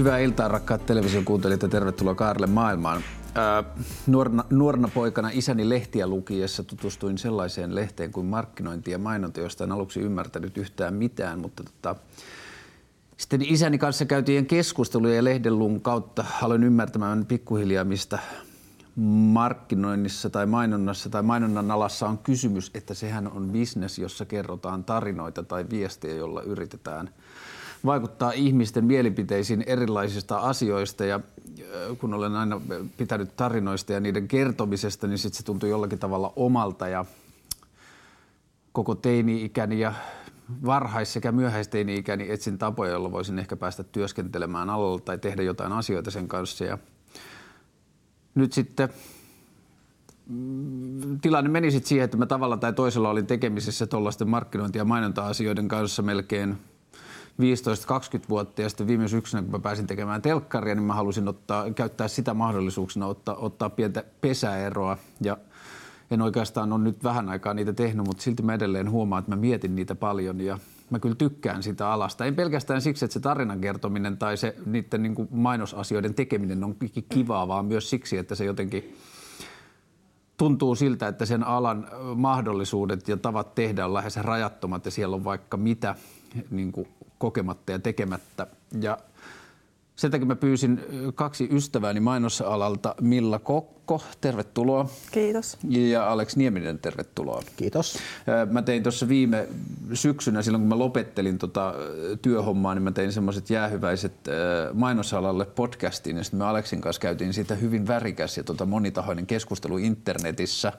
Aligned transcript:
Hyvää 0.00 0.18
iltaa 0.18 0.48
rakkaat 0.48 0.86
television 0.86 1.24
kuuntelijat 1.24 1.62
ja 1.62 1.68
tervetuloa 1.68 2.14
Kaarle 2.14 2.46
maailmaan. 2.46 3.02
Nuorna, 4.06 4.44
nuorena 4.50 4.88
poikana 4.88 5.30
isäni 5.32 5.68
lehtiä 5.68 6.06
lukiessa 6.06 6.64
tutustuin 6.64 7.18
sellaiseen 7.18 7.74
lehteen 7.74 8.12
kuin 8.12 8.26
markkinointi 8.26 8.90
ja 8.90 8.98
mainonta, 8.98 9.40
josta 9.40 9.64
en 9.64 9.72
aluksi 9.72 10.00
ymmärtänyt 10.00 10.58
yhtään 10.58 10.94
mitään, 10.94 11.38
mutta 11.38 11.64
tota, 11.64 11.96
sitten 13.16 13.42
isäni 13.42 13.78
kanssa 13.78 14.04
käytiin 14.04 14.46
keskusteluja 14.46 15.14
ja 15.14 15.24
lehdenluun 15.24 15.80
kautta 15.80 16.24
aloin 16.42 16.64
ymmärtämään 16.64 17.26
pikkuhiljaa, 17.26 17.84
mistä 17.84 18.18
markkinoinnissa 19.32 20.30
tai 20.30 20.46
mainonnassa 20.46 21.10
tai 21.10 21.22
mainonnan 21.22 21.70
alassa 21.70 22.08
on 22.08 22.18
kysymys, 22.18 22.70
että 22.74 22.94
sehän 22.94 23.32
on 23.32 23.50
bisnes, 23.50 23.98
jossa 23.98 24.24
kerrotaan 24.24 24.84
tarinoita 24.84 25.42
tai 25.42 25.66
viestejä, 25.70 26.14
jolla 26.14 26.42
yritetään– 26.42 27.10
vaikuttaa 27.84 28.32
ihmisten 28.32 28.84
mielipiteisiin 28.84 29.64
erilaisista 29.66 30.38
asioista 30.38 31.04
ja 31.04 31.20
kun 31.98 32.14
olen 32.14 32.36
aina 32.36 32.60
pitänyt 32.96 33.36
tarinoista 33.36 33.92
ja 33.92 34.00
niiden 34.00 34.28
kertomisesta, 34.28 35.06
niin 35.06 35.18
sit 35.18 35.34
se 35.34 35.44
tuntuu 35.44 35.68
jollakin 35.68 35.98
tavalla 35.98 36.32
omalta 36.36 36.88
ja 36.88 37.04
koko 38.72 38.94
teini-ikäni 38.94 39.80
ja 39.80 39.92
varhais- 40.64 41.12
sekä 41.12 41.32
myöhäisteini-ikäni 41.32 42.30
etsin 42.30 42.58
tapoja, 42.58 42.90
joilla 42.90 43.12
voisin 43.12 43.38
ehkä 43.38 43.56
päästä 43.56 43.82
työskentelemään 43.84 44.70
alalla 44.70 44.98
tai 44.98 45.18
tehdä 45.18 45.42
jotain 45.42 45.72
asioita 45.72 46.10
sen 46.10 46.28
kanssa. 46.28 46.64
Ja 46.64 46.78
nyt 48.34 48.52
sitten 48.52 48.88
mm, 50.26 51.20
tilanne 51.20 51.50
meni 51.50 51.70
sitten 51.70 51.88
siihen, 51.88 52.04
että 52.04 52.16
mä 52.16 52.26
tavalla 52.26 52.56
tai 52.56 52.72
toisella 52.72 53.10
olin 53.10 53.26
tekemisissä 53.26 53.86
tuollaisten 53.86 54.28
markkinointi- 54.28 54.78
ja 54.78 54.84
mainonta-asioiden 54.84 55.68
kanssa 55.68 56.02
melkein 56.02 56.58
15-20 57.40 57.42
vuotta 58.28 58.62
ja 58.62 58.68
sitten 58.68 58.86
viime 58.86 59.08
syksynä, 59.08 59.42
kun 59.42 59.50
mä 59.50 59.58
pääsin 59.58 59.86
tekemään 59.86 60.22
telkkaria, 60.22 60.74
niin 60.74 60.84
mä 60.84 60.94
halusin 60.94 61.28
ottaa, 61.28 61.70
käyttää 61.70 62.08
sitä 62.08 62.34
mahdollisuuksena 62.34 63.06
ottaa, 63.06 63.34
ottaa 63.34 63.70
pientä 63.70 64.04
pesäeroa 64.20 64.98
ja 65.20 65.36
en 66.10 66.22
oikeastaan 66.22 66.72
ole 66.72 66.82
nyt 66.82 67.04
vähän 67.04 67.28
aikaa 67.28 67.54
niitä 67.54 67.72
tehnyt, 67.72 68.06
mutta 68.06 68.22
silti 68.22 68.42
mä 68.42 68.54
edelleen 68.54 68.90
huomaan, 68.90 69.20
että 69.20 69.30
mä 69.30 69.36
mietin 69.36 69.76
niitä 69.76 69.94
paljon 69.94 70.40
ja 70.40 70.58
mä 70.90 70.98
kyllä 70.98 71.14
tykkään 71.14 71.62
sitä 71.62 71.92
alasta. 71.92 72.24
En 72.24 72.36
pelkästään 72.36 72.82
siksi, 72.82 73.04
että 73.04 73.12
se 73.12 73.20
tarinan 73.20 73.60
kertominen 73.60 74.16
tai 74.16 74.36
se 74.36 74.56
niiden 74.66 75.02
niin 75.02 75.28
mainosasioiden 75.30 76.14
tekeminen 76.14 76.64
on 76.64 76.76
kivaa, 77.08 77.48
vaan 77.48 77.64
myös 77.64 77.90
siksi, 77.90 78.18
että 78.18 78.34
se 78.34 78.44
jotenkin 78.44 78.96
tuntuu 80.36 80.74
siltä, 80.74 81.08
että 81.08 81.26
sen 81.26 81.44
alan 81.44 81.88
mahdollisuudet 82.14 83.08
ja 83.08 83.16
tavat 83.16 83.54
tehdä 83.54 83.86
on 83.86 83.94
lähes 83.94 84.16
rajattomat 84.16 84.84
ja 84.84 84.90
siellä 84.90 85.16
on 85.16 85.24
vaikka 85.24 85.56
mitä 85.56 85.94
niin 86.50 86.72
kuin 86.72 86.88
kokematta 87.18 87.72
ja 87.72 87.78
tekemättä. 87.78 88.46
Ja 88.80 88.98
sen 89.96 90.10
takia 90.10 90.26
mä 90.26 90.36
pyysin 90.36 90.80
kaksi 91.14 91.48
ystävääni 91.52 92.00
mainosalalta, 92.00 92.94
Milla 93.00 93.38
Kokko, 93.38 94.02
tervetuloa. 94.20 94.88
Kiitos. 95.10 95.58
Ja 95.68 96.12
Alex 96.12 96.36
Nieminen, 96.36 96.78
tervetuloa. 96.78 97.42
Kiitos. 97.56 97.98
Mä 98.50 98.62
tein 98.62 98.82
tuossa 98.82 99.08
viime 99.08 99.48
syksynä, 99.94 100.42
silloin 100.42 100.62
kun 100.62 100.68
mä 100.68 100.78
lopettelin 100.78 101.38
tota 101.38 101.74
työhommaa, 102.22 102.74
niin 102.74 102.82
mä 102.82 102.92
tein 102.92 103.12
semmoiset 103.12 103.50
jäähyväiset 103.50 104.12
mainosalalle 104.72 105.46
podcastiin, 105.46 106.16
ja 106.16 106.24
sitten 106.24 106.38
me 106.38 106.44
Aleksin 106.44 106.80
kanssa 106.80 107.00
käytiin 107.00 107.34
siitä 107.34 107.54
hyvin 107.54 107.86
värikäs 107.86 108.36
ja 108.36 108.44
tota 108.44 108.66
monitahoinen 108.66 109.26
keskustelu 109.26 109.78
internetissä. 109.78 110.72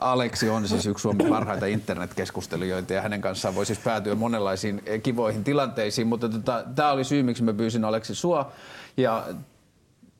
Aleksi 0.00 0.48
on 0.48 0.68
siis 0.68 0.86
yksi 0.86 1.02
Suomen 1.02 1.28
parhaita 1.28 1.66
internetkeskustelijoita 1.66 2.92
ja 2.92 3.02
hänen 3.02 3.20
kanssaan 3.20 3.54
voi 3.54 3.66
siis 3.66 3.78
päätyä 3.78 4.14
monenlaisiin 4.14 4.82
kivoihin 5.02 5.44
tilanteisiin, 5.44 6.06
mutta 6.06 6.28
tota, 6.28 6.64
tämä 6.74 6.90
oli 6.90 7.04
syy, 7.04 7.22
miksi 7.22 7.42
mä 7.42 7.52
pyysin 7.52 7.84
Aleksi 7.84 8.14
sua. 8.14 8.52
Ja 8.96 9.26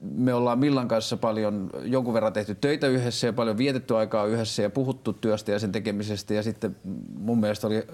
me 0.01 0.35
ollaan 0.35 0.59
Millan 0.59 0.89
kanssa 0.89 1.17
paljon 1.17 1.71
jonkun 1.83 2.15
verran 2.15 2.33
tehty 2.33 2.55
töitä 2.55 2.87
yhdessä 2.87 3.27
ja 3.27 3.33
paljon 3.33 3.59
vietetty 3.59 3.97
aikaa 3.97 4.27
yhdessä 4.27 4.63
ja 4.63 4.71
puhuttu 4.71 5.13
työstä 5.13 5.53
ja 5.53 5.59
sen 5.59 5.73
tekemisestä. 5.73 6.35
Ja 6.35 6.43
sitten 6.43 6.77
mun 7.19 7.41
mielestä 7.41 7.67
oli 7.67 7.87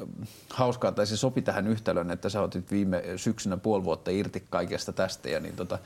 hauskaa, 0.51 0.93
tai 0.93 1.07
se 1.07 1.17
sopi 1.17 1.43
tähän 1.43 1.67
yhtälön, 1.67 2.11
että 2.11 2.29
sä 2.29 2.43
otit 2.43 2.71
viime 2.71 3.03
syksynä 3.17 3.57
puoli 3.57 3.85
vuotta 3.85 4.11
irti 4.11 4.45
kaikesta 4.51 4.93
tästä 4.93 5.29
ja 5.29 5.41
niin 5.41 5.57
tota, 5.57 5.79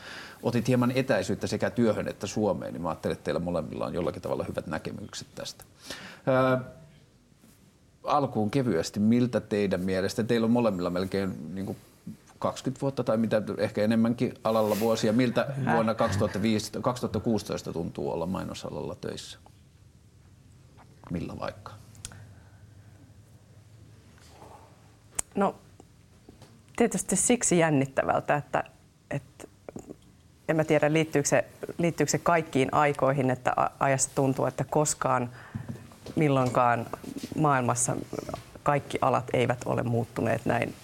otit 0.43 0.69
hieman 0.69 0.93
etäisyyttä 0.95 1.47
sekä 1.47 1.71
työhön 1.71 2.09
että 2.09 2.27
Suomeen. 2.27 2.73
Niin 2.73 2.83
mä 2.83 2.89
ajattelin, 2.89 3.13
että 3.13 3.25
teillä 3.25 3.41
molemmilla 3.41 3.87
on 3.87 3.95
jollakin 3.95 4.23
tavalla 4.23 4.45
hyvät 4.49 4.67
näkemykset 4.67 5.29
tästä. 5.35 5.65
Ää, 6.27 6.61
alkuun 8.05 8.51
kevyesti, 8.51 9.01
miltä 9.01 9.41
teidän 9.41 9.81
mielestä, 9.81 10.25
teillä 10.25 10.45
on 10.45 10.51
molemmilla 10.51 10.91
melkein 10.91 11.55
niin 11.55 11.67
kuin 11.67 11.79
20 12.39 12.81
vuotta 12.81 13.05
tai 13.05 13.17
mitä 13.17 13.43
ehkä 13.59 13.83
enemmänkin 13.85 14.35
alalla 14.45 14.81
vuosia. 14.81 15.13
Miltä 15.13 15.55
vuonna 15.73 15.95
2005, 15.95 16.73
2016 16.83 17.73
tuntuu 17.73 18.11
olla 18.11 18.27
mainosalalla 18.27 18.95
töissä? 18.95 19.39
Millä 21.11 21.39
vaikka? 21.39 21.73
No 25.35 25.55
tietysti 26.77 27.17
siksi 27.17 27.59
jännittävältä, 27.59 28.37
että, 28.37 28.65
että 29.11 29.49
en 30.49 30.57
mä 30.57 30.65
tiedä 30.65 30.93
liittyykö 30.93 31.29
se, 31.29 31.45
liittyykö 31.79 32.11
se 32.11 32.19
kaikkiin 32.19 32.69
aikoihin, 32.75 33.31
että 33.31 33.55
ajassa 33.81 34.11
tuntuu, 34.15 34.47
että 34.47 34.65
koskaan 34.65 35.31
milloinkaan 36.17 36.87
maailmassa 37.37 37.97
kaikki 38.63 38.99
alat 39.01 39.25
eivät 39.33 39.59
ole 39.67 39.83
muuttuneet 39.83 40.47
näin 40.47 40.75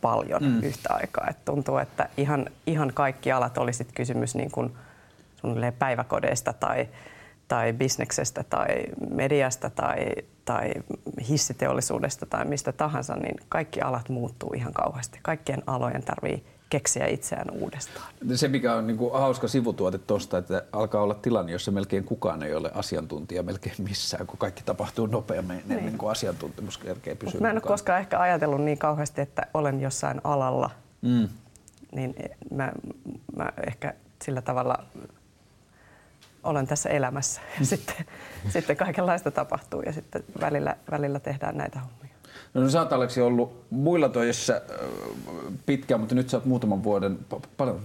paljon 0.00 0.42
mm. 0.42 0.62
yhtä 0.62 0.94
aikaa. 0.94 1.26
Et 1.30 1.44
tuntuu, 1.44 1.78
että 1.78 2.08
ihan, 2.16 2.46
ihan 2.66 2.92
kaikki 2.94 3.32
alat 3.32 3.58
olisi 3.58 3.84
kysymys 3.94 4.34
niin 4.34 4.50
kuin 4.50 4.72
päiväkodeista 5.78 6.52
tai, 6.52 6.88
tai 7.48 7.72
bisneksestä 7.72 8.44
tai 8.50 8.68
mediasta 9.10 9.70
tai, 9.70 10.06
tai 10.44 10.72
hissiteollisuudesta 11.28 12.26
tai 12.26 12.44
mistä 12.44 12.72
tahansa, 12.72 13.16
niin 13.16 13.36
kaikki 13.48 13.80
alat 13.80 14.08
muuttuu 14.08 14.52
ihan 14.56 14.72
kauheasti. 14.72 15.18
Kaikkien 15.22 15.62
alojen 15.66 16.02
tarvii 16.02 16.44
keksiä 16.70 17.06
itseään 17.06 17.50
uudestaan. 17.50 18.06
Se, 18.34 18.48
mikä 18.48 18.74
on 18.74 18.86
niin 18.86 18.96
kuin 18.96 19.12
hauska 19.12 19.48
sivutuote 19.48 19.98
tuosta, 19.98 20.38
että 20.38 20.62
alkaa 20.72 21.02
olla 21.02 21.14
tilanne, 21.14 21.52
jossa 21.52 21.70
melkein 21.70 22.04
kukaan 22.04 22.42
ei 22.42 22.54
ole 22.54 22.70
asiantuntija 22.74 23.42
melkein 23.42 23.74
missään, 23.78 24.26
kun 24.26 24.38
kaikki 24.38 24.62
tapahtuu 24.62 25.06
nopeammin 25.06 25.62
niin. 25.66 25.78
ennen 25.78 25.98
kuin 25.98 26.10
asiantuntemus 26.10 26.78
kerkee 26.78 27.14
pysyä 27.14 27.40
Mä 27.40 27.50
en 27.50 27.56
ole 27.56 27.60
koskaan 27.60 28.00
ehkä 28.00 28.20
ajatellut 28.20 28.60
niin 28.60 28.78
kauheasti, 28.78 29.20
että 29.20 29.46
olen 29.54 29.80
jossain 29.80 30.20
alalla, 30.24 30.70
mm. 31.02 31.28
niin 31.92 32.14
mä, 32.50 32.72
mä 33.36 33.52
ehkä 33.66 33.94
sillä 34.22 34.42
tavalla 34.42 34.84
olen 36.44 36.66
tässä 36.66 36.88
elämässä. 36.88 37.40
Ja 37.60 37.66
sitten, 37.66 38.06
sitten 38.48 38.76
kaikenlaista 38.76 39.30
tapahtuu 39.30 39.82
ja 39.82 39.92
sitten 39.92 40.24
välillä, 40.40 40.76
välillä 40.90 41.20
tehdään 41.20 41.56
näitä 41.56 41.78
hommia. 41.80 41.99
No, 42.54 42.60
no 42.60 42.68
sä 42.68 42.80
oot 42.80 42.92
Aleksi 42.92 43.20
ollut 43.20 43.64
muilla 43.70 44.08
töissä 44.08 44.62
pitkään, 45.66 46.00
mutta 46.00 46.14
nyt 46.14 46.30
sä 46.30 46.36
oot 46.36 46.44
muutaman 46.44 46.82
vuoden, 46.82 47.18
paljon, 47.56 47.76
5-6 47.76 47.80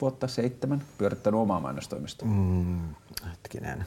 vuotta, 0.00 0.28
7, 0.28 0.82
pyörittänyt 0.98 1.40
omaa 1.40 1.60
mainostoimistoa. 1.60 2.28
Mm, 2.28 2.94
hetkinen. 3.30 3.86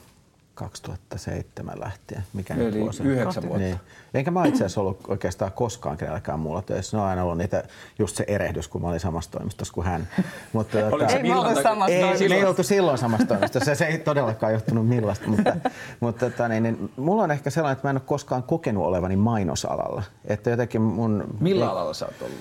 2007 0.53 1.79
lähtien. 1.79 2.23
Mikä 2.33 2.53
Eli 2.53 2.79
vuosi? 2.79 3.03
yhdeksän 3.03 3.43
vuotta. 3.43 3.57
Niin. 3.57 3.79
Enkä 4.13 4.31
mä 4.31 4.45
itse 4.45 4.65
asiassa 4.65 4.81
ollut 4.81 4.99
oikeastaan 5.07 5.51
koskaan 5.51 5.97
kenelläkään 5.97 6.39
muulla 6.39 6.61
töissä. 6.61 6.97
No 6.97 7.03
aina 7.03 7.23
ollut 7.23 7.37
niitä, 7.37 7.63
just 7.99 8.15
se 8.15 8.23
erehdys, 8.27 8.67
kun 8.67 8.81
mä 8.81 8.89
olin 8.89 8.99
samassa 8.99 9.31
toimistossa 9.31 9.73
kuin 9.73 9.87
hän. 9.87 10.07
Mutta, 10.53 10.77
tota, 10.89 11.07
ei 11.07 11.23
me 11.23 11.35
oltu 11.35 11.61
samassa 11.61 11.95
ei, 11.95 12.29
me 12.29 12.35
ei 12.35 12.43
oltu 12.43 12.63
silloin 12.63 12.97
samassa 12.97 13.27
toimistossa. 13.27 13.75
Se 13.75 13.85
ei 13.85 13.97
todellakaan 13.97 14.53
johtunut 14.53 14.87
millaista. 14.87 15.27
Mutta, 15.27 15.55
mutta 15.99 16.29
tota, 16.29 16.47
niin, 16.47 16.63
niin, 16.63 16.91
mulla 16.97 17.23
on 17.23 17.31
ehkä 17.31 17.49
sellainen, 17.49 17.73
että 17.73 17.87
mä 17.87 17.89
en 17.89 17.97
ole 17.97 18.03
koskaan 18.05 18.43
kokenut 18.43 18.85
olevani 18.85 19.15
mainosalalla. 19.15 20.03
Että 20.25 20.49
jotenkin 20.49 20.81
mun... 20.81 21.23
Millä 21.39 21.71
alalla 21.71 21.93
sä 21.93 22.05
oot 22.05 22.21
ollut? 22.21 22.39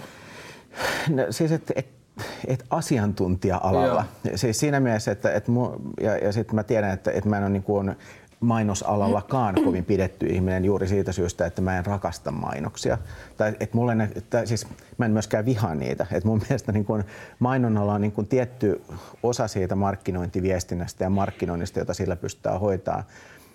No, 1.09 1.27
siis, 1.31 1.53
että 1.53 1.73
et, 1.77 2.02
et 2.47 2.65
asiantuntija-alalla. 2.71 4.05
Joo. 4.25 4.37
Siis 4.37 4.61
siinä 4.61 4.81
mielessä, 4.81 5.13
että 5.13 5.33
et 5.33 5.49
mu, 5.49 5.71
ja, 6.01 6.17
ja 6.17 6.33
sitten 6.33 6.55
mä 6.55 6.63
tiedän, 6.63 6.91
että 6.91 7.11
et 7.11 7.25
mä 7.25 7.37
en 7.37 7.43
ole 7.43 7.51
niin 7.51 7.63
kuin 7.63 7.97
mainosalallakaan 8.43 9.55
kovin 9.65 9.85
pidetty 9.85 10.27
ihminen 10.27 10.65
juuri 10.65 10.89
siitä 10.89 11.13
syystä, 11.13 11.47
että 11.47 11.63
mä 11.63 11.79
en 11.79 11.87
rakasta 11.87 12.31
mainoksia. 12.31 12.99
Tai, 13.37 13.57
et 13.61 13.75
mulle 13.75 13.95
ne, 13.95 14.11
tai 14.31 14.47
siis, 14.47 14.67
mä 14.99 15.05
en 15.07 15.13
myöskään 15.13 15.45
vihaa 15.45 15.75
niitä. 15.75 16.07
Et 16.13 16.25
mun 16.25 16.41
mielestä 16.49 16.73
niin 16.73 16.85
kun 16.85 17.05
mainonnalla 17.39 17.95
on 17.95 18.01
niin 18.01 18.13
kun 18.13 18.27
tietty 18.27 18.83
osa 19.23 19.49
siitä 19.49 19.75
markkinointiviestinnästä 19.75 21.05
ja 21.05 21.11
markkinoinnista, 21.11 21.79
jota 21.79 21.95
sillä 21.95 22.17
pystytään 22.17 22.61
hoitaa. 22.61 23.05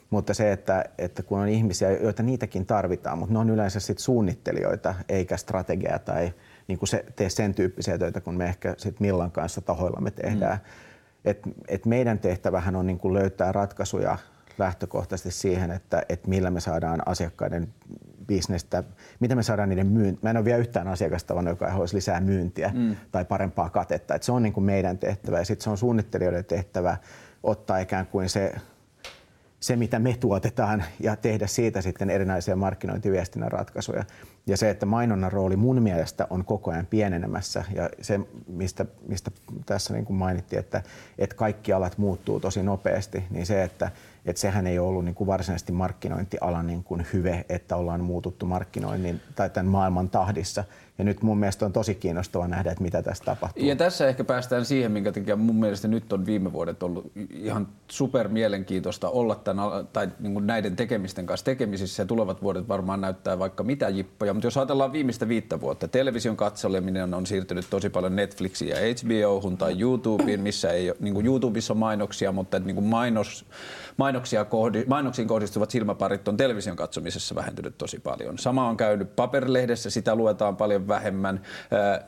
Mutta 0.09 0.33
se, 0.33 0.51
että, 0.51 0.85
että 0.97 1.23
kun 1.23 1.39
on 1.39 1.47
ihmisiä, 1.47 1.91
joita 1.91 2.23
niitäkin 2.23 2.65
tarvitaan, 2.65 3.17
mutta 3.17 3.33
ne 3.33 3.39
on 3.39 3.49
yleensä 3.49 3.79
sit 3.79 3.99
suunnittelijoita 3.99 4.95
eikä 5.09 5.37
strategiaa 5.37 5.99
tai 5.99 6.33
niin 6.67 6.79
kuin 6.79 6.89
se, 6.89 7.05
tee 7.15 7.29
sen 7.29 7.53
tyyppisiä 7.53 7.97
töitä, 7.97 8.21
kun 8.21 8.37
me 8.37 8.45
ehkä 8.45 8.75
sit 8.77 8.99
Millan 8.99 9.31
kanssa 9.31 9.61
tahoilla 9.61 10.01
me 10.01 10.11
tehdään. 10.11 10.57
Mm. 10.57 10.61
Et, 11.25 11.39
et 11.67 11.85
meidän 11.85 12.19
tehtävähän 12.19 12.75
on 12.75 12.87
niin 12.87 12.99
kuin 12.99 13.13
löytää 13.13 13.51
ratkaisuja 13.51 14.17
lähtökohtaisesti 14.57 15.31
siihen, 15.31 15.71
että, 15.71 16.03
että 16.09 16.29
millä 16.29 16.51
me 16.51 16.59
saadaan 16.59 17.01
asiakkaiden 17.05 17.73
bisnestä, 18.27 18.83
miten 19.19 19.37
me 19.37 19.43
saadaan 19.43 19.69
niiden 19.69 19.87
myynti. 19.87 20.19
Mä 20.23 20.29
en 20.29 20.37
ole 20.37 20.45
vielä 20.45 20.57
yhtään 20.57 20.87
asiakasta 20.87 21.27
tavannut, 21.27 21.51
joka 21.51 21.69
haluaisi 21.69 21.95
lisää 21.95 22.21
myyntiä 22.21 22.71
mm. 22.73 22.95
tai 23.11 23.25
parempaa 23.25 23.69
katetta. 23.69 24.15
Et 24.15 24.23
se 24.23 24.31
on 24.31 24.43
niin 24.43 24.53
kuin 24.53 24.63
meidän 24.63 24.97
tehtävä 24.97 25.39
ja 25.39 25.45
sitten 25.45 25.63
se 25.63 25.69
on 25.69 25.77
suunnittelijoiden 25.77 26.45
tehtävä 26.45 26.97
ottaa 27.43 27.77
ikään 27.77 28.07
kuin 28.07 28.29
se 28.29 28.55
se, 29.59 29.75
mitä 29.75 29.99
me 29.99 30.17
tuotetaan 30.19 30.83
ja 30.99 31.15
tehdä 31.15 31.47
siitä 31.47 31.81
sitten 31.81 32.09
erinäisiä 32.09 32.55
markkinointiviestinnän 32.55 33.51
ratkaisuja. 33.51 34.03
Ja 34.47 34.57
se, 34.57 34.69
että 34.69 34.85
mainonnan 34.85 35.31
rooli 35.31 35.55
mun 35.55 35.81
mielestä 35.81 36.27
on 36.29 36.45
koko 36.45 36.71
ajan 36.71 36.85
pienenemässä 36.85 37.63
ja 37.75 37.89
se, 38.01 38.19
mistä, 38.47 38.85
mistä 39.07 39.31
tässä 39.65 39.93
niin 39.93 40.05
kuin 40.05 40.17
mainittiin, 40.17 40.59
että, 40.59 40.81
että 41.17 41.35
kaikki 41.35 41.73
alat 41.73 41.97
muuttuu 41.97 42.39
tosi 42.39 42.63
nopeasti, 42.63 43.23
niin 43.29 43.45
se, 43.45 43.63
että 43.63 43.91
että 44.27 44.39
sehän 44.39 44.67
ei 44.67 44.79
ollut 44.79 45.05
niin 45.05 45.15
kuin 45.15 45.27
varsinaisesti 45.27 45.71
markkinointialan 45.71 46.67
niin 46.67 46.83
kuin 46.83 47.07
hyve, 47.13 47.45
että 47.49 47.75
ollaan 47.75 48.03
muututtu 48.03 48.45
markkinoinnin 48.45 49.21
tai 49.35 49.49
tämän 49.49 49.71
maailman 49.71 50.09
tahdissa. 50.09 50.63
Ja 50.97 51.03
nyt 51.03 51.21
mun 51.21 51.37
mielestä 51.37 51.65
on 51.65 51.73
tosi 51.73 51.95
kiinnostavaa 51.95 52.47
nähdä, 52.47 52.71
että 52.71 52.83
mitä 52.83 53.01
tässä 53.01 53.23
tapahtuu. 53.23 53.65
Ja 53.65 53.75
tässä 53.75 54.07
ehkä 54.07 54.23
päästään 54.23 54.65
siihen, 54.65 54.91
minkä 54.91 55.11
takia 55.11 55.35
mun 55.35 55.55
mielestä 55.55 55.87
nyt 55.87 56.13
on 56.13 56.25
viime 56.25 56.53
vuodet 56.53 56.83
ollut 56.83 57.11
ihan 57.31 57.67
super 57.87 58.27
mielenkiintoista 58.27 59.09
olla 59.09 59.35
tämän, 59.35 59.69
tai 59.93 60.07
niin 60.19 60.47
näiden 60.47 60.75
tekemisten 60.75 61.25
kanssa 61.25 61.45
tekemisissä. 61.45 62.03
Ja 62.03 62.07
tulevat 62.07 62.41
vuodet 62.41 62.67
varmaan 62.67 63.01
näyttää 63.01 63.39
vaikka 63.39 63.63
mitä 63.63 63.89
jippoja. 63.89 64.33
Mutta 64.33 64.47
jos 64.47 64.57
ajatellaan 64.57 64.93
viimeistä 64.93 65.27
viittä 65.27 65.61
vuotta, 65.61 65.87
television 65.87 66.37
katseleminen 66.37 67.13
on 67.13 67.25
siirtynyt 67.25 67.67
tosi 67.69 67.89
paljon 67.89 68.15
Netflixiin 68.15 68.69
ja 68.69 68.77
HBOhun 68.77 69.57
tai 69.57 69.81
YouTubeen, 69.81 70.39
missä 70.39 70.69
ei 70.69 70.89
ole, 70.89 70.97
niin 70.99 71.13
kuin 71.13 71.25
YouTubessa 71.25 71.73
on 71.73 71.77
mainoksia, 71.77 72.31
mutta 72.31 72.59
niin 72.59 72.75
kuin 72.75 72.87
mainos, 72.87 73.45
mainoksia 73.97 74.45
kohdi, 74.45 74.83
mainoksiin 74.87 75.27
kohdistuvat 75.27 75.71
silmäparit 75.71 76.27
on 76.27 76.37
television 76.37 76.75
katsomisessa 76.75 77.35
vähentynyt 77.35 77.77
tosi 77.77 77.99
paljon. 77.99 78.37
Sama 78.37 78.69
on 78.69 78.77
käynyt 78.77 79.15
paperilehdessä, 79.15 79.89
sitä 79.89 80.15
luetaan 80.15 80.57
paljon 80.57 80.86
vähemmän. 80.87 81.41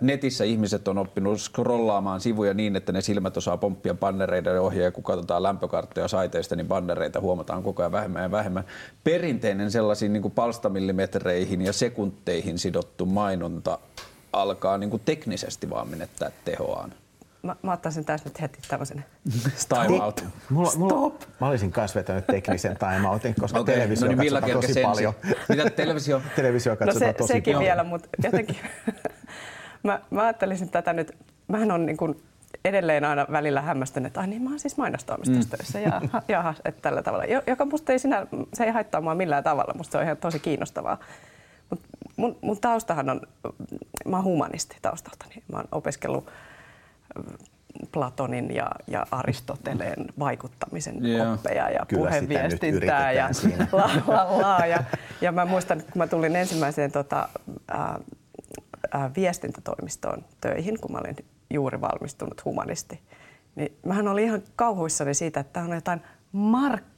Netissä 0.02 0.44
ihmiset 0.44 0.88
on 0.88 0.98
oppinut 0.98 1.42
scrollaamaan 1.42 2.22
sivuja 2.22 2.54
niin, 2.54 2.76
että 2.76 2.92
ne 2.92 3.02
silmät 3.02 3.38
osaa 3.38 3.58
pomppia 3.58 3.94
bannereiden 3.94 4.62
ohjaa 4.62 4.84
ja 4.84 4.92
kun 4.92 5.04
katsotaan 5.04 5.44
lämpökarttoja 5.44 6.08
saiteista, 6.08 6.56
niin 6.56 6.68
bannereita 6.68 7.20
huomataan 7.20 7.64
koko 7.64 7.82
ajan 7.82 7.92
vähemmän 7.92 8.24
ja 8.24 8.32
vähemmän. 8.32 8.64
Perinteinen 9.04 9.72
sellaisiin 9.72 10.14
niin 10.14 10.22
kuin 10.22 10.32
palstamillimetreihin 10.32 11.62
ja 11.62 11.74
sekunteihin 11.74 12.60
sidottu 12.60 13.06
mainonta 13.06 13.80
alkaa 14.34 14.78
niin 14.78 14.90
kuin 14.90 15.02
teknisesti 15.06 15.70
vaan 15.70 15.88
menettää 15.88 16.32
tehoaan. 16.46 16.94
Mä, 17.44 17.56
mä 17.62 17.74
ottaisin 17.74 18.06
tässä 18.06 18.30
nyt 18.30 18.42
heti 18.42 18.60
tämmöisen 18.68 19.06
time 19.70 20.04
out. 20.04 20.26
Mulla, 20.50 20.72
mulla, 20.78 21.16
mä 21.40 21.48
olisin 21.48 21.74
myös 21.78 21.96
vetänyt 21.96 22.28
teknisen 22.28 22.78
time 22.78 23.10
outin, 23.10 23.36
koska 23.40 23.60
okay. 23.60 23.76
televisio 23.76 24.08
no 24.08 24.16
niin, 24.16 24.34
katsotaan 24.34 24.62
tosi 24.62 24.82
paljon. 24.82 25.14
Mitä 25.50 25.70
televisio? 25.70 26.22
televisio 26.36 26.76
katsotaan 26.76 27.08
no 27.08 27.14
se, 27.14 27.18
tosi 27.18 27.34
sekin 27.34 27.54
paljon. 27.54 27.66
vielä, 27.66 27.84
mutta 27.84 28.10
jotenkin 28.24 28.58
mä, 29.84 30.02
mä 30.10 30.22
ajattelisin 30.22 30.70
tätä 30.70 30.94
nyt, 30.94 31.18
mähän 31.48 31.72
on 31.72 31.86
niin 31.86 31.98
kuin 31.98 32.24
edelleen 32.66 33.06
aina 33.06 33.26
välillä 33.32 33.62
hämmästynyt, 33.62 34.08
että 34.08 34.20
ai 34.20 34.28
niin 34.28 34.42
mä 34.42 34.50
oon 34.50 34.60
siis 34.60 34.78
mainostoimistossa 34.78 35.56
mm. 35.56 35.58
töissä. 35.58 35.80
Ja, 35.80 36.02
jaha, 36.28 36.54
että 36.66 36.82
tällä 36.82 37.02
tavalla. 37.02 37.26
Joka 37.48 37.66
musta 37.66 37.92
ei 37.92 38.00
sinä, 38.00 38.28
se 38.54 38.64
ei 38.64 38.72
haittaa 38.72 39.02
mua 39.02 39.16
millään 39.16 39.44
tavalla, 39.44 39.74
musta 39.78 39.92
se 39.92 39.98
on 39.98 40.04
ihan 40.04 40.18
tosi 40.18 40.40
kiinnostavaa. 40.40 40.98
Mut 41.70 41.82
mun, 42.16 42.38
mun 42.42 42.60
taustahan 42.60 43.10
on, 43.10 43.22
mä 44.06 44.16
oon 44.16 44.26
humanisti 44.26 44.78
taustaltani. 44.82 45.44
Mä 45.52 45.58
oon 45.58 45.68
opiskellut 45.72 46.30
Platonin 47.92 48.56
ja, 48.56 48.72
ja 48.88 49.06
Aristoteleen 49.12 50.06
vaikuttamisen 50.20 51.06
yeah. 51.06 51.34
oppeja 51.34 51.70
ja 51.70 51.86
Kyllä 51.86 52.02
puheviestintää 52.02 53.12
ja 53.12 53.30
la, 53.72 53.90
la, 54.08 54.42
la, 54.42 54.66
ja, 54.66 54.84
ja 55.22 55.32
mä 55.32 55.46
muistan, 55.46 55.78
kun 55.78 55.92
mä 55.96 56.08
tulin 56.08 56.36
ensimmäiseen 56.36 56.92
tota, 56.92 57.30
ää, 57.68 58.00
ää, 58.92 59.12
viestintätoimistoon 59.16 60.26
töihin, 60.42 60.80
kun 60.80 60.92
mä 60.92 60.98
olin 60.98 61.16
juuri 61.50 61.82
valmistunut 61.82 62.46
humanisti, 62.46 63.02
niin 63.56 63.78
mähän 63.86 64.08
olin 64.08 64.26
ihan 64.26 64.42
kauhuissani 64.56 65.14
siitä, 65.14 65.40
että 65.40 65.54
tämä 65.54 65.66
on 65.66 65.76
jotain 65.76 66.02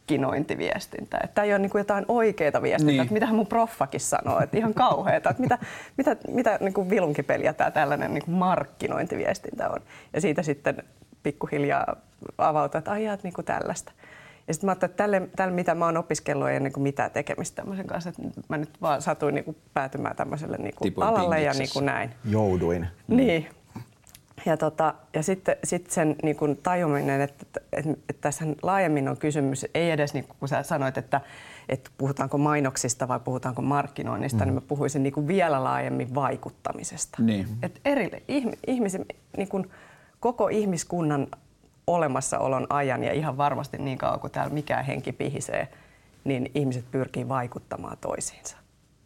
markkinointiviestintää. 0.02 1.20
Että 1.24 1.36
tämä 1.36 1.46
ei 1.46 1.52
ole 1.52 1.60
niin 1.60 1.70
kuin 1.70 1.80
jotain 1.80 2.06
oikeaa 2.08 2.62
viestintää, 2.62 2.92
niin. 2.92 3.02
että 3.02 3.14
mitähän 3.14 3.36
mun 3.36 3.48
proffakin 3.48 4.00
sanoo, 4.00 4.40
että 4.40 4.58
ihan 4.58 4.74
kauheata, 4.74 5.30
että 5.30 5.42
mitä, 5.42 5.58
mitä, 5.98 6.16
mitä 6.28 6.58
niin 6.62 6.74
kuin 6.74 6.90
vilunkipeliä 6.90 7.54
tämä 7.54 7.72
tällainen 7.72 8.14
niin 8.14 8.26
kuin 8.26 8.36
markkinointiviestintä 8.36 9.70
on. 9.70 9.80
Ja 10.14 10.22
siitä 10.22 10.44
sitten 10.44 10.84
pikkuhiljaa 11.24 11.96
avautua, 12.38 12.80
että 12.80 12.92
ajat 12.92 13.24
niin 13.24 13.34
kuin 13.34 13.46
tällaista. 13.46 13.92
Ja 14.48 14.54
sitten 14.54 14.68
mä 14.68 14.72
ajattelin, 14.72 14.92
että 14.92 15.04
tälle, 15.04 15.30
tälle, 15.36 15.54
mitä 15.54 15.76
mä 15.76 15.86
oon 15.86 15.98
opiskellut, 15.98 16.48
ei 16.48 16.54
ole 16.54 16.60
niin 16.60 16.74
kuin 16.74 16.84
mitään 16.84 17.12
tekemistä 17.12 17.56
tämmöisen 17.56 17.88
kanssa. 17.88 18.10
Että 18.10 18.22
mä 18.50 18.58
nyt 18.58 18.82
vaan 18.82 19.02
satuin 19.02 19.36
niin 19.36 19.46
kuin 19.46 19.58
päätymään 19.74 20.16
tämmöiselle 20.16 20.58
niin 20.58 20.76
kuin 20.76 20.94
alalle 20.98 21.42
ja 21.42 21.54
niin 21.54 21.70
kuin 21.74 21.86
näin. 21.86 22.10
Jouduin. 22.26 22.88
Niin, 23.08 23.48
ja, 24.46 24.58
tota, 24.58 24.94
ja 25.14 25.24
sitten 25.24 25.56
sit 25.64 25.92
sen 25.92 26.16
niin 26.24 26.36
kun 26.36 26.58
tajuminen, 26.64 27.22
että, 27.22 27.46
että, 27.48 27.62
että, 27.74 27.92
että 27.92 28.22
tässä 28.22 28.46
laajemmin 28.62 29.10
on 29.10 29.18
kysymys, 29.18 29.66
ei 29.74 29.92
edes 29.92 30.14
niin 30.14 30.26
kun 30.40 30.48
sä 30.50 30.64
sanoit, 30.64 30.98
että, 30.98 31.22
että 31.70 31.90
puhutaanko 31.98 32.38
mainoksista 32.38 33.08
vai 33.08 33.20
puhutaanko 33.20 33.62
markkinoinnista, 33.62 34.40
mm. 34.40 34.46
niin 34.46 34.54
mä 34.54 34.62
puhuisin 34.62 35.04
niin 35.04 35.28
vielä 35.28 35.64
laajemmin 35.64 36.16
vaikuttamisesta. 36.16 37.18
Niin. 37.22 37.48
Et 37.64 37.82
eri, 37.86 38.10
ihmisen, 38.68 39.06
niin 39.38 39.48
kun 39.48 39.70
koko 40.20 40.48
ihmiskunnan 40.48 41.28
olemassaolon 41.88 42.68
ajan 42.70 43.04
ja 43.04 43.14
ihan 43.14 43.38
varmasti 43.38 43.78
niin 43.78 43.98
kauan 43.98 44.20
kuin 44.20 44.32
täällä 44.32 44.54
mikään 44.54 44.86
henki 44.86 45.12
pihisee, 45.12 45.68
niin 46.24 46.52
ihmiset 46.56 46.86
pyrkii 46.92 47.30
vaikuttamaan 47.30 47.98
toisiinsa. 48.02 48.61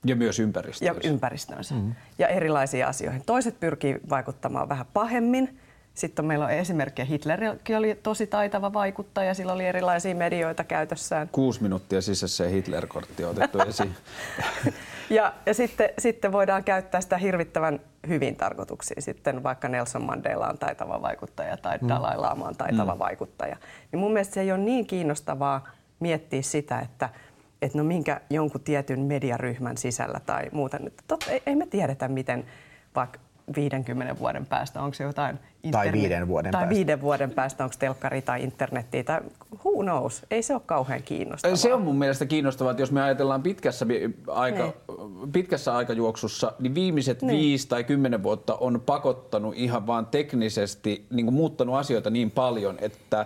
Ja 0.06 0.16
myös 0.16 0.40
ympäristöönsä. 0.40 1.02
Ja 1.04 1.10
ympäristöönsä. 1.10 1.76
Mm. 1.76 1.96
Ja 2.20 2.28
erilaisiin 2.28 2.86
asioihin. 2.86 3.24
Toiset 3.26 3.60
pyrkii 3.60 3.98
vaikuttamaan 4.10 4.70
vähän 4.70 4.86
pahemmin. 4.94 5.60
Sitten 5.94 6.26
meillä 6.26 6.46
on 6.46 6.52
esimerkkejä. 6.52 7.06
Hitlerkin 7.06 7.78
oli 7.78 8.00
tosi 8.04 8.28
taitava 8.28 8.74
vaikuttaja, 8.74 9.34
sillä 9.34 9.54
oli 9.54 9.66
erilaisia 9.66 10.16
medioita 10.16 10.64
käytössään. 10.64 11.30
Kuusi 11.32 11.64
minuuttia 11.64 12.02
sisässä 12.02 12.38
se 12.38 12.52
Hitler-kortti 12.52 13.24
on 13.24 13.30
otettu 13.30 13.60
esiin. 13.70 13.96
ja 15.10 15.34
ja 15.46 15.54
sitten, 15.54 15.90
sitten 15.98 16.32
voidaan 16.32 16.64
käyttää 16.64 17.02
sitä 17.02 17.18
hirvittävän 17.18 17.80
hyvin 18.08 18.36
tarkoituksiin. 18.36 19.02
Sitten 19.02 19.44
vaikka 19.44 19.68
Nelson 19.68 20.06
Mandela 20.06 20.48
on 20.48 20.58
taitava 20.58 21.02
vaikuttaja 21.02 21.58
tai 21.58 21.78
mm. 21.82 21.88
Dalai 21.88 22.18
Lama 22.18 22.46
on 22.46 22.56
taitava 22.56 22.96
mm. 22.96 23.00
vaikuttaja. 23.00 23.58
Niin 23.92 24.00
mun 24.00 24.14
mielestä 24.14 24.34
se 24.34 24.42
ei 24.42 24.52
ole 24.52 24.62
niin 24.62 24.88
kiinnostavaa 24.88 25.68
miettiä 26.00 26.42
sitä, 26.42 26.80
että– 26.80 27.10
että 27.66 27.78
no 27.78 27.84
minkä 27.84 28.22
jonkun 28.30 28.62
tietyn 28.62 29.00
mediaryhmän 29.00 29.78
sisällä 29.78 30.20
tai 30.26 30.44
muuta. 30.52 30.80
Totta, 31.08 31.32
ei, 31.32 31.42
ei 31.46 31.56
me 31.56 31.66
tiedetä, 31.66 32.08
miten 32.08 32.46
vaikka 32.96 33.20
50 33.56 34.20
vuoden 34.20 34.46
päästä, 34.46 34.82
onko 34.82 34.94
se 34.94 35.04
jotain... 35.04 35.40
Internet, 35.64 35.92
tai 35.92 36.02
viiden 36.02 36.28
vuoden 36.28 36.52
tai 36.52 36.62
päästä. 36.62 36.76
viiden 36.76 37.02
vuoden 37.02 37.32
päästä, 37.32 37.64
onko 37.64 37.76
telkkari 37.80 38.22
tai 38.22 38.44
internetti 38.44 39.04
tai 39.04 39.22
who 39.66 39.84
knows. 39.84 40.26
Ei 40.32 40.44
se 40.44 40.54
ole 40.54 40.62
kauhean 40.66 41.04
kiinnostavaa. 41.04 41.56
Se 41.56 41.74
on 41.74 41.82
mun 41.82 41.96
mielestä 41.96 42.26
kiinnostavaa, 42.26 42.72
että 42.72 42.82
jos 42.82 42.92
me 42.92 43.02
ajatellaan 43.02 43.44
pitkässä, 43.44 43.86
aika, 44.28 44.64
niin. 44.64 45.32
pitkässä 45.32 45.76
aikajuoksussa, 45.76 46.54
niin 46.60 46.76
viimeiset 46.76 47.22
niin. 47.22 47.40
viisi 47.40 47.68
tai 47.68 47.84
kymmenen 47.84 48.24
vuotta 48.24 48.56
on 48.56 48.82
pakottanut 48.86 49.56
ihan 49.58 49.88
vaan 49.88 50.06
teknisesti, 50.06 51.06
niin 51.10 51.26
kuin 51.26 51.36
muuttanut 51.36 51.76
asioita 51.76 52.10
niin 52.10 52.32
paljon, 52.32 52.78
että 52.82 53.26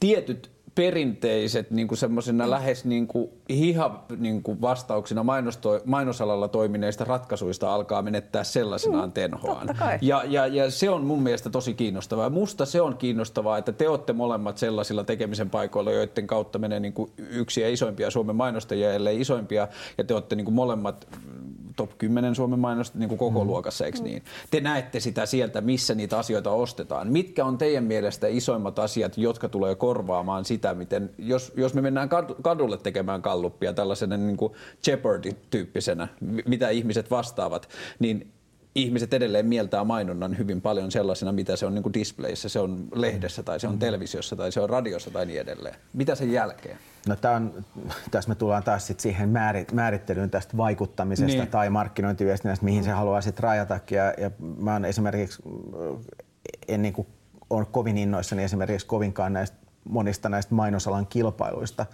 tietyt 0.00 0.50
perinteiset 0.74 1.70
niin 1.70 1.88
kuin 1.88 1.98
semmoisena 1.98 2.50
lähes 2.50 2.84
niin 2.84 3.06
kuin 3.06 3.30
hiha 3.48 4.04
niin 4.18 4.42
kuin 4.42 4.60
vastauksina 4.60 5.22
mainosto, 5.22 5.80
mainosalalla 5.84 6.48
toimineista 6.48 7.04
ratkaisuista 7.04 7.74
alkaa 7.74 8.02
menettää 8.02 8.44
sellaisenaan 8.44 9.08
mm, 9.08 9.12
tenhoaan. 9.12 9.68
Ja, 10.00 10.22
ja, 10.26 10.46
ja 10.46 10.70
se 10.70 10.90
on 10.90 11.04
mun 11.04 11.22
mielestä 11.22 11.50
tosi 11.50 11.74
kiinnostavaa. 11.74 12.30
Musta 12.30 12.66
se 12.66 12.80
on 12.80 12.96
kiinnostavaa, 12.96 13.58
että 13.58 13.72
te 13.72 13.88
olette 13.88 14.12
molemmat 14.12 14.58
sellaisilla 14.58 15.04
tekemisen 15.04 15.50
paikoilla, 15.50 15.92
joiden 15.92 16.26
kautta 16.26 16.58
menee 16.58 16.80
niin 16.80 16.92
kuin 16.92 17.10
yksi 17.16 17.60
ja 17.60 17.68
isoimpia 17.68 18.10
Suomen 18.10 18.36
mainostajia, 18.36 18.92
ellei 18.92 19.20
isoimpia, 19.20 19.68
ja 19.98 20.04
te 20.04 20.14
olette 20.14 20.36
niin 20.36 20.44
kuin 20.44 20.54
molemmat 20.54 21.06
top 21.76 21.98
10 21.98 22.34
Suomen 22.34 22.58
mainosta 22.58 22.98
niin 22.98 23.08
kuin 23.08 23.18
koko 23.18 23.40
mm. 23.40 23.46
luokassa, 23.46 23.86
eikö 23.86 24.02
niin? 24.02 24.22
Te 24.50 24.60
näette 24.60 25.00
sitä 25.00 25.26
sieltä, 25.26 25.60
missä 25.60 25.94
niitä 25.94 26.18
asioita 26.18 26.50
ostetaan. 26.50 27.12
Mitkä 27.12 27.44
on 27.44 27.58
teidän 27.58 27.84
mielestä 27.84 28.26
isoimmat 28.26 28.78
asiat, 28.78 29.18
jotka 29.18 29.48
tulee 29.48 29.74
korvaamaan 29.74 30.44
sitä, 30.44 30.74
miten, 30.74 31.10
jos, 31.18 31.52
jos 31.56 31.74
me 31.74 31.80
mennään 31.80 32.08
kadulle 32.42 32.78
tekemään 32.78 33.22
kalluppia 33.22 33.72
tällaisena 33.72 34.16
niin 34.16 34.36
kuin 34.36 34.52
Jeopardy-tyyppisenä, 34.86 36.08
mitä 36.46 36.68
ihmiset 36.68 37.10
vastaavat, 37.10 37.68
niin 37.98 38.32
ihmiset 38.74 39.14
edelleen 39.14 39.46
mieltää 39.46 39.84
mainonnan 39.84 40.38
hyvin 40.38 40.60
paljon 40.60 40.90
sellaisena, 40.90 41.32
mitä 41.32 41.56
se 41.56 41.66
on 41.66 41.74
niin 41.74 41.82
kuin 41.82 41.94
displayissa, 41.94 42.48
se 42.48 42.58
on 42.58 42.88
lehdessä 42.94 43.42
tai 43.42 43.60
se 43.60 43.66
on 43.66 43.74
mm. 43.74 43.78
televisiossa 43.78 44.36
tai 44.36 44.52
se 44.52 44.60
on 44.60 44.70
radiossa 44.70 45.10
tai 45.10 45.26
niin 45.26 45.40
edelleen. 45.40 45.74
Mitä 45.92 46.14
sen 46.14 46.32
jälkeen? 46.32 46.78
No 47.08 47.16
tää 47.16 47.36
on, 47.36 47.64
tässä 48.10 48.28
me 48.28 48.34
tullaan 48.34 48.62
taas 48.62 48.86
sit 48.86 49.00
siihen 49.00 49.28
määrittelyyn 49.72 50.30
tästä 50.30 50.56
vaikuttamisesta 50.56 51.38
niin. 51.38 51.50
tai 51.50 51.70
markkinointiviestinnästä, 51.70 52.64
mihin 52.64 52.84
se 52.84 52.90
haluaa 52.90 53.20
sitten 53.20 53.42
rajatakin. 53.42 53.96
Ja, 53.96 54.14
ja 54.18 54.30
mä 54.58 54.72
oon 54.72 54.84
esimerkiksi, 54.84 55.42
en 56.68 56.82
niin 56.82 56.94
kuin 56.94 57.06
ole 57.50 57.64
kovin 57.64 57.98
innoissani 57.98 58.42
esimerkiksi 58.42 58.86
kovinkaan 58.86 59.32
näistä 59.32 59.56
monista 59.84 60.28
näistä 60.28 60.54
mainosalan 60.54 61.06
kilpailuista, 61.06 61.86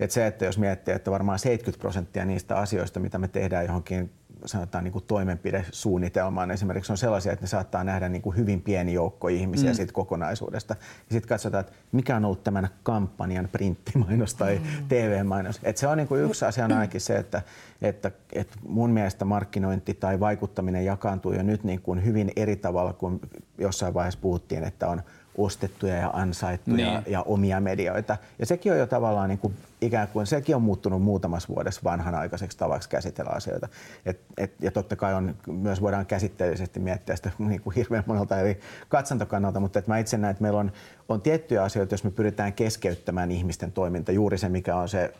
Et 0.00 0.10
se, 0.10 0.26
että 0.26 0.44
jos 0.44 0.58
miettii, 0.58 0.94
että 0.94 1.10
varmaan 1.10 1.38
70 1.38 1.80
prosenttia 1.80 2.24
niistä 2.24 2.56
asioista, 2.56 3.00
mitä 3.00 3.18
me 3.18 3.28
tehdään 3.28 3.66
johonkin 3.66 4.10
sanotaan 4.46 4.84
niin 4.84 4.92
kuin 4.92 5.04
toimenpidesuunnitelmaan 5.04 6.50
esimerkiksi 6.50 6.92
on 6.92 6.98
sellaisia, 6.98 7.32
että 7.32 7.42
ne 7.42 7.48
saattaa 7.48 7.84
nähdä 7.84 8.08
niin 8.08 8.22
kuin 8.22 8.36
hyvin 8.36 8.62
pieni 8.62 8.92
joukko 8.92 9.28
ihmisiä 9.28 9.70
mm. 9.70 9.74
siitä 9.74 9.92
kokonaisuudesta. 9.92 10.76
Ja 10.80 11.12
sitten 11.12 11.28
katsotaan, 11.28 11.60
että 11.60 11.72
mikä 11.92 12.16
on 12.16 12.24
ollut 12.24 12.44
tämän 12.44 12.68
kampanjan 12.82 13.48
printtimainos 13.52 14.34
tai 14.34 14.58
mm. 14.58 14.88
TV-mainos. 14.88 15.60
Et 15.62 15.76
se 15.76 15.86
on 15.86 15.98
niin 15.98 16.08
kuin 16.08 16.22
yksi 16.22 16.44
asia 16.44 16.64
on 16.64 16.72
ainakin 16.72 17.00
se, 17.00 17.16
että, 17.16 17.42
että, 17.82 18.10
että 18.32 18.56
mun 18.68 18.90
mielestä 18.90 19.24
markkinointi 19.24 19.94
tai 19.94 20.20
vaikuttaminen 20.20 20.84
jakaantuu 20.84 21.32
jo 21.32 21.42
nyt 21.42 21.64
niin 21.64 21.80
kuin 21.80 22.04
hyvin 22.04 22.32
eri 22.36 22.56
tavalla 22.56 22.92
kuin 22.92 23.20
jossain 23.58 23.94
vaiheessa 23.94 24.20
puhuttiin, 24.20 24.64
että 24.64 24.88
on 24.88 25.02
ostettuja 25.38 25.94
ja 25.94 26.10
ansaittuja 26.12 27.00
niin. 27.00 27.12
ja 27.12 27.22
omia 27.22 27.60
medioita. 27.60 28.16
Ja 28.38 28.46
sekin 28.46 28.72
on 28.72 28.78
jo 28.78 28.86
tavallaan 28.86 29.28
niin 29.28 29.38
kuin, 29.38 29.54
ikään 29.80 30.08
kuin, 30.08 30.26
sekin 30.26 30.56
on 30.56 30.62
muuttunut 30.62 31.02
muutamassa 31.02 31.48
vuodessa 31.54 31.80
vanhanaikaiseksi 31.84 32.58
tavaksi 32.58 32.88
käsitellä 32.88 33.30
asioita. 33.30 33.68
Et, 34.06 34.20
et, 34.38 34.54
ja 34.60 34.70
totta 34.70 34.96
kai 34.96 35.14
on, 35.14 35.36
myös 35.46 35.82
voidaan 35.82 36.06
käsitteellisesti 36.06 36.80
miettiä 36.80 37.16
sitä 37.16 37.30
niin 37.38 37.60
kuin 37.60 37.76
hirveän 37.76 38.04
monelta 38.06 38.40
eri 38.40 38.60
katsantokannalta, 38.88 39.60
mutta 39.60 39.78
et 39.78 39.86
mä 39.86 39.98
itse 39.98 40.16
näen, 40.18 40.30
että 40.30 40.42
meillä 40.42 40.60
on, 40.60 40.72
on 41.08 41.20
tiettyjä 41.20 41.62
asioita, 41.62 41.94
jos 41.94 42.04
me 42.04 42.10
pyritään 42.10 42.52
keskeyttämään 42.52 43.30
ihmisten 43.30 43.72
toiminta, 43.72 44.12
juuri 44.12 44.38
se 44.38 44.48
mikä 44.48 44.76
on 44.76 44.88
se 44.88 45.14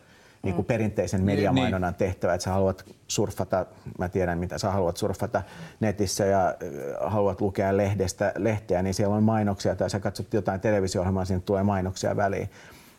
niin 0.45 0.55
kuin 0.55 0.65
perinteisen 0.65 1.23
mediamainonnan 1.23 1.91
niin. 1.91 1.97
tehtävä, 1.97 2.33
että 2.33 2.43
sä 2.43 2.51
haluat 2.51 2.85
surfata, 3.07 3.65
mä 3.99 4.09
tiedän 4.09 4.37
mitä 4.37 4.57
sä 4.57 4.71
haluat 4.71 4.97
surfata 4.97 5.41
netissä 5.79 6.25
ja 6.25 6.47
äh, 6.47 7.11
haluat 7.11 7.41
lukea 7.41 7.77
lehdestä, 7.77 8.33
lehteä, 8.37 8.81
niin 8.81 8.93
siellä 8.93 9.15
on 9.15 9.23
mainoksia 9.23 9.75
tai 9.75 9.89
sä 9.89 9.99
katsot 9.99 10.33
jotain 10.33 10.61
televisio-ohjelmaa, 10.61 11.25
siinä 11.25 11.41
tulee 11.45 11.63
mainoksia 11.63 12.15
väliin. 12.15 12.49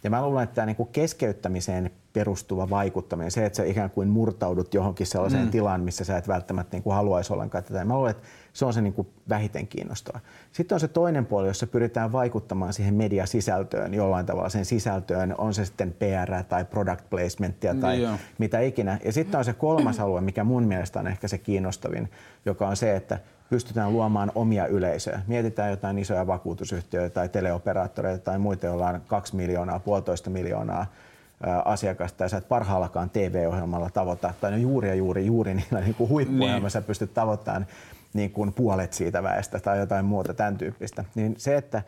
Ja 0.07 0.11
mä 0.11 0.23
luulen, 0.23 0.45
että 0.45 0.55
tämä 0.55 0.67
niin 0.67 0.89
keskeyttämiseen 0.93 1.91
perustuva 2.13 2.71
vaikuttaminen, 2.71 3.31
se, 3.31 3.47
että 3.47 3.57
sä 3.57 3.65
ikään 3.65 3.91
kuin 3.91 4.09
murtaudut 4.09 4.75
johonkin 4.75 5.07
sellaiseen 5.07 5.45
mm. 5.45 5.51
tilaan, 5.51 5.81
missä 5.81 6.05
sä 6.05 6.17
et 6.17 6.29
välttämättä 6.29 6.77
niin 6.77 6.83
kuin 6.83 6.95
haluaisi 6.95 7.33
ollenkaan 7.33 7.65
tätä. 7.65 7.85
Mä 7.85 7.95
luulen, 7.95 8.11
että 8.11 8.23
se 8.53 8.65
on 8.65 8.75
se 8.75 8.81
niin 8.81 8.93
kuin 8.93 9.09
vähiten 9.29 9.67
kiinnostava. 9.67 10.21
Sitten 10.53 10.77
on 10.77 10.81
se 10.81 10.89
toinen 10.89 11.27
puoli, 11.27 11.47
jossa 11.47 11.67
pyritään 11.67 12.13
vaikuttamaan 12.13 12.73
siihen 12.73 12.95
mediasisältöön 12.95 13.95
jollain 13.95 14.27
tavalla, 14.27 14.49
sen 14.49 14.65
sisältöön, 14.65 15.35
on 15.39 15.55
se 15.55 15.65
sitten 15.65 15.93
PR 15.99 16.43
tai 16.49 16.65
product 16.65 17.11
placementia 17.11 17.75
tai 17.75 17.97
niin 17.97 18.19
mitä 18.39 18.61
ikinä. 18.61 18.99
Ja 19.05 19.13
sitten 19.13 19.39
on 19.39 19.45
se 19.45 19.53
kolmas 19.53 20.01
alue, 20.01 20.21
mikä 20.21 20.45
mun 20.45 20.63
mielestä 20.63 21.01
on 21.01 21.07
ehkä 21.07 21.29
se 21.29 21.39
kiinnostavin, 21.39 22.11
joka 22.45 22.69
on 22.69 22.77
se, 22.77 22.97
että 22.97 23.19
pystytään 23.51 23.93
luomaan 23.93 24.33
omia 24.35 24.67
yleisöjä. 24.67 25.21
Mietitään 25.27 25.71
jotain 25.71 25.99
isoja 25.99 26.27
vakuutusyhtiöitä 26.27 27.15
tai 27.15 27.29
teleoperaattoreita 27.29 28.25
tai 28.25 28.39
muita, 28.39 28.67
joilla 28.67 28.89
on 28.89 29.01
kaksi 29.07 29.37
miljoonaa, 29.37 29.79
puolitoista 29.79 30.31
miljoonaa 30.31 30.87
asiakasta 31.65 32.25
ja 32.25 32.29
sä 32.29 32.37
et 32.37 32.49
parhaallakaan 32.49 33.11
TV-ohjelmalla 33.11 33.91
tavoita, 33.91 34.35
tai 34.41 34.51
no 34.51 34.57
juuri 34.57 34.89
ja 34.89 34.95
juuri, 34.95 35.27
juuri 35.27 35.55
niillä 35.55 35.81
niin 35.81 35.95
kuin 35.95 36.11
huippuohjelmalla 36.11 36.61
niin. 36.61 36.71
sä 36.71 36.83
pystyt 36.83 37.15
tavoittamaan 37.15 37.67
niin 38.15 38.31
kuin 38.31 38.53
puolet 38.53 38.93
siitä 38.93 39.23
väestä 39.23 39.61
tai 39.61 39.79
jotain 39.79 40.05
muuta 40.05 40.35
tämän 40.35 40.59
tyyppistä. 40.59 41.05
Niin 41.15 41.35
se, 41.39 41.57
että, 41.57 41.83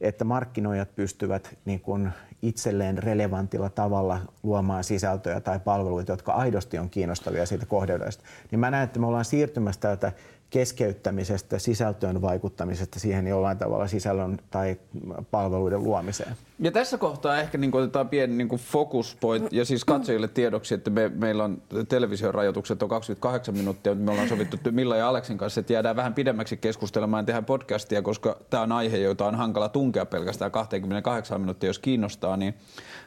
että 0.00 0.24
markkinoijat 0.24 0.94
pystyvät 0.94 1.56
niin 1.64 1.80
kuin 1.80 2.10
itselleen 2.42 2.98
relevantilla 2.98 3.70
tavalla 3.70 4.20
luomaan 4.42 4.84
sisältöjä 4.84 5.40
tai 5.40 5.58
palveluita, 5.58 6.12
jotka 6.12 6.32
aidosti 6.32 6.78
on 6.78 6.90
kiinnostavia 6.90 7.46
siitä 7.46 7.66
kohdeudesta, 7.66 8.24
niin 8.50 8.60
mä 8.60 8.70
näen, 8.70 8.84
että 8.84 9.00
me 9.00 9.06
ollaan 9.06 9.24
siirtymässä 9.24 9.80
täältä 9.80 10.12
keskeyttämisestä, 10.52 11.58
sisältöön 11.58 12.22
vaikuttamisesta 12.22 13.00
siihen 13.00 13.26
jollain 13.26 13.58
tavalla 13.58 13.86
sisällön 13.86 14.38
tai 14.50 14.76
palveluiden 15.30 15.84
luomiseen. 15.84 16.36
Ja 16.58 16.70
tässä 16.70 16.98
kohtaa 16.98 17.38
ehkä 17.38 17.58
niin 17.58 17.76
otetaan 17.76 18.08
pieni 18.08 18.36
niin 18.36 18.48
focus 18.48 19.16
point, 19.20 19.52
ja 19.52 19.64
siis 19.64 19.84
katsojille 19.84 20.28
tiedoksi, 20.28 20.74
että 20.74 20.90
me, 20.90 21.08
meillä 21.08 21.44
on 21.44 21.62
television 21.88 22.34
rajoitukset 22.34 22.82
on 22.82 22.88
28 22.88 23.56
minuuttia, 23.56 23.94
mutta 23.94 24.04
me 24.04 24.10
ollaan 24.10 24.28
sovittu 24.28 24.56
Milla 24.70 24.96
ja 24.96 25.08
Aleksin 25.08 25.38
kanssa, 25.38 25.60
että 25.60 25.72
jäädään 25.72 25.96
vähän 25.96 26.14
pidemmäksi 26.14 26.56
keskustelemaan 26.56 27.26
tehdään 27.26 27.44
podcastia, 27.44 28.02
koska 28.02 28.36
tämä 28.50 28.62
on 28.62 28.72
aihe, 28.72 28.96
jota 28.96 29.26
on 29.26 29.34
hankala 29.34 29.68
tunkea 29.68 30.06
pelkästään 30.06 30.50
28 30.50 31.40
minuuttia, 31.40 31.68
jos 31.68 31.78
kiinnostaa, 31.78 32.36
niin 32.36 32.54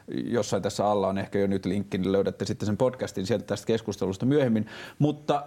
jossain 0.08 0.62
tässä 0.62 0.86
alla 0.86 1.08
on 1.08 1.18
ehkä 1.18 1.38
jo 1.38 1.46
nyt 1.46 1.66
linkki, 1.66 1.98
niin 1.98 2.12
löydätte 2.12 2.44
sitten 2.44 2.66
sen 2.66 2.76
podcastin 2.76 3.26
sieltä 3.26 3.44
tästä 3.44 3.66
keskustelusta 3.66 4.26
myöhemmin. 4.26 4.66
Mutta 4.98 5.42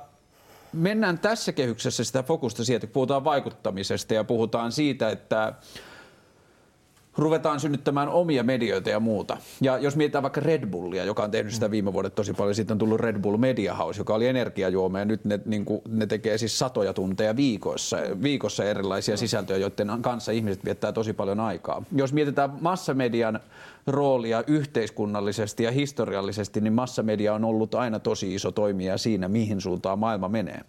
mennään 0.74 1.20
tässä 1.20 1.52
kehyksessä 1.52 2.04
sitä 2.04 2.24
fokusta 2.24 2.66
siitä, 2.66 2.88
kun 2.88 2.94
puhutaan 2.94 3.24
vaikuttamisesta 3.24 4.14
ja 4.14 4.24
puhutaan 4.24 4.72
siitä, 4.72 5.10
että 5.10 5.54
ruvetaan 7.18 7.60
synnyttämään 7.60 8.10
omia 8.10 8.44
medioita 8.44 8.90
ja 8.90 9.00
muuta. 9.00 9.38
Ja 9.62 9.78
jos 9.78 9.96
mietitään 9.96 10.22
vaikka 10.22 10.42
Red 10.42 10.66
Bullia, 10.66 11.04
joka 11.04 11.24
on 11.24 11.32
tehnyt 11.32 11.54
sitä 11.54 11.72
viime 11.72 11.94
vuodet 11.94 12.16
tosi 12.16 12.34
paljon, 12.34 12.56
sitten 12.56 12.76
on 12.76 12.80
tullut 12.80 13.00
Red 13.00 13.20
Bull 13.20 13.38
Media 13.38 13.74
House, 13.74 14.00
joka 14.02 14.14
oli 14.14 14.28
energiajuoma 14.28 15.00
ja 15.00 15.06
nyt 15.06 15.26
ne, 15.26 15.40
niin 15.46 15.66
kuin, 15.66 15.82
ne 15.88 16.08
tekee 16.08 16.38
siis 16.38 16.60
satoja 16.60 16.94
tunteja 16.94 17.36
viikossa, 17.36 17.98
viikossa 18.24 18.64
erilaisia 18.64 19.18
sisältöjä, 19.18 19.60
joiden 19.60 20.02
kanssa 20.02 20.32
ihmiset 20.32 20.66
viettää 20.66 20.92
tosi 20.92 21.14
paljon 21.14 21.40
aikaa. 21.40 21.84
Jos 21.96 22.14
mietitään 22.14 22.52
massamedian 22.62 23.40
roolia 23.90 24.44
yhteiskunnallisesti 24.48 25.64
ja 25.64 25.72
historiallisesti, 25.72 26.62
niin 26.62 26.74
massamedia 26.74 27.34
on 27.34 27.46
ollut 27.46 27.76
aina 27.76 28.00
tosi 28.00 28.36
iso 28.36 28.52
toimija 28.52 28.98
siinä, 28.98 29.28
mihin 29.28 29.62
suuntaan 29.62 30.00
maailma 30.00 30.30
menee 30.30 30.62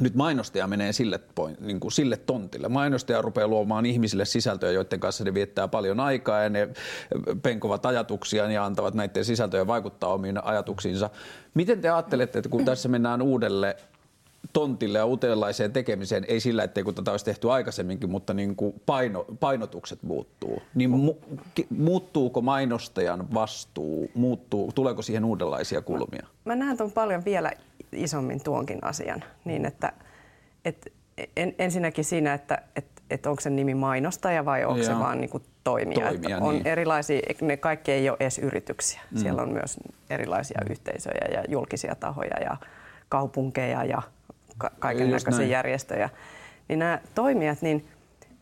nyt 0.00 0.14
mainostaja 0.14 0.66
menee 0.66 0.92
sille, 0.92 1.20
point, 1.34 1.60
niin 1.60 1.80
kuin 1.80 1.92
sille 1.92 2.16
tontille. 2.16 2.68
Mainostaja 2.68 3.22
rupeaa 3.22 3.48
luomaan 3.48 3.86
ihmisille 3.86 4.24
sisältöjä, 4.24 4.72
joiden 4.72 5.00
kanssa 5.00 5.24
ne 5.24 5.34
viettää 5.34 5.68
paljon 5.68 6.00
aikaa 6.00 6.42
ja 6.42 6.50
ne 6.50 6.68
penkovat 7.42 7.86
ajatuksia 7.86 8.50
ja 8.50 8.64
antavat 8.64 8.94
näiden 8.94 9.24
sisältöjen 9.24 9.66
vaikuttaa 9.66 10.12
omiin 10.12 10.44
ajatuksiinsa. 10.44 11.10
Miten 11.54 11.80
te 11.80 11.90
ajattelette, 11.90 12.38
että 12.38 12.48
kun 12.48 12.64
tässä 12.64 12.88
mennään 12.88 13.22
uudelle 13.22 13.76
tontille 14.52 14.98
ja 14.98 15.04
uudenlaiseen 15.04 15.72
tekemiseen, 15.72 16.24
ei 16.28 16.40
sillä, 16.40 16.64
etteikö 16.64 16.92
tätä 16.92 17.10
olisi 17.10 17.24
tehty 17.24 17.50
aikaisemminkin, 17.50 18.10
mutta 18.10 18.34
niin 18.34 18.56
kuin 18.56 18.74
paino, 18.86 19.26
painotukset 19.40 20.02
muuttuu. 20.02 20.62
Niin 20.74 20.90
mu- 20.90 21.38
muuttuuko 21.70 22.40
mainostajan 22.40 23.34
vastuu, 23.34 24.10
muuttuu, 24.14 24.72
tuleeko 24.72 25.02
siihen 25.02 25.24
uudenlaisia 25.24 25.82
kulmia? 25.82 26.26
Mä 26.44 26.56
näen 26.56 26.76
tuon 26.76 26.92
paljon 26.92 27.24
vielä 27.24 27.52
isommin 27.92 28.44
tuonkin 28.44 28.78
asian, 28.82 29.24
niin 29.44 29.66
että 29.66 29.92
et, 30.64 30.92
en, 31.36 31.54
ensinnäkin 31.58 32.04
siinä, 32.04 32.34
että 32.34 32.62
et, 32.76 32.86
et 33.10 33.26
onko 33.26 33.40
se 33.40 33.50
nimi 33.50 33.74
mainostaja 33.74 34.44
vai 34.44 34.64
onko 34.64 34.78
Joo. 34.78 34.86
se 34.86 34.98
vaan 34.98 35.20
niinku 35.20 35.42
toimija. 35.64 36.08
toimija 36.08 36.38
on 36.38 36.54
niin. 36.54 36.66
erilaisia, 36.66 37.20
ne 37.40 37.56
kaikki 37.56 37.92
ei 37.92 38.08
ole 38.08 38.16
edes 38.20 38.38
yrityksiä. 38.38 39.00
Mm. 39.10 39.18
Siellä 39.18 39.42
on 39.42 39.52
myös 39.52 39.76
erilaisia 40.10 40.60
yhteisöjä 40.70 41.28
ja 41.32 41.44
julkisia 41.48 41.94
tahoja 41.94 42.40
ja 42.40 42.56
kaupunkeja 43.08 43.84
ja 43.84 44.02
ka- 44.58 44.70
kaiken 44.78 45.10
näköisiä 45.10 45.46
järjestöjä, 45.46 46.10
niin 46.68 46.78
nämä 46.78 46.98
toimijat, 47.14 47.62
niin 47.62 47.88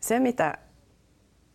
se 0.00 0.20
mitä, 0.20 0.58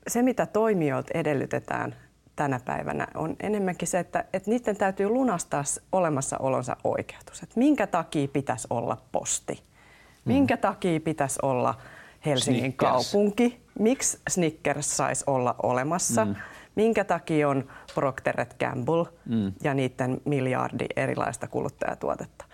se 0.07 0.21
mitä 0.21 0.45
toimijoilta 0.45 1.11
edellytetään 1.13 1.95
tänä 2.37 2.59
päivänä 2.65 3.07
on 3.15 3.35
enemmänkin 3.39 3.87
se, 3.87 3.99
että, 3.99 4.25
että 4.33 4.49
niiden 4.49 4.77
täytyy 4.77 5.09
lunastaa 5.09 5.63
olemassaolonsa 5.91 6.77
oikeutus. 6.83 7.43
Että 7.43 7.59
minkä 7.59 7.87
takia 7.87 8.27
pitäisi 8.27 8.67
olla 8.69 8.97
posti? 9.11 9.53
Mm. 9.53 10.33
Minkä 10.33 10.55
mm. 10.55 10.61
takia 10.61 10.99
pitäisi 10.99 11.39
olla 11.41 11.77
Helsingin 12.25 12.61
Snickers. 12.61 13.11
kaupunki? 13.11 13.61
Miksi 13.79 14.19
Snickers 14.29 14.97
saisi 14.97 15.23
olla 15.27 15.55
olemassa? 15.63 16.25
Mm. 16.25 16.35
Minkä 16.75 17.03
takia 17.03 17.49
on 17.49 17.67
Procter 17.95 18.45
Gamble 18.59 19.05
mm. 19.25 19.53
ja 19.63 19.73
niiden 19.73 20.21
miljardi 20.25 20.85
erilaista 20.95 21.47
kuluttajatuotetta? 21.47 22.45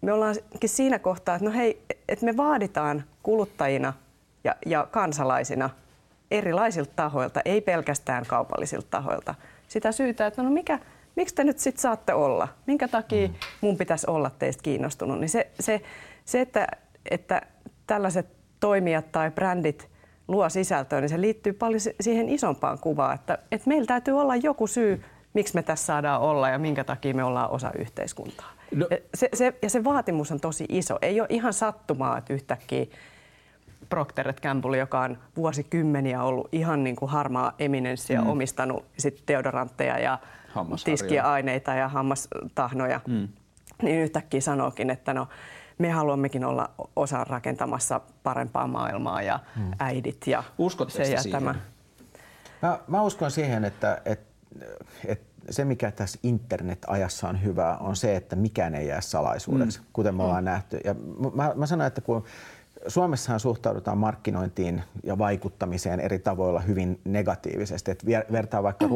Me 0.00 0.12
ollaankin 0.12 0.70
siinä 0.70 0.98
kohtaa, 0.98 1.34
että 1.34 1.48
no 1.48 1.54
hei, 1.54 1.82
että 2.08 2.24
me 2.24 2.36
vaaditaan 2.36 3.04
kuluttajina 3.22 3.92
ja, 4.44 4.56
ja 4.66 4.88
kansalaisina 4.90 5.70
erilaisilta 6.30 6.92
tahoilta, 6.96 7.40
ei 7.44 7.60
pelkästään 7.60 8.26
kaupallisilta 8.26 8.86
tahoilta, 8.90 9.34
sitä 9.68 9.92
syytä, 9.92 10.26
että 10.26 10.42
no 10.42 10.50
mikä, 10.50 10.78
miksi 11.16 11.34
te 11.34 11.44
nyt 11.44 11.58
sitten 11.58 11.82
saatte 11.82 12.14
olla? 12.14 12.48
Minkä 12.66 12.88
takia 12.88 13.28
mm. 13.28 13.34
mun 13.60 13.76
pitäisi 13.76 14.06
olla 14.10 14.30
teistä 14.38 14.62
kiinnostunut? 14.62 15.20
Niin 15.20 15.28
se, 15.28 15.50
se, 15.60 15.82
se 16.24 16.40
että, 16.40 16.66
että 17.10 17.42
tällaiset 17.86 18.26
toimijat 18.60 19.12
tai 19.12 19.30
brändit 19.30 19.88
luo 20.28 20.48
sisältöä, 20.48 21.00
niin 21.00 21.08
se 21.08 21.20
liittyy 21.20 21.52
paljon 21.52 21.80
siihen 22.00 22.28
isompaan 22.28 22.78
kuvaan, 22.78 23.14
että, 23.14 23.38
että 23.52 23.68
meillä 23.68 23.86
täytyy 23.86 24.20
olla 24.20 24.36
joku 24.36 24.66
syy, 24.66 25.04
miksi 25.34 25.54
me 25.54 25.62
tässä 25.62 25.86
saadaan 25.86 26.20
olla 26.20 26.48
ja 26.48 26.58
minkä 26.58 26.84
takia 26.84 27.14
me 27.14 27.24
ollaan 27.24 27.50
osa 27.50 27.70
yhteiskuntaa. 27.78 28.57
No. 28.74 28.88
Se, 29.14 29.28
se, 29.34 29.54
ja 29.62 29.70
se 29.70 29.84
vaatimus 29.84 30.32
on 30.32 30.40
tosi 30.40 30.66
iso. 30.68 30.98
Ei 31.02 31.20
ole 31.20 31.28
ihan 31.30 31.52
sattumaa, 31.52 32.18
että 32.18 32.34
yhtäkkiä 32.34 32.86
Procter 33.88 34.32
Gamble, 34.42 34.78
joka 34.78 35.00
on 35.00 35.18
vuosikymmeniä 35.36 36.22
ollut 36.22 36.48
ihan 36.52 36.84
niin 36.84 36.96
kuin 36.96 37.10
harmaa 37.10 37.52
eminenssi 37.58 38.12
ja 38.12 38.20
mm. 38.20 38.28
omistanut 38.28 38.84
sit 38.98 39.22
deodorantteja 39.28 39.98
ja 39.98 40.18
tiskiä 40.84 41.22
aineita 41.22 41.74
ja 41.74 41.88
hammastahnoja, 41.88 43.00
mm. 43.08 43.28
niin 43.82 44.00
yhtäkkiä 44.00 44.40
sanookin, 44.40 44.90
että 44.90 45.14
no, 45.14 45.28
me 45.78 45.90
haluammekin 45.90 46.44
olla 46.44 46.70
osa 46.96 47.24
rakentamassa 47.24 48.00
parempaa 48.22 48.66
maailmaa 48.66 49.22
ja 49.22 49.40
mm. 49.56 49.70
äidit 49.78 50.26
ja 50.26 50.44
Uskotte 50.58 51.04
se 51.04 51.12
ja 51.12 51.22
siihen? 51.22 51.40
tämä. 51.40 51.54
Mä, 52.62 52.78
mä 52.88 53.02
uskon 53.02 53.30
siihen, 53.30 53.64
että, 53.64 54.02
että 54.04 54.28
et 55.06 55.27
se, 55.50 55.64
mikä 55.64 55.90
tässä 55.90 56.18
internet-ajassa 56.22 57.28
on 57.28 57.42
hyvää, 57.42 57.76
on 57.76 57.96
se, 57.96 58.16
että 58.16 58.36
mikään 58.36 58.74
ei 58.74 58.88
jää 58.88 59.00
salaisuudeksi, 59.00 59.78
mm. 59.78 59.86
kuten 59.92 60.14
me 60.14 60.22
ollaan 60.22 60.44
mm. 60.44 60.50
nähty. 60.50 60.80
Ja 60.84 60.94
mä, 61.34 61.52
mä 61.54 61.66
sanon, 61.66 61.86
että 61.86 62.00
kun 62.00 62.24
Suomessahan 62.86 63.40
suhtaudutaan 63.40 63.98
markkinointiin 63.98 64.82
ja 65.04 65.18
vaikuttamiseen 65.18 66.00
eri 66.00 66.18
tavoilla 66.18 66.60
hyvin 66.60 67.00
negatiivisesti. 67.04 67.90
Et 67.90 68.06
vertaa 68.32 68.62
vaikka 68.62 68.84
mm. 68.84 68.90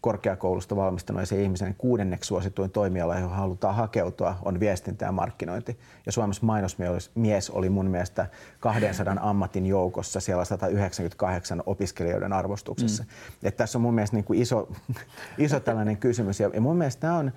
Korkeakoulusta 0.00 0.76
valmistuneeseen 0.76 1.42
ihmisen 1.42 1.74
kuudenneksi 1.78 2.28
suosituin 2.28 2.70
toimiala, 2.70 3.18
johon 3.18 3.36
halutaan 3.36 3.74
hakeutua, 3.74 4.38
on 4.42 4.60
viestintä 4.60 5.04
ja 5.04 5.12
markkinointi. 5.12 5.78
Ja 6.06 6.12
Suomessa 6.12 6.46
mainosmies 6.46 7.50
oli 7.50 7.68
mun 7.68 7.86
mielestä 7.86 8.26
200 8.60 9.16
ammatin 9.20 9.66
joukossa 9.66 10.20
siellä 10.20 10.44
198 10.44 11.62
opiskelijoiden 11.66 12.32
arvostuksessa. 12.32 13.02
Mm. 13.02 13.08
Et 13.48 13.56
tässä 13.56 13.78
on 13.78 13.82
mun 13.82 13.94
mielestä 13.94 14.16
niin 14.16 14.24
kuin 14.24 14.42
iso, 14.42 14.68
iso 15.38 15.60
tällainen 15.60 15.96
kysymys. 15.96 16.40
Ja 16.40 16.60
mun 16.60 16.76
mielestä 16.76 17.00
tämä 17.00 17.16
on 17.16 17.32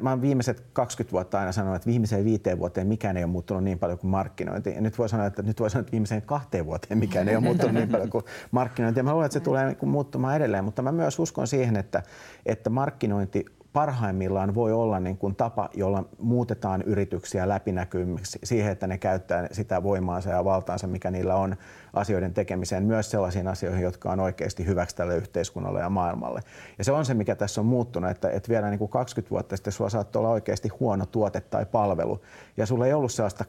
mä 0.00 0.10
oon 0.10 0.22
viimeiset 0.22 0.64
20 0.72 1.12
vuotta 1.12 1.38
aina 1.38 1.52
sanonut, 1.52 1.76
että 1.76 1.86
viimeiseen 1.86 2.24
viiteen 2.24 2.58
vuoteen 2.58 2.86
mikään 2.86 3.16
ei 3.16 3.24
ole 3.24 3.32
muuttunut 3.32 3.64
niin 3.64 3.78
paljon 3.78 3.98
kuin 3.98 4.10
markkinointi. 4.10 4.70
Ja 4.70 4.80
nyt 4.80 4.98
voi 4.98 5.08
sanoa, 5.08 5.26
että 5.26 5.42
nyt 5.42 5.60
voi 5.60 5.70
sanoa, 5.70 5.80
että 5.80 5.92
viimeiseen 5.92 6.22
kahteen 6.22 6.66
vuoteen 6.66 6.98
mikään 6.98 7.28
ei 7.28 7.36
ole 7.36 7.44
muuttunut 7.44 7.74
niin 7.74 7.88
paljon 7.88 8.10
kuin 8.10 8.24
markkinointi. 8.50 9.00
Ja 9.00 9.04
mä 9.04 9.12
luulen, 9.12 9.26
että 9.26 9.38
se 9.38 9.40
tulee 9.40 9.66
niin 9.66 9.88
muuttumaan 9.88 10.36
edelleen, 10.36 10.64
mutta 10.64 10.82
mä 10.82 10.92
myös 10.92 11.18
uskon 11.18 11.46
siihen, 11.46 11.76
että, 11.76 12.02
että 12.46 12.70
markkinointi 12.70 13.44
parhaimmillaan 13.76 14.54
voi 14.54 14.72
olla 14.72 15.00
niin 15.00 15.16
kuin 15.16 15.36
tapa, 15.36 15.68
jolla 15.74 16.04
muutetaan 16.22 16.82
yrityksiä 16.82 17.48
läpinäkyviksi 17.48 18.38
siihen, 18.44 18.72
että 18.72 18.86
ne 18.86 18.98
käyttää 18.98 19.48
sitä 19.52 19.82
voimaansa 19.82 20.30
ja 20.30 20.44
valtaansa, 20.44 20.86
mikä 20.86 21.10
niillä 21.10 21.34
on 21.34 21.56
asioiden 21.92 22.34
tekemiseen, 22.34 22.84
myös 22.84 23.10
sellaisiin 23.10 23.48
asioihin, 23.48 23.82
jotka 23.82 24.12
on 24.12 24.20
oikeasti 24.20 24.66
hyväksi 24.66 24.96
tälle 24.96 25.16
yhteiskunnalle 25.16 25.80
ja 25.80 25.90
maailmalle. 25.90 26.40
Ja 26.78 26.84
se 26.84 26.92
on 26.92 27.04
se, 27.04 27.14
mikä 27.14 27.34
tässä 27.34 27.60
on 27.60 27.66
muuttunut, 27.66 28.10
että, 28.10 28.30
että 28.30 28.48
vielä 28.48 28.70
niin 28.70 28.78
kuin 28.78 28.90
20 28.90 29.30
vuotta 29.30 29.56
sitten 29.56 29.72
sulla 29.72 29.90
saattoi 29.90 30.20
olla 30.20 30.30
oikeasti 30.30 30.68
huono 30.68 31.06
tuote 31.06 31.40
tai 31.40 31.66
palvelu, 31.66 32.20
ja 32.56 32.66
sulla 32.66 32.86
ei 32.86 32.92
ollut 32.92 33.12
sellaista 33.12 33.44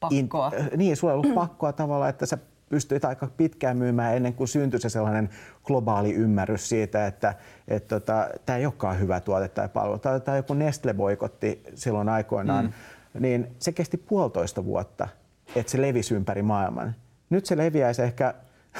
pakkoa. 0.00 0.52
In, 0.72 0.78
niin, 0.78 0.96
sulla 0.96 1.12
ei 1.12 1.18
ollut 1.18 1.34
pakkoa 1.34 1.72
tavallaan, 1.72 2.10
että 2.10 2.26
sä 2.26 2.38
pystyit 2.68 3.04
aika 3.04 3.28
pitkään 3.36 3.76
myymään 3.76 4.16
ennen 4.16 4.34
kuin 4.34 4.48
syntyi 4.48 4.80
se 4.80 4.88
sellainen 4.88 5.30
globaali 5.64 6.14
ymmärrys 6.14 6.68
siitä, 6.68 7.06
että 7.06 7.34
et 7.68 7.88
tota, 7.88 8.28
tämä 8.46 8.56
ei 8.56 8.66
olekaan 8.66 9.00
hyvä 9.00 9.20
tuote 9.20 9.48
tai 9.48 9.68
palvelu. 9.68 9.98
Tai, 9.98 10.20
tai 10.20 10.38
joku 10.38 10.54
Nestle 10.54 10.94
boikotti 10.94 11.62
silloin 11.74 12.08
aikoinaan, 12.08 12.64
mm. 12.64 13.22
niin 13.22 13.46
se 13.58 13.72
kesti 13.72 13.96
puolitoista 13.96 14.64
vuotta, 14.64 15.08
että 15.56 15.72
se 15.72 15.82
levisi 15.82 16.14
ympäri 16.14 16.42
maailman. 16.42 16.94
Nyt 17.30 17.46
se 17.46 17.56
leviäisi 17.56 18.02
ehkä 18.02 18.34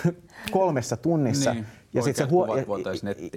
kolmessa 0.50 0.96
tunnissa. 0.96 1.52
Niin. 1.54 1.66
Ja 1.92 2.02
sitten 2.02 2.26
se, 2.26 2.30
huo- 2.30 2.56
ja, 2.56 2.64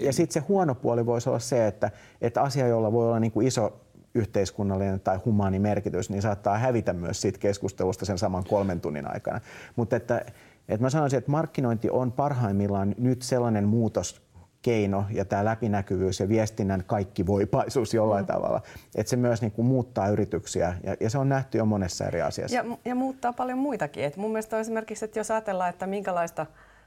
ja 0.06 0.13
sit 0.13 0.32
se 0.32 0.39
huono 0.39 0.75
puoli 0.75 1.06
voisi 1.06 1.29
olla 1.29 1.39
se, 1.39 1.68
että, 1.68 1.91
että 2.22 2.41
asia, 2.41 2.68
jolla 2.68 2.91
voi 2.91 3.06
olla 3.06 3.20
niin 3.20 3.32
kuin 3.32 3.48
iso 3.48 3.82
yhteiskunnallinen 4.16 5.00
tai 5.00 5.18
humaani 5.25 5.60
merkitys, 5.60 6.10
niin 6.10 6.22
saattaa 6.22 6.58
hävitä 6.58 6.94
myös 6.94 7.22
siitä 7.22 7.39
keskustelusta 7.39 8.06
sen 8.06 8.18
saman 8.18 8.44
kolmen 8.44 8.82
tunnin 8.82 9.13
aikana. 9.13 9.42
Mutta 9.75 9.96
että, 9.96 10.25
että 10.70 10.86
mä 10.86 10.89
sanoisin, 10.89 11.18
että 11.18 11.32
markkinointi 11.32 11.89
on 11.89 12.12
parhaimmillaan 12.12 12.96
nyt 12.98 13.22
sellainen 13.22 13.68
muutos, 13.68 14.30
keino 14.62 15.06
ja 15.10 15.25
tämä 15.25 15.46
läpinäkyvyys 15.46 16.20
ja 16.20 16.30
viestinnän 16.30 16.84
kaikki 16.88 17.25
voipaisuus 17.25 17.94
jollain 17.94 18.25
mm. 18.25 18.28
tavalla, 18.28 18.62
että 18.96 19.10
se 19.10 19.16
myös 19.16 19.42
niin 19.42 19.51
kuin 19.51 19.66
muuttaa 19.66 20.08
yrityksiä 20.08 20.75
ja, 20.84 20.96
ja 21.00 21.10
se 21.10 21.18
on 21.18 21.30
nähty 21.30 21.58
jo 21.58 21.66
monessa 21.66 22.06
eri 22.06 22.22
asiassa. 22.22 22.58
Ja, 22.58 22.66
ja 22.86 22.96
muuttaa 22.96 23.34
paljon 23.34 23.58
muitakin. 23.58 24.04
Et 24.04 24.18
mun 24.18 24.32
mielestä 24.32 24.56
on 24.56 24.62
esimerkiksi, 24.62 25.06
että 25.06 25.20
jos 25.20 25.32
ajatellaan, 25.32 25.70
että 25.70 25.88
minkälaista 25.88 26.46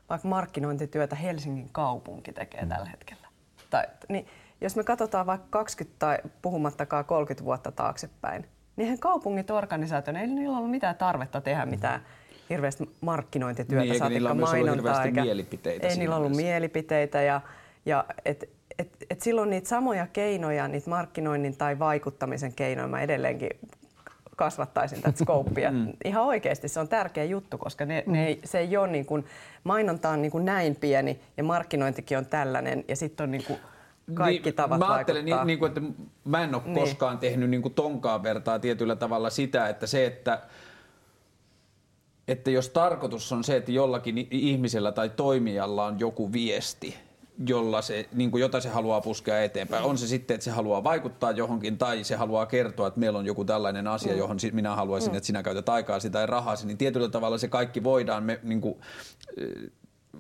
vaikka 0.09 0.29
markkinointityötä 0.29 1.17
Helsingin 1.17 1.69
kaupunki 1.73 2.33
tekee 2.33 2.63
mm. 2.63 2.69
tällä 2.69 2.87
hetkellä, 2.87 3.29
tai, 3.71 3.85
niin 4.09 4.27
jos 4.63 4.77
me 4.77 4.85
katsotaan 4.85 5.27
vaikka 5.27 5.47
20 5.51 5.97
tai 5.99 6.19
puhumattakaan 6.43 7.05
30 7.05 7.45
vuotta 7.45 7.73
taaksepäin, 7.73 8.43
niin 8.77 8.85
eihän 8.85 8.99
kaupungit 8.99 9.51
organisaationa, 9.51 10.21
ei 10.21 10.27
niillä 10.27 10.57
ollut 10.57 10.71
mitään 10.71 10.97
tarvetta 10.97 11.41
tehdä 11.41 11.67
mitään 11.67 12.01
hirveästi 12.51 12.91
markkinointityötä, 13.01 13.85
niin, 13.85 13.99
saatikka 13.99 14.35
mainontaa. 14.35 15.05
Eikä, 15.05 15.23
mielipiteitä 15.23 15.87
ei 15.87 15.97
niillä 15.97 16.17
ollut 16.17 16.31
mielessä. 16.31 16.51
mielipiteitä 16.51 17.23
ja, 17.23 17.41
ja 17.87 18.05
et, 18.25 18.51
et, 18.79 18.97
et 19.11 19.21
silloin 19.21 19.51
niitä 19.51 19.69
samoja 19.69 20.07
keinoja, 20.07 20.69
niitä 20.69 20.91
markkinoinnin 20.91 21.57
tai 21.57 21.79
vaikuttamisen 21.79 22.53
keinoja 22.53 22.89
mä 22.89 23.01
edelleenkin 23.01 23.51
kasvattaisin 24.37 25.03
tätä 25.03 25.19
skouppia. 25.19 25.71
mm. 25.73 25.93
Ihan 26.05 26.25
oikeasti 26.25 26.69
se 26.69 26.81
on 26.81 26.89
tärkeä 26.89 27.25
juttu, 27.25 27.59
koska 27.59 27.85
ne, 27.85 28.05
mm. 28.07 28.13
ne 28.13 28.27
ei, 28.27 28.41
se 28.45 28.59
ei 28.59 28.77
ole 28.77 28.89
niin 28.89 29.07
kuin, 29.07 29.25
mainonta 29.65 30.09
on 30.09 30.23
niin 30.23 30.33
kuin 30.33 30.45
näin 30.45 30.77
pieni 30.77 31.21
ja 31.37 31.45
markkinointikin 31.45 32.19
on 32.19 32.27
tällainen 32.27 32.85
ja 32.89 32.97
sitten 32.97 33.25
on 33.25 33.31
niin 33.31 33.45
kuin 33.45 33.59
kaikki 34.15 34.49
niin, 34.49 34.55
tavat 34.55 34.79
Mä 34.79 34.93
ajattelen, 34.93 35.25
niin, 35.25 35.37
niin 35.45 35.59
kuin, 35.59 35.69
että 35.69 35.81
mä 36.25 36.45
en 36.45 36.55
ole 36.55 36.63
niin. 36.65 36.75
koskaan 36.75 37.19
tehnyt 37.19 37.51
niin 37.51 37.63
kuin 37.63 37.75
tonkaan 37.75 38.23
vertaa 38.23 38.59
tietyllä 38.59 38.97
tavalla 38.97 39.31
sitä, 39.31 39.69
että 39.69 39.87
se, 39.87 40.07
että 40.07 40.43
että 42.29 42.51
jos 42.51 42.69
tarkoitus 42.69 43.33
on 43.33 43.45
se, 43.45 43.57
että 43.57 43.73
jollakin 43.73 44.29
ihmisellä 44.31 44.93
tai 44.93 45.09
toimijalla 45.09 45.85
on 45.85 46.01
joku 46.01 46.33
viesti, 46.33 46.95
jolla 47.47 47.83
se, 47.83 48.09
niin 48.13 48.31
kuin 48.31 48.41
jota 48.41 48.61
se 48.61 48.69
haluaa 48.69 49.01
puskea 49.01 49.43
eteenpäin. 49.43 49.85
On 49.85 49.99
se 49.99 50.07
sitten, 50.07 50.35
että 50.35 50.45
se 50.45 50.51
haluaa 50.51 50.85
vaikuttaa 50.85 51.31
johonkin 51.31 51.79
tai 51.79 52.05
se 52.05 52.17
haluaa 52.17 52.47
kertoa, 52.47 52.89
että 52.89 53.01
meillä 53.01 53.19
on 53.19 53.27
joku 53.27 53.45
tällainen 53.45 53.87
asia, 53.87 54.13
mm. 54.13 54.19
johon 54.19 54.37
minä 54.53 54.77
haluaisin, 54.77 55.11
mm. 55.11 55.17
että 55.17 55.27
sinä 55.27 55.43
käytät 55.43 55.69
aikaa 55.69 56.01
sitä 56.01 56.13
tai 56.13 56.27
rahasi, 56.27 56.67
niin 56.67 56.79
tietyllä 56.79 57.09
tavalla 57.09 57.39
se 57.39 57.49
kaikki 57.49 57.85
voidaan, 57.85 58.23
me, 58.23 58.41
niin 58.43 58.61
kuin, 58.61 58.77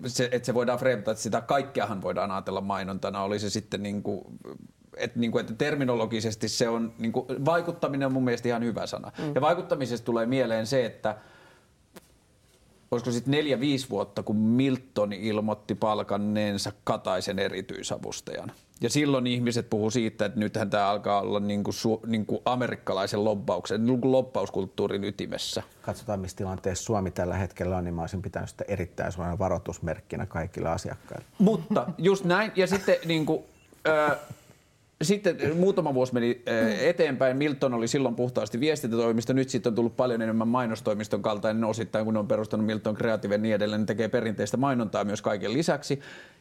se, 0.06 0.28
että 0.32 0.46
se 0.46 0.54
voidaan 0.54 0.78
freimata, 0.78 1.10
että 1.10 1.22
sitä 1.22 1.40
kaikkeahan 1.40 2.02
voidaan 2.02 2.30
ajatella 2.30 2.60
mainontana, 2.60 3.22
oli 3.22 3.38
se 3.38 3.50
sitten 3.50 3.82
niin 3.82 4.02
kuin, 4.02 4.24
että, 4.96 5.18
niin 5.18 5.32
kuin, 5.32 5.40
että 5.40 5.54
terminologisesti 5.54 6.48
se 6.48 6.68
on, 6.68 6.92
niin 6.98 7.12
kuin, 7.12 7.26
vaikuttaminen 7.44 8.06
on 8.06 8.12
mun 8.12 8.24
mielestä 8.24 8.48
ihan 8.48 8.64
hyvä 8.64 8.86
sana. 8.86 9.12
Mm. 9.18 9.32
Ja 9.34 9.40
vaikuttamisesta 9.40 10.04
tulee 10.04 10.26
mieleen 10.26 10.66
se, 10.66 10.86
että 10.86 11.16
olisiko 12.92 13.10
sitten 13.10 13.30
neljä, 13.30 13.60
viisi 13.60 13.90
vuotta, 13.90 14.22
kun 14.22 14.36
Milton 14.36 15.12
ilmoitti 15.12 15.74
palkanneensa 15.74 16.72
Kataisen 16.84 17.38
erityisavustajan. 17.38 18.52
Ja 18.80 18.90
silloin 18.90 19.26
ihmiset 19.26 19.70
puhuu 19.70 19.90
siitä, 19.90 20.24
että 20.24 20.40
nythän 20.40 20.70
tämä 20.70 20.88
alkaa 20.88 21.20
olla 21.20 21.40
niin 21.40 21.64
kuin, 21.64 21.74
su, 21.74 22.00
niin 22.06 22.26
kuin 22.26 22.40
amerikkalaisen 22.44 23.24
lobbauksen, 23.24 23.86
niin 23.86 24.00
kuin 24.00 24.12
lobbauskulttuurin 24.12 25.04
ytimessä. 25.04 25.62
Katsotaan, 25.82 26.20
missä 26.20 26.36
tilanteessa 26.36 26.84
Suomi 26.84 27.10
tällä 27.10 27.34
hetkellä 27.34 27.76
on, 27.76 27.84
niin 27.84 27.94
mä 27.94 28.00
olisin 28.00 28.22
pitänyt 28.22 28.48
sitä 28.48 28.64
erittäin 28.68 29.12
suoraan 29.12 29.38
varoitusmerkkinä 29.38 30.26
kaikille 30.26 30.68
asiakkaille. 30.68 31.26
Mutta 31.38 31.86
just 31.98 32.24
näin, 32.24 32.52
ja 32.56 32.66
sitten 32.66 32.96
niin 33.04 33.26
kuin, 33.26 33.44
sitten 35.02 35.56
muutama 35.56 35.94
vuosi 35.94 36.14
meni 36.14 36.42
eteenpäin. 36.80 37.36
Milton 37.36 37.74
oli 37.74 37.88
silloin 37.88 38.14
puhtaasti 38.14 38.60
viestintätoimisto. 38.60 39.32
Nyt 39.32 39.48
sitten 39.48 39.70
on 39.70 39.74
tullut 39.74 39.96
paljon 39.96 40.22
enemmän 40.22 40.48
mainostoimiston 40.48 41.22
kaltainen 41.22 41.64
osittain, 41.64 42.04
kun 42.04 42.14
ne 42.14 42.20
on 42.20 42.28
perustanut 42.28 42.66
Milton 42.66 42.94
Creative 42.94 43.34
ja 43.34 43.38
niin 43.38 43.54
edelleen. 43.54 43.80
Ne 43.80 43.86
tekee 43.86 44.08
perinteistä 44.08 44.56
mainontaa 44.56 45.04
myös 45.04 45.22
kaiken 45.22 45.52
lisäksi. 45.52 46.00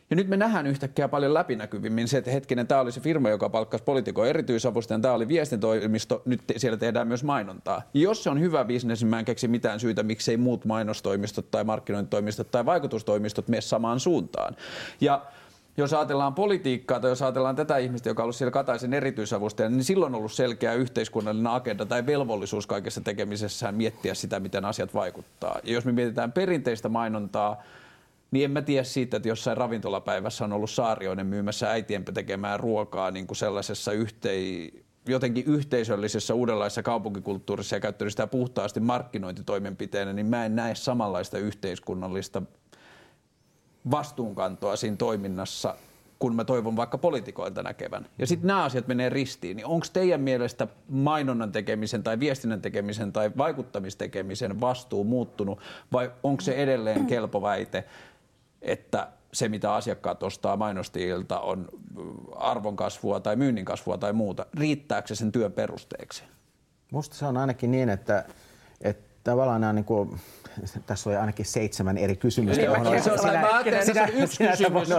Ja 0.09 0.15
nyt 0.15 0.27
me 0.27 0.37
nähdään 0.37 0.67
yhtäkkiä 0.67 1.07
paljon 1.07 1.33
läpinäkyvimmin 1.33 2.07
se, 2.07 2.17
että 2.17 2.31
hetkinen, 2.31 2.67
tämä 2.67 2.81
oli 2.81 2.91
se 2.91 3.01
firma, 3.01 3.29
joka 3.29 3.49
palkkasi 3.49 3.83
poliitikon 3.83 4.27
erityisavustajan, 4.27 5.01
tämä 5.01 5.13
oli 5.13 5.27
viestintätoimisto, 5.27 6.21
nyt 6.25 6.41
siellä 6.57 6.77
tehdään 6.77 7.07
myös 7.07 7.23
mainontaa. 7.23 7.81
Ja 7.93 8.01
jos 8.01 8.23
se 8.23 8.29
on 8.29 8.39
hyvä 8.39 8.65
bisnes, 8.65 9.01
niin 9.01 9.09
mä 9.09 9.19
en 9.19 9.25
keksi 9.25 9.47
mitään 9.47 9.79
syytä, 9.79 10.03
miksei 10.03 10.37
muut 10.37 10.65
mainostoimistot 10.65 11.51
tai 11.51 11.63
markkinointitoimistot 11.63 12.51
tai 12.51 12.65
vaikutustoimistot 12.65 13.47
mene 13.47 13.61
samaan 13.61 13.99
suuntaan. 13.99 14.55
Ja 15.01 15.25
jos 15.77 15.93
ajatellaan 15.93 16.33
politiikkaa 16.33 16.99
tai 16.99 17.11
jos 17.11 17.21
ajatellaan 17.21 17.55
tätä 17.55 17.77
ihmistä, 17.77 18.09
joka 18.09 18.21
on 18.21 18.25
ollut 18.25 18.35
siellä 18.35 18.51
Kataisen 18.51 18.93
erityisavustaja, 18.93 19.69
niin 19.69 19.83
silloin 19.83 20.13
on 20.13 20.17
ollut 20.17 20.31
selkeä 20.31 20.73
yhteiskunnallinen 20.73 21.51
agenda 21.51 21.85
tai 21.85 22.05
velvollisuus 22.05 22.67
kaikessa 22.67 23.01
tekemisessään 23.01 23.75
miettiä 23.75 24.13
sitä, 24.13 24.39
miten 24.39 24.65
asiat 24.65 24.93
vaikuttaa. 24.93 25.59
Ja 25.63 25.73
jos 25.73 25.85
me 25.85 25.91
mietitään 25.91 26.31
perinteistä 26.31 26.89
mainontaa, 26.89 27.63
niin 28.31 28.45
en 28.45 28.51
mä 28.51 28.61
tiedä 28.61 28.83
siitä, 28.83 29.17
että 29.17 29.29
jossain 29.29 29.57
ravintolapäivässä 29.57 30.45
on 30.45 30.53
ollut 30.53 30.69
Saarioinen 30.69 31.25
myymässä 31.25 31.71
äitien 31.71 32.05
tekemään 32.05 32.59
ruokaa 32.59 33.11
niin 33.11 33.27
kuin 33.27 33.37
sellaisessa 33.37 33.91
yhtei, 33.91 34.71
jotenkin 35.07 35.45
yhteisöllisessä 35.45 36.33
uudenlaisessa 36.33 36.83
kaupunkikulttuurissa 36.83 37.75
ja 37.75 37.79
käyttänyt 37.79 38.13
sitä 38.13 38.27
puhtaasti 38.27 38.79
markkinointitoimenpiteenä, 38.79 40.13
niin 40.13 40.25
mä 40.25 40.45
en 40.45 40.55
näe 40.55 40.75
samanlaista 40.75 41.37
yhteiskunnallista 41.37 42.41
vastuunkantoa 43.91 44.75
siinä 44.75 44.97
toiminnassa, 44.97 45.75
kun 46.19 46.35
mä 46.35 46.45
toivon 46.45 46.75
vaikka 46.75 46.97
poliitikoilta 46.97 47.63
näkevän. 47.63 48.05
Ja 48.17 48.27
sitten 48.27 48.47
nämä 48.47 48.63
asiat 48.63 48.87
menee 48.87 49.09
ristiin. 49.09 49.57
Niin 49.57 49.65
onko 49.65 49.85
teidän 49.93 50.21
mielestä 50.21 50.67
mainonnan 50.89 51.51
tekemisen 51.51 52.03
tai 52.03 52.19
viestinnän 52.19 52.61
tekemisen 52.61 53.13
tai 53.13 53.31
vaikuttamistekemisen 53.37 54.61
vastuu 54.61 55.03
muuttunut 55.03 55.59
vai 55.91 56.11
onko 56.23 56.41
se 56.41 56.53
edelleen 56.53 57.05
kelpo 57.05 57.41
väite, 57.41 57.83
että 58.61 59.07
se, 59.33 59.49
mitä 59.49 59.73
asiakkaat 59.73 60.23
ostaa 60.23 60.57
mainostajilta, 60.57 61.39
on 61.39 61.69
arvonkasvua 62.35 63.19
tai 63.19 63.35
myynnin 63.35 63.65
kasvua 63.65 63.97
tai 63.97 64.13
muuta. 64.13 64.45
Riittääkö 64.53 65.07
se 65.07 65.15
sen 65.15 65.31
työn 65.31 65.51
perusteeksi? 65.51 66.23
Musta 66.91 67.15
se 67.15 67.25
on 67.25 67.37
ainakin 67.37 67.71
niin, 67.71 67.89
että, 67.89 68.25
että 68.81 69.10
tavallaan 69.23 69.61
nämä 69.61 69.73
niin 69.73 69.85
kuin, 69.85 70.19
tässä 70.85 71.09
oli 71.09 71.17
ainakin 71.17 71.45
seitsemän 71.45 71.97
eri 71.97 72.15
kysymystä. 72.15 72.61
Niin, 72.61 73.03
se 73.03 73.11
on, 73.11 73.33
mä 73.33 73.53
ajattelin, 73.53 73.79
että 73.79 73.93
se 73.93 74.01
on 74.01 74.23
yksi 74.23 74.47
kysymys. 74.47 74.89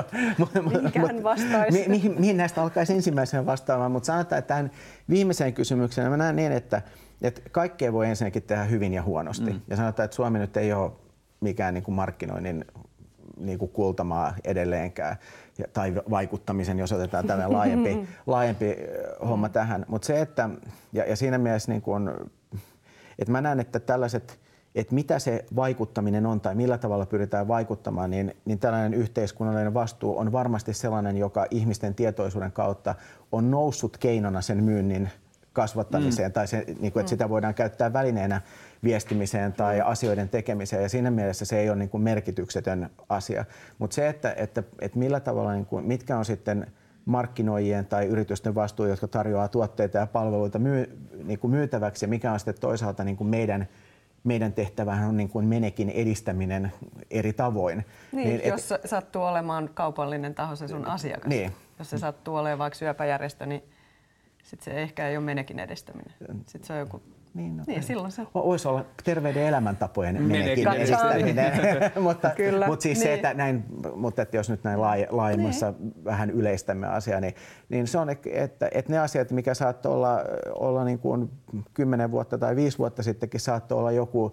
Mihinkähän 0.73 1.23
vastaisi? 1.23 1.89
Mihin, 1.89 2.21
mihin 2.21 2.37
näistä 2.37 2.63
alkaisi 2.63 2.93
ensimmäisenä 2.93 3.47
vastaamaan, 3.47 3.93
mutta 3.93 4.07
sanotaan, 4.07 4.39
että 4.39 4.49
tähän 4.49 4.71
viimeiseen 5.11 5.55
kysymykseen 5.55 6.11
mä 6.11 6.17
näen 6.17 6.37
niin, 6.37 6.53
että, 6.53 6.83
että 7.23 7.41
kaikkea 7.51 7.93
voi 7.93 8.07
ensinnäkin 8.07 8.43
tehdä 8.43 8.65
hyvin 8.65 8.95
ja 8.95 9.03
huonosti. 9.03 9.51
Mm. 9.51 9.61
Ja 9.69 9.77
sanotaan, 9.77 10.05
että 10.05 10.15
Suomi 10.15 10.39
nyt 10.39 10.57
ei 10.57 10.73
ole 10.73 10.93
mikään 11.41 11.75
niin 11.75 11.85
kuin 11.85 11.95
markkinoinnin 11.95 12.65
niin 13.37 13.59
kuin 13.59 13.71
kultamaa 13.71 14.35
edelleenkään 14.45 15.17
tai 15.73 15.95
vaikuttamisen, 16.11 16.79
jos 16.79 16.93
otetaan 16.93 17.27
tällainen 17.27 17.57
laajempi, 17.57 18.09
laajempi 18.27 18.77
homma 19.29 19.49
tähän. 19.49 19.85
Mutta 19.89 20.07
se, 20.07 20.21
että, 20.21 20.51
ja, 20.93 21.05
ja 21.05 21.17
siinä 21.17 21.39
mielessä 21.39 21.73
niin 21.73 21.83
kuin, 21.83 22.11
että 23.18 23.33
mä 23.33 23.40
näen, 23.40 23.61
että 23.61 23.81
tällaiset, 23.81 24.40
että 24.75 24.94
mitä 24.94 25.18
se 25.18 25.44
vaikuttaminen 25.57 26.27
on 26.27 26.40
tai 26.40 26.55
millä 26.55 26.79
tavalla 26.79 27.07
pyritään 27.07 27.48
vaikuttamaan, 27.48 28.11
niin, 28.11 28.37
niin 28.44 28.59
tällainen 28.59 28.94
yhteiskunnallinen 28.94 29.75
vastuu 29.75 30.18
on 30.18 30.33
varmasti 30.33 30.75
sellainen, 30.75 31.16
joka 31.16 31.46
ihmisten 31.51 31.94
tietoisuuden 31.94 32.53
kautta 32.53 32.94
on 33.33 33.51
noussut 33.51 33.96
keinona 33.96 34.40
sen 34.40 34.64
myynnin 34.64 35.11
kasvattamiseen 35.53 36.31
mm. 36.31 36.33
tai 36.33 36.46
se, 36.46 36.64
niin 36.81 36.92
kuin, 36.92 37.01
että 37.01 37.11
sitä 37.11 37.29
voidaan 37.29 37.55
käyttää 37.55 37.92
välineenä 37.92 38.40
viestimiseen 38.85 39.53
tai 39.53 39.79
mm. 39.79 39.87
asioiden 39.87 40.29
tekemiseen 40.29 40.83
ja 40.83 40.88
siinä 40.88 41.11
mielessä 41.11 41.44
se 41.44 41.61
ei 41.61 41.70
ole 41.70 41.79
niin 41.79 41.88
kuin 41.88 42.03
merkityksetön 42.03 42.90
asia. 43.09 43.44
Mutta 43.79 43.94
se, 43.94 44.09
että, 44.09 44.35
että, 44.37 44.62
että 44.79 44.98
millä 44.98 45.20
tavalla, 45.20 45.53
niin 45.53 45.66
kuin, 45.66 45.85
mitkä 45.85 46.18
on 46.18 46.25
sitten 46.25 46.66
markkinoijien 47.05 47.87
tai 47.87 48.07
yritysten 48.07 48.55
vastuu, 48.55 48.87
jotka 48.87 49.09
tarjoaa 49.09 49.49
tuotteita 49.49 49.99
ja 49.99 50.07
palveluita 50.07 50.59
myy, 50.59 50.99
niin 51.25 51.38
kuin 51.38 51.51
myytäväksi 51.51 52.05
ja 52.05 52.09
mikä 52.09 52.33
on 52.33 52.38
sitten 52.38 52.61
toisaalta 52.61 53.05
niin 53.05 53.17
kuin 53.17 53.29
meidän 53.29 53.69
meidän 54.25 54.53
tehtävähän 54.53 55.09
on 55.09 55.17
niin 55.17 55.29
kuin 55.29 55.47
menekin 55.47 55.91
edistäminen 55.91 56.73
eri 57.11 57.33
tavoin. 57.33 57.87
Niin, 58.12 58.29
niin 58.29 58.49
jos 58.49 58.73
et, 58.73 58.81
sattuu 58.85 59.23
olemaan 59.23 59.71
kaupallinen 59.75 60.35
taho 60.35 60.57
se 60.57 60.69
sun 60.69 60.87
asiakas. 60.87 61.29
Niin. 61.29 61.53
Jos 61.79 61.91
se 61.91 61.99
sattuu 61.99 62.37
olemaan 62.37 62.59
vaikka 62.59 62.79
syöpäjärjestö, 62.79 63.47
niin 63.47 63.62
sit 64.43 64.61
se 64.61 64.71
ehkä 64.71 65.09
ei 65.09 65.17
ole 65.17 65.25
menekin 65.25 65.59
edistäminen. 65.59 66.15
Sitten 66.47 66.65
se 66.65 66.73
on 66.73 66.79
joku 66.79 67.03
niin, 67.35 67.57
no, 67.57 67.64
niin 67.66 67.83
silloin 67.83 68.12
se... 68.12 68.27
Voisi 68.35 68.68
olla 68.68 68.85
terveiden 69.05 69.42
elämäntapojen 69.42 70.23
menekin 70.23 70.68
edistäminen. 70.68 71.53
mutta, 72.01 72.31
Kyllä, 72.31 72.66
mutta 72.66 72.83
siis 72.83 72.99
niin. 72.99 73.09
se, 73.09 73.14
että 73.14 73.35
näin, 73.35 73.64
mutta 73.95 74.23
että 74.23 74.37
jos 74.37 74.51
nyt 74.51 74.64
näin 74.64 74.81
laaj, 74.81 75.07
laajemmassa 75.11 75.75
niin. 75.79 75.92
vähän 76.05 76.31
yleistämme 76.31 76.87
asiaa, 76.87 77.21
niin, 77.21 77.35
niin 77.68 77.87
se 77.87 77.99
on, 77.99 78.11
että, 78.11 78.68
että 78.73 78.92
ne 78.92 78.99
asiat, 78.99 79.31
mikä 79.31 79.55
saattoi 79.55 79.92
olla, 79.92 80.21
olla 80.55 80.85
niin 80.85 80.99
kuin 80.99 81.31
10 81.75 82.11
vuotta 82.11 82.38
tai 82.38 82.57
5 82.57 82.79
vuotta 82.79 83.03
sittenkin, 83.03 83.40
saattoi 83.40 83.79
olla 83.79 83.92
joku 83.92 84.33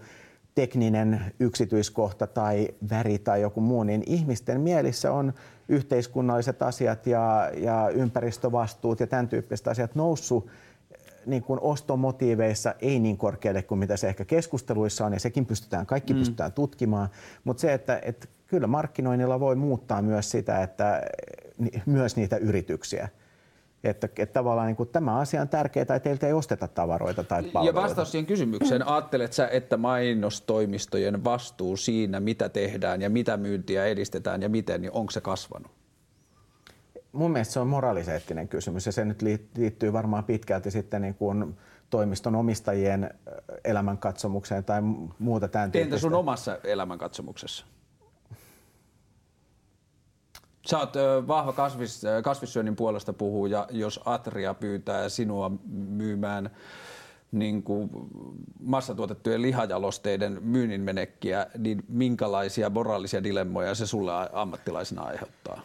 tekninen 0.55 1.21
yksityiskohta 1.39 2.27
tai 2.27 2.67
väri 2.89 3.19
tai 3.19 3.41
joku 3.41 3.61
muu, 3.61 3.83
niin 3.83 4.03
ihmisten 4.05 4.61
mielissä 4.61 5.11
on 5.11 5.33
yhteiskunnalliset 5.69 6.61
asiat 6.61 7.07
ja, 7.07 7.51
ja 7.57 7.89
ympäristövastuut 7.89 8.99
ja 8.99 9.07
tämän 9.07 9.27
tyyppiset 9.27 9.67
asiat 9.67 9.95
noussut 9.95 10.47
niin 11.29 11.43
kuin 11.43 11.59
ostomotiiveissa 11.59 12.75
ei 12.81 12.99
niin 12.99 13.17
korkealle 13.17 13.63
kuin 13.63 13.79
mitä 13.79 13.97
se 13.97 14.07
ehkä 14.07 14.25
keskusteluissa 14.25 15.05
on, 15.05 15.13
ja 15.13 15.19
sekin 15.19 15.45
pystytään, 15.45 15.85
kaikki 15.85 16.13
mm. 16.13 16.19
pystytään 16.19 16.51
tutkimaan. 16.51 17.09
Mutta 17.43 17.61
se, 17.61 17.73
että, 17.73 17.99
että 18.03 18.27
kyllä 18.47 18.67
markkinoinnilla 18.67 19.39
voi 19.39 19.55
muuttaa 19.55 20.01
myös 20.01 20.31
sitä, 20.31 20.63
että 20.63 21.01
myös 21.85 22.15
niitä 22.15 22.37
yrityksiä. 22.37 23.09
Että, 23.83 24.09
että 24.17 24.33
tavallaan 24.33 24.67
niin 24.67 24.75
kuin, 24.75 24.89
tämä 24.89 25.17
asia 25.17 25.41
on 25.41 25.49
tärkeää, 25.49 25.81
että 25.81 25.99
teiltä 25.99 26.27
ei 26.27 26.33
osteta 26.33 26.67
tavaroita 26.67 27.23
tai 27.23 27.43
palveluita. 27.43 27.79
Ja 27.79 27.83
vastaus 27.83 28.11
siihen 28.11 28.25
kysymykseen, 28.25 28.87
ajattelet 28.87 29.33
sä, 29.33 29.47
että 29.47 29.77
mainostoimistojen 29.77 31.23
vastuu 31.23 31.77
siinä, 31.77 32.19
mitä 32.19 32.49
tehdään 32.49 33.01
ja 33.01 33.09
mitä 33.09 33.37
myyntiä 33.37 33.85
edistetään 33.85 34.41
ja 34.41 34.49
miten, 34.49 34.81
niin 34.81 34.91
onko 34.91 35.11
se 35.11 35.21
kasvanut? 35.21 35.78
Mun 37.11 37.31
mielestä 37.31 37.53
se 37.53 37.59
on 37.59 37.67
moraaliseettinen 37.67 38.47
kysymys 38.47 38.85
ja 38.85 38.91
se 38.91 39.05
nyt 39.05 39.21
liittyy 39.57 39.93
varmaan 39.93 40.23
pitkälti 40.23 40.71
sitten 40.71 41.01
niin 41.01 41.15
kuin 41.15 41.57
toimiston 41.89 42.35
omistajien 42.35 43.13
elämänkatsomukseen 43.63 44.63
tai 44.63 44.81
muuta 45.19 45.47
tämän 45.47 45.71
tyyppistä. 45.71 45.95
Entä 45.95 46.01
sun 46.01 46.13
omassa 46.13 46.57
elämänkatsomuksessa? 46.63 47.65
Sä 50.67 50.79
oot 50.79 50.93
vahva 51.27 51.53
kasvis, 51.53 52.01
kasvissyönnin 52.23 52.75
puolesta 52.75 53.13
puhuja, 53.13 53.67
jos 53.71 53.99
Atria 54.05 54.53
pyytää 54.53 55.09
sinua 55.09 55.51
myymään 55.69 56.49
niin 57.31 57.63
kuin 57.63 57.89
massatuotettujen 58.59 59.41
lihajalosteiden 59.41 60.37
myynnin 60.41 60.81
menekkiä, 60.81 61.47
niin 61.57 61.83
minkälaisia 61.87 62.69
moraalisia 62.69 63.23
dilemmoja 63.23 63.75
se 63.75 63.87
sulle 63.87 64.11
ammattilaisena 64.33 65.01
aiheuttaa? 65.01 65.61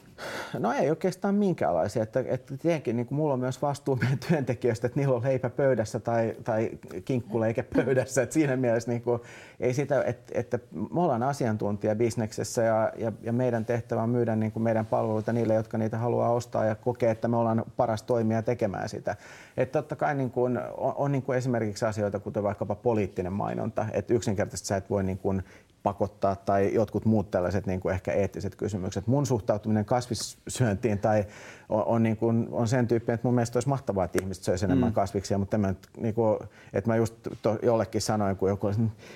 No 0.58 0.72
ei 0.72 0.90
oikeastaan 0.90 1.34
minkäänlaisia. 1.34 2.02
Että, 2.02 2.24
että 2.26 2.56
tietenkin 2.56 2.96
niin 2.96 3.06
kuin 3.06 3.16
mulla 3.16 3.34
on 3.34 3.40
myös 3.40 3.62
vastuu 3.62 3.96
meidän 3.96 4.18
työntekijöistä, 4.18 4.86
että 4.86 5.00
niillä 5.00 5.14
on 5.14 5.22
leipä 5.22 5.50
pöydässä 5.50 6.00
tai, 6.00 6.36
tai 6.44 6.70
kinkkuleike 7.04 7.62
pöydässä. 7.76 8.22
Että 8.22 8.32
siinä 8.32 8.56
mielessä 8.56 8.90
niin 8.90 9.02
kuin, 9.02 9.20
ei 9.60 9.74
sitä, 9.74 10.02
että, 10.02 10.32
että 10.34 10.58
me 10.72 11.00
ollaan 11.00 11.22
asiantuntija 11.22 11.94
bisneksessä 11.94 12.62
ja, 12.62 12.92
ja, 12.96 13.12
ja 13.22 13.32
meidän 13.32 13.64
tehtävä 13.64 14.02
on 14.02 14.10
myydä 14.10 14.36
niin 14.36 14.52
kuin 14.52 14.62
meidän 14.62 14.86
palveluita 14.86 15.32
niille, 15.32 15.54
jotka 15.54 15.78
niitä 15.78 15.98
haluaa 15.98 16.32
ostaa 16.32 16.64
ja 16.64 16.74
kokee, 16.74 17.10
että 17.10 17.28
me 17.28 17.36
ollaan 17.36 17.64
paras 17.76 18.02
toimija 18.02 18.42
tekemään 18.42 18.88
sitä. 18.88 19.16
Että 19.56 19.78
totta 19.78 19.96
kai 19.96 20.14
niin 20.14 20.30
kuin, 20.30 20.58
on, 20.76 20.94
on 20.96 21.12
niin 21.12 21.22
kuin 21.22 21.38
esimerkiksi 21.38 21.84
asioita, 21.84 22.18
kuten 22.18 22.42
vaikkapa 22.42 22.74
poliittinen 22.74 23.32
mainonta. 23.32 23.86
Että 23.92 24.14
yksinkertaisesti 24.14 24.68
sä 24.68 24.76
et 24.76 24.90
voi 24.90 25.04
niin 25.04 25.18
kuin 25.18 25.42
pakottaa 25.84 26.36
tai 26.36 26.74
jotkut 26.74 27.04
muut 27.04 27.30
tällaiset 27.30 27.66
niin 27.66 27.80
kuin 27.80 27.94
ehkä 27.94 28.12
eettiset 28.12 28.54
kysymykset. 28.56 29.06
Mun 29.06 29.26
suhtautuminen 29.26 29.84
kasvissyöntiin 29.84 30.98
tai 30.98 31.24
on, 31.68 31.84
on, 31.84 32.02
niin 32.02 32.16
kuin, 32.16 32.48
on 32.50 32.68
sen 32.68 32.88
tyyppinen, 32.88 33.14
että 33.14 33.28
mun 33.28 33.34
mielestä 33.34 33.56
olisi 33.56 33.68
mahtavaa, 33.68 34.04
että 34.04 34.18
ihmiset 34.22 34.44
söisi 34.44 34.64
enemmän 34.64 34.88
mm. 34.88 34.94
kasviksia, 34.94 35.38
mutta 35.38 35.58
mä, 35.58 35.74
niin 35.96 36.14
kuin, 36.14 36.38
että 36.72 36.90
mä 36.90 36.96
just 36.96 37.14
to, 37.42 37.58
jollekin 37.62 38.00
sanoin, 38.00 38.36
kun 38.36 38.48
joku 38.48 38.66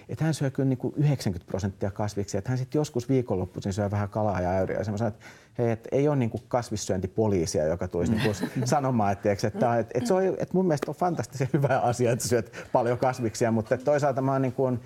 että 0.09 0.25
hän 0.25 0.35
syö 0.35 0.51
kyllä 0.51 0.69
niin 0.69 0.79
kuin 0.79 0.95
90 0.97 1.51
prosenttia 1.51 1.91
kasviksia, 1.91 2.39
että 2.39 2.51
hän 2.51 2.59
sitten 2.59 2.79
joskus 2.79 3.09
viikonloppuisin 3.09 3.73
syö 3.73 3.91
vähän 3.91 4.09
kalaa 4.09 4.41
ja 4.41 4.51
äyriä. 4.51 4.79
Ja 4.79 4.91
mä 4.91 4.97
sanoin, 4.97 5.15
että 5.15 5.27
hei, 5.59 5.71
että 5.71 5.89
ei 5.93 6.09
ole 6.09 6.17
niin 6.17 6.31
kuin 6.31 6.43
kasvissyöntipoliisia, 6.49 7.67
joka 7.67 7.89
tulisi 7.89 8.13
niin 8.13 8.23
kuin 8.23 8.51
sanomaan, 8.69 9.13
että, 9.13 9.33
että, 9.33 9.47
että, 9.47 9.79
että, 9.79 10.07
se 10.09 10.15
on, 10.15 10.25
että 10.25 10.49
mun 10.53 10.67
mielestä 10.67 10.91
on 10.91 10.95
fantastisen 10.95 11.49
hyvä 11.53 11.79
asia, 11.79 12.13
että 12.13 12.29
syöt 12.29 12.53
paljon 12.73 12.99
kasviksia, 12.99 13.53
mutta 13.53 13.79
toisaalta 13.79 14.23
mä 14.23 14.33
oon 14.33 14.43
niin 14.43 14.53
kuin, 14.53 14.81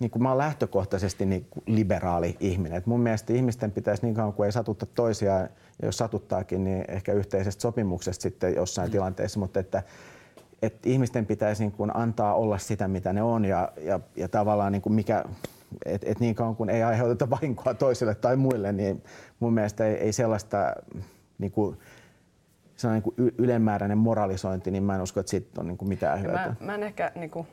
niin 0.00 0.10
kuin 0.10 0.22
mä 0.22 0.28
oon 0.28 0.38
lähtökohtaisesti 0.38 1.26
niin 1.26 1.46
kuin 1.50 1.64
liberaali 1.66 2.36
ihminen. 2.40 2.78
Et 2.78 2.86
mun 2.86 3.00
mielestä 3.00 3.32
ihmisten 3.32 3.72
pitäisi 3.72 4.02
niin 4.02 4.14
kauan 4.14 4.32
kuin 4.32 4.46
ei 4.46 4.52
satutta 4.52 4.86
toisiaan, 4.86 5.48
ja 5.82 5.88
jos 5.88 5.96
satuttaakin, 5.96 6.64
niin 6.64 6.84
ehkä 6.88 7.12
yhteisestä 7.12 7.62
sopimuksesta 7.62 8.22
sitten 8.22 8.54
jossain 8.54 8.88
mm. 8.88 8.92
tilanteessa, 8.92 9.40
mutta 9.40 9.60
että, 9.60 9.82
että 10.62 10.88
ihmisten 10.88 11.26
pitäisi 11.26 11.62
niin 11.62 11.72
kuin 11.72 11.96
antaa 11.96 12.34
olla 12.34 12.58
sitä, 12.58 12.88
mitä 12.88 13.12
ne 13.12 13.22
on 13.22 13.44
ja, 13.44 13.72
ja, 13.80 14.00
ja 14.16 14.28
tavallaan 14.28 14.72
niin 14.72 14.82
kuin 14.82 14.92
mikä, 14.92 15.24
et, 15.84 16.02
et 16.04 16.20
niin 16.20 16.34
kauan 16.34 16.56
kuin 16.56 16.70
ei 16.70 16.82
aiheuteta 16.82 17.30
vahinkoa 17.40 17.74
toisille 17.74 18.14
tai 18.14 18.36
muille, 18.36 18.72
niin 18.72 19.02
mun 19.40 19.52
mielestä 19.52 19.86
ei, 19.86 19.94
ei 19.94 20.12
sellaista 20.12 20.74
niin 21.38 21.52
kuin, 21.52 21.78
niin 22.82 23.02
kuin 23.02 23.14
ylenmääräinen 23.38 23.98
moralisointi, 23.98 24.70
niin 24.70 24.82
mä 24.82 24.94
en 24.94 25.02
usko, 25.02 25.20
että 25.20 25.30
siitä 25.30 25.60
on 25.60 25.66
niin 25.66 25.78
kuin 25.78 25.88
mitään 25.88 26.22
hyötyä. 26.22 26.56
Mä, 26.60 26.66
mä 26.66 26.74
en 26.74 26.82
ehkä 26.82 27.12
niin 27.14 27.30
kuin 27.30 27.46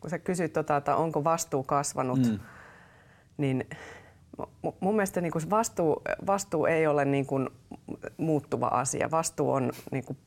kun 0.00 0.10
sä 0.10 0.18
kysyt, 0.18 0.52
tota, 0.52 0.76
että 0.76 0.96
onko 0.96 1.24
vastuu 1.24 1.62
kasvanut, 1.62 2.18
mm. 2.18 2.38
niin 3.36 3.68
mun 4.80 4.96
mielestä 4.96 5.20
niin 5.20 5.32
kuin 5.32 5.50
vastuu, 5.50 6.02
vastuu 6.26 6.66
ei 6.66 6.86
ole 6.86 7.04
niin 7.04 7.26
kuin 7.26 7.48
muuttuva 8.16 8.66
asia. 8.66 9.10
Vastuu 9.10 9.50
on 9.50 9.72
niin 9.90 10.04
kuin 10.04 10.18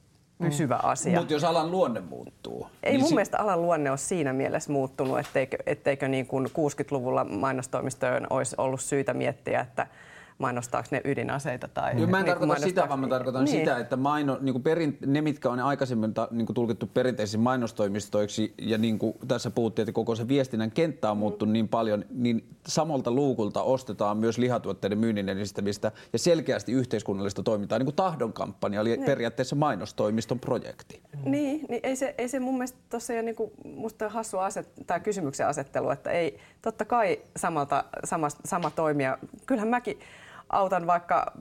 pysyvä 0.42 0.76
mm. 0.76 0.90
asia. 0.90 1.20
Mutta 1.20 1.34
jos 1.34 1.44
alan 1.44 1.72
luonne 1.72 2.00
muuttuu? 2.00 2.68
Ei 2.84 2.92
niin 2.92 3.02
mun 3.02 3.10
si- 3.10 3.16
mielestä 3.16 3.38
alan 3.40 3.62
luonne 3.62 3.90
ole 3.90 3.98
siinä 3.98 4.34
mielessä 4.34 4.72
muuttunut, 4.72 5.20
etteikö, 5.20 5.58
etteikö 5.66 6.08
niin 6.08 6.28
kuin 6.28 6.46
60-luvulla 6.46 7.24
mainostoimistojen 7.24 8.28
olisi 8.30 8.56
ollut 8.58 8.82
syytä 8.82 9.14
miettiä, 9.14 9.62
että– 9.62 9.88
mainostaako 10.40 10.88
ne 10.92 11.02
ydinaseita. 11.06 11.68
Tai 11.68 11.98
Joo, 11.98 12.08
mä 12.08 12.20
en 12.20 12.26
niin 12.26 12.32
tarkoita 12.32 12.62
sitä, 12.62 12.90
vaan 12.90 13.00
mä 13.00 13.08
tarkoitan 13.08 13.46
niin. 13.46 13.60
sitä, 13.60 13.78
että 13.78 13.96
maino, 13.96 14.38
niin 14.42 14.54
kuin 14.54 14.64
perin, 14.64 14.98
ne, 15.06 15.22
mitkä 15.22 15.50
on 15.50 15.60
aikaisemmin 15.60 16.14
ta, 16.14 16.28
niin 16.32 16.46
kuin 16.46 16.56
tulkittu 16.56 16.88
perinteisiin 16.88 17.42
mainostoimistoiksi, 17.42 18.54
ja 18.62 18.78
niin 18.78 19.00
kuin 19.00 19.14
tässä 19.28 19.52
puhuttiin, 19.52 19.84
että 19.84 19.94
koko 19.94 20.16
se 20.16 20.28
viestinnän 20.28 20.72
kenttä 20.72 21.12
on 21.12 21.18
muuttunut 21.18 21.52
mm. 21.52 21.54
niin 21.54 21.68
paljon, 21.68 22.06
niin 22.10 22.48
samalta 22.68 23.12
luukulta 23.12 23.64
ostetaan 23.64 24.18
myös 24.18 24.38
lihatuotteiden 24.38 24.98
myynnin 24.98 25.30
edistämistä 25.30 25.92
ja 26.14 26.20
selkeästi 26.20 26.72
yhteiskunnallista 26.72 27.44
toimintaa, 27.44 27.80
niin 27.80 27.86
kuin 27.86 27.96
tahdon 27.96 28.34
kampanja, 28.34 28.82
eli 28.82 28.90
niin. 28.90 29.06
periaatteessa 29.06 29.56
mainostoimiston 29.56 30.40
projekti. 30.40 31.02
Niin, 31.24 31.66
niin 31.70 31.80
ei, 31.84 31.96
se, 31.96 32.16
ei 32.18 32.28
se 32.28 32.40
mun 32.40 32.54
mielestä 32.54 32.80
tosiaan 32.90 33.26
niin 33.26 33.36
kuin, 33.36 33.52
musta 33.64 34.10
hassu 34.10 34.38
aset, 34.38 34.70
tai 34.88 35.00
kysymyksen 35.00 35.48
asettelu, 35.48 35.90
että 35.90 36.12
ei 36.12 36.40
totta 36.62 36.86
kai 36.86 37.20
samalta, 37.38 37.84
sama, 38.04 38.28
sama 38.46 38.72
toimija. 38.72 39.18
Kyllähän 39.46 39.70
mäkin 39.70 40.00
autan 40.50 40.88
vaikka, 40.88 41.32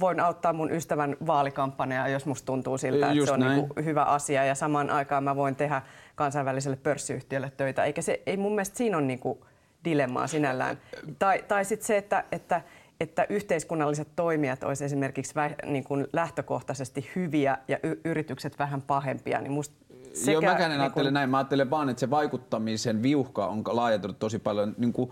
voin 0.00 0.20
auttaa 0.20 0.52
mun 0.52 0.72
ystävän 0.72 1.16
vaalikampanjaa, 1.26 2.08
jos 2.08 2.26
musta 2.26 2.46
tuntuu 2.46 2.78
siltä, 2.78 3.10
että 3.10 3.26
se 3.26 3.32
on 3.32 3.40
niin 3.40 3.68
kuin 3.68 3.84
hyvä 3.84 4.02
asia. 4.02 4.44
Ja 4.44 4.54
samaan 4.54 4.90
aikaan 4.90 5.24
mä 5.24 5.36
voin 5.36 5.56
tehdä 5.56 5.82
kansainväliselle 6.14 6.76
pörssiyhtiölle 6.76 7.52
töitä. 7.56 7.84
Eikä 7.84 8.02
se, 8.02 8.22
ei 8.26 8.36
mun 8.36 8.52
mielestä 8.52 8.76
siinä 8.76 8.96
on 8.96 9.06
niin 9.06 9.18
kuin 9.18 9.38
dilemmaa 9.84 10.26
sinällään. 10.26 10.78
Tai, 11.18 11.44
tai 11.48 11.64
sitten 11.64 11.86
se, 11.86 11.96
että, 11.96 12.24
että 12.32 12.62
että 13.00 13.26
yhteiskunnalliset 13.28 14.08
toimijat 14.16 14.64
olisivat 14.64 14.86
esimerkiksi 14.86 15.34
vä, 15.34 15.50
niin 15.66 15.84
kuin 15.84 16.06
lähtökohtaisesti 16.12 17.10
hyviä 17.16 17.58
ja 17.68 17.78
y- 17.82 18.00
yritykset 18.04 18.58
vähän 18.58 18.82
pahempia, 18.82 19.40
niin 19.40 19.52
musta 19.52 19.74
sekä, 20.12 20.32
Joo, 20.32 20.42
mäkään 20.42 20.62
en 20.62 20.70
niin 20.70 20.80
ajattele 20.80 21.06
kun... 21.06 21.14
näin. 21.14 21.30
Mä 21.30 21.36
ajattelen 21.36 21.70
vaan, 21.70 21.88
että 21.88 22.00
se 22.00 22.10
vaikuttamisen 22.10 23.02
viuhka 23.02 23.46
on 23.46 23.62
laajentunut 23.66 24.18
tosi 24.18 24.38
paljon. 24.38 24.74
Niin 24.78 24.92
kuin 24.92 25.10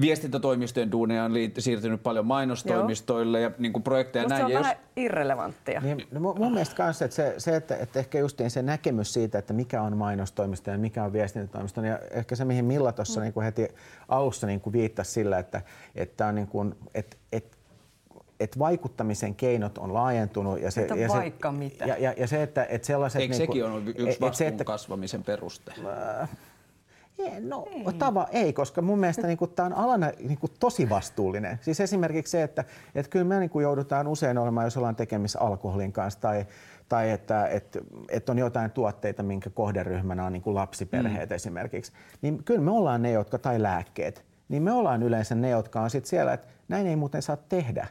viestintätoimistojen 0.00 0.92
duuneja 0.92 1.24
on 1.24 1.32
siirtynyt 1.58 2.02
paljon 2.02 2.26
mainostoimistoille 2.26 3.40
Joo. 3.40 3.50
ja 3.50 3.56
niin 3.58 3.72
kuin 3.72 3.82
projekteja 3.82 4.22
Musta 4.22 4.38
näin. 4.38 4.52
se 4.52 4.56
on 4.56 4.62
vähän 4.62 4.76
jos... 4.76 5.04
irrelevanttia. 5.04 5.80
Niin, 5.80 6.06
no 6.10 6.20
mun, 6.20 6.38
mun 6.38 6.52
mielestä 6.52 6.76
kanssa, 6.76 7.04
että, 7.04 7.14
se, 7.14 7.34
se, 7.38 7.56
että, 7.56 7.76
että 7.76 7.98
ehkä 7.98 8.18
justiin 8.18 8.50
se 8.50 8.62
näkemys 8.62 9.12
siitä, 9.12 9.38
että 9.38 9.52
mikä 9.52 9.82
on 9.82 9.96
mainostoimisto 9.96 10.70
ja 10.70 10.78
mikä 10.78 11.04
on 11.04 11.12
viestintätoimisto, 11.12 11.80
ja 11.80 11.98
ehkä 12.10 12.36
se, 12.36 12.44
mihin 12.44 12.64
Milla 12.64 12.92
tuossa 12.92 13.20
mm. 13.20 13.24
niin 13.24 13.32
kuin 13.32 13.44
heti 13.44 13.68
alussa 14.08 14.46
niin 14.46 14.60
kuin 14.60 14.72
viittasi 14.72 15.12
sillä, 15.12 15.38
että, 15.38 15.62
että, 15.94 16.26
on 16.26 16.34
niin 16.34 16.46
kuin, 16.46 16.74
että, 16.94 17.16
että 17.32 17.60
että 18.40 18.58
vaikuttamisen 18.58 19.34
keinot 19.34 19.78
on 19.78 19.94
laajentunut. 19.94 20.60
Ja 20.60 20.70
se, 20.70 20.80
että 20.80 20.94
ja 20.94 21.08
vaikka 21.08 21.50
se, 21.50 21.56
mitä. 21.56 21.84
Ja, 21.84 21.96
ja, 21.98 22.14
ja 22.16 22.26
se, 22.26 22.42
että, 22.42 22.64
että 22.64 22.86
sellaiset... 22.86 23.20
Eikö 23.20 23.34
niin 23.34 23.46
kuin, 23.46 23.56
sekin 23.56 23.64
on 23.64 23.88
yksi 23.88 24.04
vastuun 24.04 24.34
se, 24.34 24.46
että, 24.46 24.64
kasvamisen 24.64 25.24
peruste? 25.24 25.72
Äh, 27.26 27.40
No 27.40 27.66
ei. 27.70 27.84
tava 27.98 28.26
ei, 28.32 28.52
koska 28.52 28.82
mun 28.82 28.98
mielestä 28.98 29.26
niin 29.26 29.38
tämä 29.54 29.66
on 29.66 29.72
alana 29.72 30.10
niin 30.18 30.38
kuin, 30.38 30.52
tosi 30.60 30.88
vastuullinen. 30.88 31.58
Siis 31.62 31.80
esimerkiksi 31.80 32.30
se, 32.30 32.42
että, 32.42 32.64
että 32.94 33.10
kyllä 33.10 33.24
me 33.24 33.38
niin 33.38 33.50
kuin, 33.50 33.62
joudutaan 33.62 34.08
usein 34.08 34.38
olemaan, 34.38 34.66
jos 34.66 34.76
ollaan 34.76 34.96
tekemissä 34.96 35.40
alkoholin 35.40 35.92
kanssa 35.92 36.20
tai, 36.20 36.46
tai 36.88 37.10
että, 37.10 37.46
että, 37.46 37.78
että 38.08 38.32
on 38.32 38.38
jotain 38.38 38.70
tuotteita, 38.70 39.22
minkä 39.22 39.50
kohderyhmänä 39.50 40.24
on 40.24 40.32
niin 40.32 40.42
kuin 40.42 40.54
lapsiperheet 40.54 41.30
mm. 41.30 41.36
esimerkiksi, 41.36 41.92
niin 42.22 42.44
kyllä 42.44 42.60
me 42.60 42.70
ollaan 42.70 43.02
ne, 43.02 43.10
jotka, 43.10 43.38
tai 43.38 43.62
lääkkeet, 43.62 44.24
niin 44.48 44.62
me 44.62 44.72
ollaan 44.72 45.02
yleensä 45.02 45.34
ne, 45.34 45.50
jotka 45.50 45.80
on 45.80 45.90
sit 45.90 46.06
siellä, 46.06 46.32
että 46.32 46.48
näin 46.68 46.86
ei 46.86 46.96
muuten 46.96 47.22
saa 47.22 47.36
tehdä. 47.36 47.86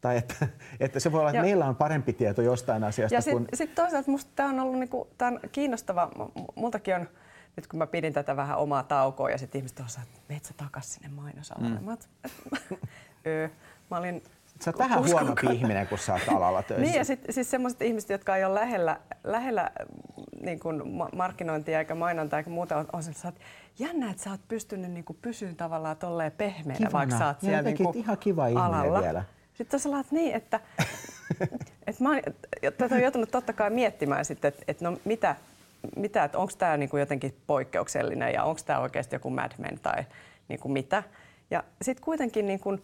Tai 0.00 0.16
että, 0.16 0.34
että 0.80 1.00
se 1.00 1.12
voi 1.12 1.20
olla, 1.20 1.30
että 1.30 1.38
ja, 1.38 1.42
meillä 1.42 1.66
on 1.66 1.76
parempi 1.76 2.12
tieto 2.12 2.42
jostain 2.42 2.84
asiasta. 2.84 3.14
Ja 3.14 3.20
sitten 3.20 3.46
kun... 3.46 3.48
sit 3.54 3.74
toisaalta 3.74 4.08
minusta 4.08 4.30
tämä 4.36 4.48
on 4.48 4.60
ollut 4.60 4.78
niinku, 4.78 5.08
tää 5.18 5.28
on 5.28 5.40
kiinnostava. 5.52 6.10
Multakin 6.54 6.94
on 6.94 7.08
nyt 7.56 7.66
kun 7.66 7.78
mä 7.78 7.86
pidin 7.86 8.12
tätä 8.12 8.36
vähän 8.36 8.58
omaa 8.58 8.82
taukoa 8.82 9.30
ja 9.30 9.38
sitten 9.38 9.58
ihmiset 9.58 9.80
olisivat, 9.80 10.08
että 10.08 10.20
meet 10.28 10.44
sä 10.44 10.54
takas 10.56 10.94
sinne 10.94 11.08
mainosalalle. 11.08 11.78
Mm. 11.78 11.84
Mä, 11.86 11.96
öö, 13.26 13.48
mä 13.90 13.96
olin 13.96 14.22
Sä 14.64 14.70
oot 14.70 14.78
vähän 14.78 15.04
huono 15.08 15.34
ihminen, 15.52 15.86
kun 15.86 15.98
sä 15.98 16.12
oot 16.12 16.22
alalla 16.28 16.62
töissä. 16.68 16.82
niin, 16.82 16.94
ja 16.94 17.04
sit, 17.04 17.20
siis 17.30 17.50
semmoiset 17.50 17.82
ihmiset, 17.82 18.10
jotka 18.10 18.36
ei 18.36 18.44
ole 18.44 18.54
lähellä, 18.54 19.00
lähellä 19.24 19.70
niin 20.40 20.60
kuin 20.60 20.82
markkinointia 21.16 21.78
eikä 21.78 21.94
mainontaa 21.94 22.38
eikä 22.38 22.50
muuta, 22.50 22.76
on, 22.76 22.86
on 22.92 23.02
että 23.28 23.40
jännä, 23.78 24.10
että 24.10 24.22
sä 24.22 24.30
oot 24.30 24.40
pystynyt 24.48 24.90
niin 24.90 25.04
kuin 25.04 25.18
pysyyn 25.22 25.56
tavallaan 25.56 25.96
tolleen 25.96 26.32
pehmeänä, 26.32 26.78
Kivana. 26.78 26.92
vaikka 26.92 27.18
sä 27.18 27.26
oot 27.26 27.40
siellä 27.40 27.62
niin 27.62 27.76
kuin 27.76 27.96
ihan 27.96 28.18
kiva 28.18 28.44
alalla. 28.44 29.02
vielä. 29.02 29.24
Sitten 29.54 29.80
sä 29.80 29.90
laat 29.90 30.10
niin, 30.10 30.34
että, 30.34 30.60
että 31.86 32.02
mä 32.02 32.08
oon, 32.08 32.20
tätä 32.78 32.94
on 32.94 33.02
joutunut 33.02 33.30
totta 33.30 33.52
kai 33.52 33.70
miettimään 33.70 34.24
sitten, 34.24 34.48
että, 34.48 34.62
että 34.68 34.84
no 34.84 34.98
mitä, 35.04 35.36
mitä, 35.96 36.24
että 36.24 36.38
onko 36.38 36.52
tämä 36.58 36.76
niinku 36.76 36.96
jotenkin 36.96 37.36
poikkeuksellinen 37.46 38.32
ja 38.32 38.44
onko 38.44 38.60
tämä 38.66 38.78
oikeasti 38.78 39.16
joku 39.16 39.30
Mad 39.30 39.52
Men 39.58 39.78
tai 39.82 40.04
niinku 40.48 40.68
mitä. 40.68 41.02
Ja 41.50 41.64
sitten 41.82 42.04
kuitenkin 42.04 42.46
niinku, 42.46 42.78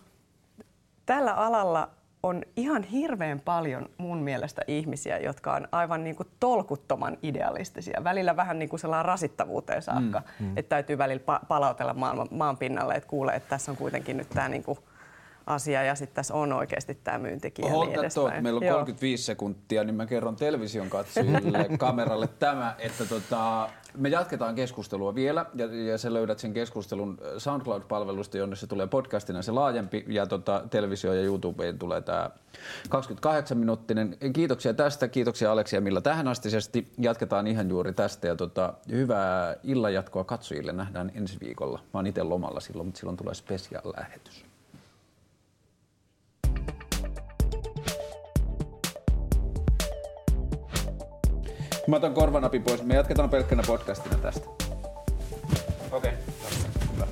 tällä 1.07 1.35
alalla 1.35 1.91
on 2.23 2.43
ihan 2.57 2.83
hirveän 2.83 3.41
paljon 3.41 3.89
mun 3.99 4.19
mielestä 4.19 4.63
ihmisiä, 4.67 5.19
jotka 5.19 5.55
on 5.55 5.69
aivan 5.73 6.05
niin 6.05 6.17
kuin 6.17 6.29
tolkuttoman 6.41 7.19
idealistisia. 7.23 8.05
Välillä 8.05 8.37
vähän 8.37 8.59
niin 8.59 8.69
kuin 8.69 8.81
sellainen 8.81 9.05
rasittavuuteen 9.05 9.83
saakka, 9.83 10.23
mm, 10.41 10.47
mm. 10.47 10.53
että 10.57 10.69
täytyy 10.69 10.99
välillä 10.99 11.23
pa- 11.23 11.47
palautella 11.47 11.95
maailman, 11.95 12.29
maan 12.31 12.57
pinnalle, 12.57 12.95
että 12.95 13.09
kuulee, 13.09 13.37
että 13.37 13.49
tässä 13.49 13.71
on 13.71 13.77
kuitenkin 13.77 14.17
nyt 14.17 14.29
tämä 14.29 14.49
niin 14.49 14.63
kuin 14.63 14.79
asia 15.49 15.83
ja 15.83 15.95
sitten 15.95 16.15
tässä 16.15 16.35
on 16.35 16.53
oikeasti 16.53 16.95
tämä 16.95 17.19
myyntikin 17.19 17.65
ja 17.65 17.73
niin 17.73 18.01
edespäin. 18.01 18.43
meillä 18.43 18.59
on 18.59 18.67
Joo. 18.67 18.75
35 18.75 19.25
sekuntia, 19.25 19.85
niin 19.85 19.95
mä 19.95 20.07
kerron 20.07 20.37
television 20.37 20.91
katsojille 20.91 21.67
kameralle 21.79 22.29
tämä, 22.39 22.75
että 22.79 23.05
tota, 23.05 23.69
me 23.97 24.09
jatketaan 24.09 24.55
keskustelua 24.55 25.15
vielä 25.15 25.47
ja, 25.55 25.67
ja 25.67 25.99
sä 25.99 26.15
löydät 26.15 26.39
sen 26.39 26.53
keskustelun 26.53 27.19
SoundCloud-palvelusta, 27.39 28.39
jonne 28.39 28.57
se 28.57 28.67
tulee 28.67 28.87
podcastina 28.87 29.43
se 29.43 29.53
laajempi 29.53 30.05
ja 30.09 30.27
tota, 30.27 30.65
televisio 30.71 31.13
ja 31.13 31.23
YouTubeen 31.23 31.79
tulee 31.79 32.01
tämä 32.01 32.31
28-minuuttinen. 32.89 34.17
Kiitoksia 34.33 34.75
tästä, 34.75 35.09
kiitoksia 35.09 35.53
Aleksi 35.53 35.77
ja 35.77 35.81
Milla 35.81 36.01
tähän 36.01 36.29
astisesti. 36.29 36.93
Jatketaan 36.99 37.47
ihan 37.47 37.69
juuri 37.69 37.93
tästä 37.93 38.27
ja 38.27 38.37
tota, 38.37 38.75
hyvää 38.91 39.57
illanjatkoa 39.63 40.25
katsojille. 40.25 40.73
Nähdään 40.73 41.13
ensi 41.15 41.37
viikolla. 41.41 41.79
Mä 41.79 41.99
oon 41.99 42.07
itse 42.07 42.23
lomalla 42.23 42.61
silloin, 42.61 42.87
mutta 42.87 42.99
silloin 42.99 43.17
tulee 43.17 43.35
special 43.35 43.93
Mä 51.89 51.97
otan 51.97 52.15
korvanapin 52.15 52.63
pois. 52.63 52.83
Me 52.83 52.95
jatketaan 52.95 53.31
pelkkänä 53.31 53.63
podcastina 53.67 54.19
tästä. 54.19 54.49
Okei, 55.91 56.13
okay. 56.93 57.09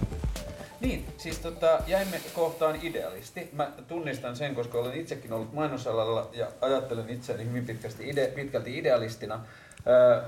Niin, 0.80 1.06
siis 1.16 1.38
tota, 1.38 1.80
jäimme 1.86 2.20
kohtaan 2.34 2.78
idealisti. 2.82 3.48
Mä 3.52 3.72
tunnistan 3.88 4.36
sen, 4.36 4.54
koska 4.54 4.78
olen 4.78 5.00
itsekin 5.00 5.32
ollut 5.32 5.52
mainosalalla 5.52 6.30
ja 6.32 6.46
ajattelen 6.60 7.10
itseäni 7.10 7.44
hyvin 7.44 7.66
pitkästi 7.66 8.08
ide, 8.08 8.26
pitkälti 8.26 8.78
idealistina. 8.78 9.40
Öö, 9.86 10.22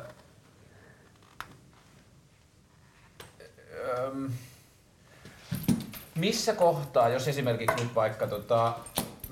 öö, 3.75 4.11
missä 6.15 6.53
kohtaa, 6.53 7.09
jos 7.09 7.29
esimerkiksi 7.29 7.85
nyt 7.85 7.95
vaikka 7.95 8.27
tota, 8.27 8.75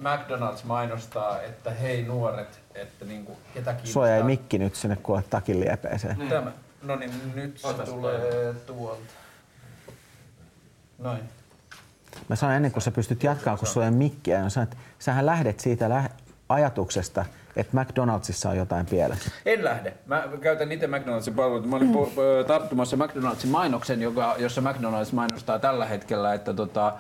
McDonald's 0.01 0.65
mainostaa, 0.65 1.43
että 1.43 1.71
hei 1.71 2.03
nuoret, 2.03 2.61
että 2.75 3.05
niinku, 3.05 3.37
ketä 3.55 3.73
kiinnostaa. 3.73 3.93
Sua 3.93 4.09
jäi 4.09 4.23
mikki 4.23 4.59
nyt 4.59 4.75
sinne 4.75 4.97
kuule 4.97 5.25
takin 5.31 5.61
liepeeseen. 5.61 6.19
Niin. 6.19 6.31
Tämä. 6.31 6.53
No 6.83 6.97
niin, 6.97 7.13
nyt 7.35 7.59
se 7.59 7.67
Otas 7.67 7.89
tulee 7.89 8.55
tuolta. 8.67 9.03
Noin. 10.99 11.21
Mä 12.29 12.37
sanoin 12.37 12.57
ennen 12.57 12.73
kuin 12.73 12.83
sä 12.83 12.91
pystyt 12.91 13.23
jatkaa, 13.23 13.57
kun 13.57 13.69
sulla 13.69 13.87
ei 13.87 13.93
mikkiä, 13.93 14.41
niin 14.41 14.51
sanoin, 14.51 14.69
että 14.73 14.77
sähän 14.99 15.27
lähdet 15.27 15.61
siitä 15.61 15.89
lä- 15.89 16.11
ajatuksesta, 16.49 17.25
että 17.57 17.81
McDonaldsissa 17.81 18.51
on 18.51 18.57
jotain 18.57 18.87
pielessä. 18.87 19.31
En 19.47 19.65
lähde. 19.65 19.95
Mä 20.07 20.29
käytän 20.41 20.73
itse 20.73 20.87
McDonaldsin 20.87 21.35
palveluita. 21.35 21.69
Mä 21.69 21.77
olin 21.77 21.89
mm. 21.89 22.47
tarttumassa 22.47 22.97
McDonaldsin 22.97 23.51
mainoksen, 23.51 24.03
joka, 24.03 24.35
jossa 24.39 24.61
McDonalds 24.61 25.13
mainostaa 25.13 25.59
tällä 25.59 25.87
hetkellä, 25.87 26.35
että 26.35 26.55
tota, 26.55 26.93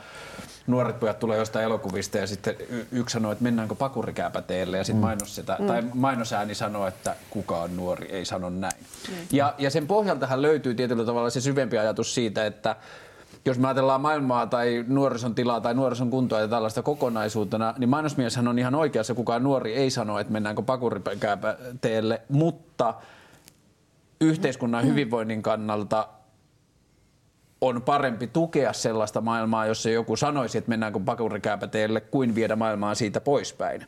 nuoret 0.66 1.00
pojat 1.00 1.18
tulee 1.18 1.38
jostain 1.38 1.64
elokuvista 1.64 2.18
ja 2.18 2.26
sitten 2.26 2.56
yksi 2.92 3.12
sanoo, 3.12 3.32
että 3.32 3.44
mennäänkö 3.44 3.74
pakurikääpäteelle 3.74 4.76
ja 4.78 4.84
sitten 4.84 5.00
mm. 5.00 5.06
mainos 5.06 5.34
sitä, 5.34 5.56
mm. 5.58 5.66
tai 5.66 5.82
mainosääni 5.94 6.54
sanoo, 6.54 6.86
että 6.86 7.16
kukaan 7.30 7.76
nuori 7.76 8.06
ei 8.06 8.24
sano 8.24 8.50
näin. 8.50 8.80
Mm. 9.08 9.14
Ja, 9.32 9.54
ja 9.58 9.70
sen 9.70 9.86
pohjaltahan 9.86 10.42
löytyy 10.42 10.74
tietyllä 10.74 11.04
tavalla 11.04 11.30
se 11.30 11.40
syvempi 11.40 11.78
ajatus 11.78 12.14
siitä, 12.14 12.46
että 12.46 12.76
jos 13.44 13.58
me 13.58 13.68
ajatellaan 13.68 14.00
maailmaa 14.00 14.46
tai 14.46 14.84
nuorison 14.88 15.34
tilaa 15.34 15.60
tai 15.60 15.74
nuorison 15.74 16.10
kuntoa 16.10 16.40
ja 16.40 16.48
tällaista 16.48 16.82
kokonaisuutena, 16.82 17.74
niin 17.78 17.88
mainosmieshän 17.88 18.48
on 18.48 18.58
ihan 18.58 18.74
oikeassa, 18.74 19.14
kukaan 19.14 19.42
nuori 19.42 19.74
ei 19.74 19.90
sano, 19.90 20.18
että 20.18 20.32
mennäänkö 20.32 20.62
pakurikääpäteelle, 20.62 22.22
mutta 22.28 22.94
yhteiskunnan 24.20 24.84
hyvinvoinnin 24.84 25.42
kannalta 25.42 26.08
on 27.60 27.82
parempi 27.82 28.26
tukea 28.26 28.72
sellaista 28.72 29.20
maailmaa, 29.20 29.66
jossa 29.66 29.90
joku 29.90 30.16
sanoisi, 30.16 30.58
että 30.58 30.68
mennäänkö 30.68 31.00
pakurikääpäteelle, 31.04 32.00
kuin 32.00 32.34
viedä 32.34 32.56
maailmaa 32.56 32.94
siitä 32.94 33.20
poispäin. 33.20 33.86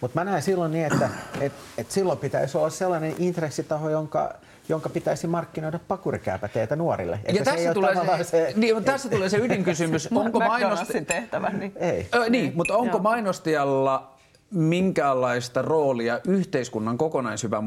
Mutta 0.00 0.20
mä 0.20 0.24
näen 0.24 0.42
silloin 0.42 0.72
niin, 0.72 0.86
että 0.86 1.10
et, 1.40 1.52
et 1.78 1.90
silloin 1.90 2.18
pitäisi 2.18 2.58
olla 2.58 2.70
sellainen 2.70 3.14
intressitaho, 3.18 3.90
jonka 3.90 4.34
jonka 4.68 4.88
pitäisi 4.88 5.26
markkinoida 5.26 5.78
pakurikääpäteitä 5.88 6.76
nuorille. 6.76 7.20
Että 7.24 7.40
ja 7.40 7.44
tässä, 7.44 7.74
tulee 7.74 7.94
se, 7.94 8.24
se, 8.24 8.52
niin, 8.56 8.74
mutta 8.74 8.92
tässä 8.92 9.08
tulee 9.08 9.28
se 9.28 9.36
ydinkysymys. 9.36 10.08
onko 10.12 10.38
mainosti... 10.40 11.04
tehtävä, 11.04 11.50
niin. 11.50 11.72
Ei. 11.76 12.08
Ö, 12.14 12.30
niin, 12.30 12.52
mutta 12.56 12.76
onko 12.76 12.96
Joo. 12.96 13.02
mainostajalla 13.02 14.09
minkäänlaista 14.50 15.62
roolia 15.62 16.20
yhteiskunnan 16.28 16.98
kokonaishyvän 16.98 17.64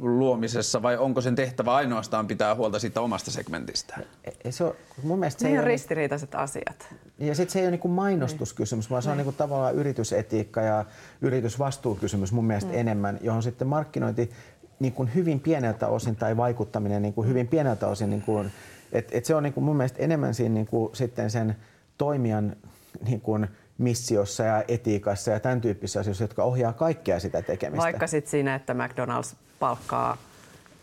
luomisessa 0.00 0.82
vai 0.82 0.96
onko 0.96 1.20
sen 1.20 1.34
tehtävä 1.34 1.74
ainoastaan 1.74 2.26
pitää 2.26 2.54
huolta 2.54 2.78
siitä 2.78 3.00
omasta 3.00 3.30
segmentistä? 3.30 3.96
E, 4.24 4.30
e, 4.44 4.52
se 4.52 4.64
on, 4.64 4.74
mun 5.02 5.18
mielestä 5.18 5.40
se, 5.40 5.58
on 5.58 5.64
ristiriitaiset 5.64 6.34
asiat. 6.34 6.94
Ja 7.18 7.34
sitten 7.34 7.52
se 7.52 7.58
ei 7.58 7.64
ole 7.64 7.70
niinku 7.70 7.88
mainostuskysymys, 7.88 8.90
vaan 8.90 9.02
se 9.02 9.10
on 9.10 9.16
niin. 9.16 9.26
niinku 9.26 9.38
tavallaan 9.38 9.74
yritysetiikka 9.74 10.60
ja 10.60 10.84
yritysvastuukysymys 11.20 12.32
mun 12.32 12.44
mielestä 12.44 12.72
mm. 12.72 12.78
enemmän, 12.78 13.18
johon 13.22 13.42
sitten 13.42 13.68
markkinointi 13.68 14.30
niin 14.80 14.92
kuin 14.92 15.14
hyvin 15.14 15.40
pieneltä 15.40 15.88
osin 15.88 16.16
tai 16.16 16.36
vaikuttaminen 16.36 17.02
niin 17.02 17.14
kuin 17.14 17.28
hyvin 17.28 17.48
pieneltä 17.48 17.86
osin, 17.86 18.10
niin 18.10 18.22
kuin, 18.22 18.52
et, 18.92 19.08
et 19.12 19.24
se 19.24 19.34
on 19.34 19.42
niin 19.42 19.52
kuin 19.52 19.64
mun 19.64 19.76
mielestä 19.76 20.02
enemmän 20.02 20.34
siinä 20.34 20.54
niin 20.54 20.66
kuin 20.66 20.96
sitten 20.96 21.30
sen 21.30 21.56
toimijan 21.98 22.56
niin 23.04 23.20
kuin 23.20 23.48
missiossa 23.78 24.42
ja 24.44 24.64
etiikassa 24.68 25.30
ja 25.30 25.40
tämän 25.40 25.60
tyyppisissä 25.60 26.00
asioissa, 26.00 26.24
jotka 26.24 26.44
ohjaa 26.44 26.72
kaikkea 26.72 27.20
sitä 27.20 27.42
tekemistä. 27.42 27.82
Vaikka 27.82 28.06
sitten 28.06 28.30
siinä, 28.30 28.54
että 28.54 28.72
McDonald's 28.72 29.36
palkkaa 29.58 30.16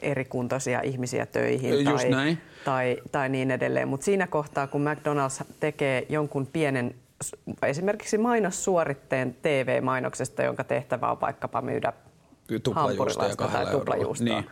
erikuntoisia 0.02 0.82
ihmisiä 0.82 1.26
töihin 1.26 1.74
Just 1.86 2.02
tai, 2.02 2.10
näin. 2.10 2.38
tai, 2.66 2.98
tai 3.12 3.30
niin 3.30 3.52
edelleen. 3.52 3.88
Mutta 3.88 4.04
siinä 4.06 4.28
kohtaa, 4.28 4.68
kun 4.68 4.82
McDonald's 4.86 5.46
tekee 5.60 6.06
jonkun 6.10 6.48
pienen 6.48 6.96
esimerkiksi 7.62 8.18
mainossuoritteen 8.18 9.36
TV-mainoksesta, 9.42 10.44
jonka 10.44 10.64
tehtävä 10.64 11.12
on 11.12 11.22
vaikkapa 11.22 11.62
myydä 11.62 11.94
hampurilaista 12.72 13.48
tai 13.48 13.62
eurolla. 13.62 13.72
tuplajuustoa, 13.80 14.26
Niin. 14.28 14.46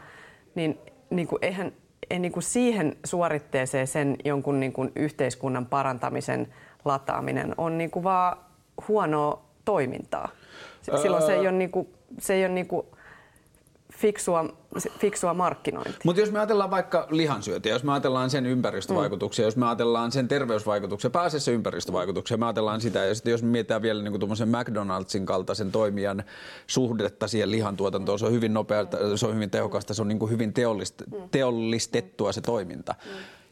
niin, 0.56 0.80
niin, 0.80 0.94
niin 1.10 1.28
kuin 1.28 1.40
eihän 1.42 1.72
ei 2.10 2.20
niin 2.20 2.32
kuin 2.32 2.44
siihen 2.44 2.96
suoritteeseen 3.06 3.88
sen 3.88 4.16
jonkun 4.26 4.60
niin 4.60 4.74
kuin 4.74 4.92
yhteiskunnan 4.96 5.66
parantamisen 5.66 6.48
lataaminen 6.86 7.54
on 7.58 7.78
niin 7.78 7.92
kuin 7.92 8.04
vaan 8.04 8.38
huonoa 8.88 9.42
toimintaa. 9.66 10.30
Silloin 11.02 11.24
se 11.24 11.34
ei 11.34 11.40
ole, 11.40 11.52
niin 11.52 11.72
kuin, 11.72 11.88
se 12.20 12.34
ei 12.34 12.46
ole 12.46 12.54
niin 12.54 12.68
kuin 12.68 12.86
fiksua, 14.02 14.46
fiksua 15.00 15.34
markkinointia. 15.34 16.00
Mutta 16.04 16.22
jos 16.22 16.32
me 16.32 16.40
ajatellaan 16.40 16.72
vaikka 16.72 17.08
lihansyöntiä, 17.10 17.74
jos 17.74 17.84
me 17.84 17.92
ajatellaan 17.92 18.30
sen 18.30 18.46
ympäristövaikutuksia, 18.46 19.44
mm. 19.44 19.48
jos 19.48 19.56
me 19.56 19.66
ajatellaan 19.66 20.12
sen 20.12 20.28
terveysvaikutuksia, 20.28 21.10
pääasiassa 21.10 21.52
ympäristövaikutuksia, 21.52 22.38
me 22.38 22.46
ajatellaan 22.46 22.82
sitä, 22.82 23.06
ja 23.06 23.16
sitten 23.16 23.32
jos 23.32 23.44
me 23.44 23.50
mietitään 23.50 23.82
vielä 23.82 24.04
niin 24.04 24.20
tuommoisen 24.20 24.50
McDonaldsin 24.50 25.26
kaltaisen 25.26 25.72
toimijan 25.72 26.24
suhdetta 26.68 27.28
siihen 27.28 27.52
lihantuotantoon, 27.52 28.20
se 28.20 28.26
on 28.26 28.32
hyvin 28.32 28.54
nopeata, 28.54 29.18
se 29.18 29.26
on 29.26 29.36
hyvin 29.36 29.50
tehokasta, 29.50 29.94
se 29.94 30.02
on 30.02 30.08
niin 30.08 30.30
hyvin 30.30 30.54
teollist, 30.54 31.02
teollistettua 31.32 32.32
se 32.32 32.42
toiminta. 32.42 32.96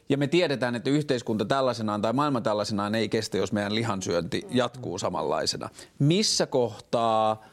Ja 0.09 0.17
me 0.17 0.27
tiedetään, 0.27 0.75
että 0.75 0.89
yhteiskunta 0.89 1.45
tällaisenaan 1.45 2.01
tai 2.01 2.13
maailma 2.13 2.41
tällaisenaan 2.41 2.95
ei 2.95 3.09
kestä, 3.09 3.37
jos 3.37 3.51
meidän 3.51 3.75
lihansyönti 3.75 4.47
jatkuu 4.49 4.97
samanlaisena. 4.97 5.69
Missä 5.99 6.45
kohtaa 6.45 7.43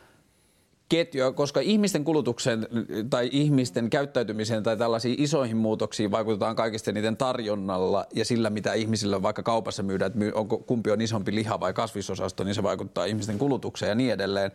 ketjua, 0.89 1.33
koska 1.33 1.61
ihmisten 1.61 2.05
kulutukseen 2.05 2.67
tai 3.11 3.29
ihmisten 3.33 3.91
käyttäytymiseen 3.91 4.63
tai 4.63 4.77
tällaisiin 4.77 5.23
isoihin 5.23 5.57
muutoksiin 5.57 6.11
vaikutetaan 6.11 6.57
kaikista 6.57 6.93
niiden 6.93 7.17
tarjonnalla 7.17 8.07
ja 8.15 8.25
sillä, 8.25 8.51
mitä 8.51 8.73
ihmisille 8.73 9.23
vaikka 9.23 9.43
kaupassa 9.43 9.83
myydään, 9.83 10.13
että 10.13 10.39
onko, 10.39 10.59
kumpi 10.59 10.91
on 10.91 11.01
isompi 11.01 11.35
liha 11.35 11.61
vai 11.61 11.73
kasvisosasto, 11.73 12.45
niin 12.45 12.55
se 12.55 12.63
vaikuttaa 12.63 13.05
ihmisten 13.05 13.39
kulutukseen 13.39 13.89
ja 13.89 13.95
niin 13.95 14.13
edelleen. 14.13 14.53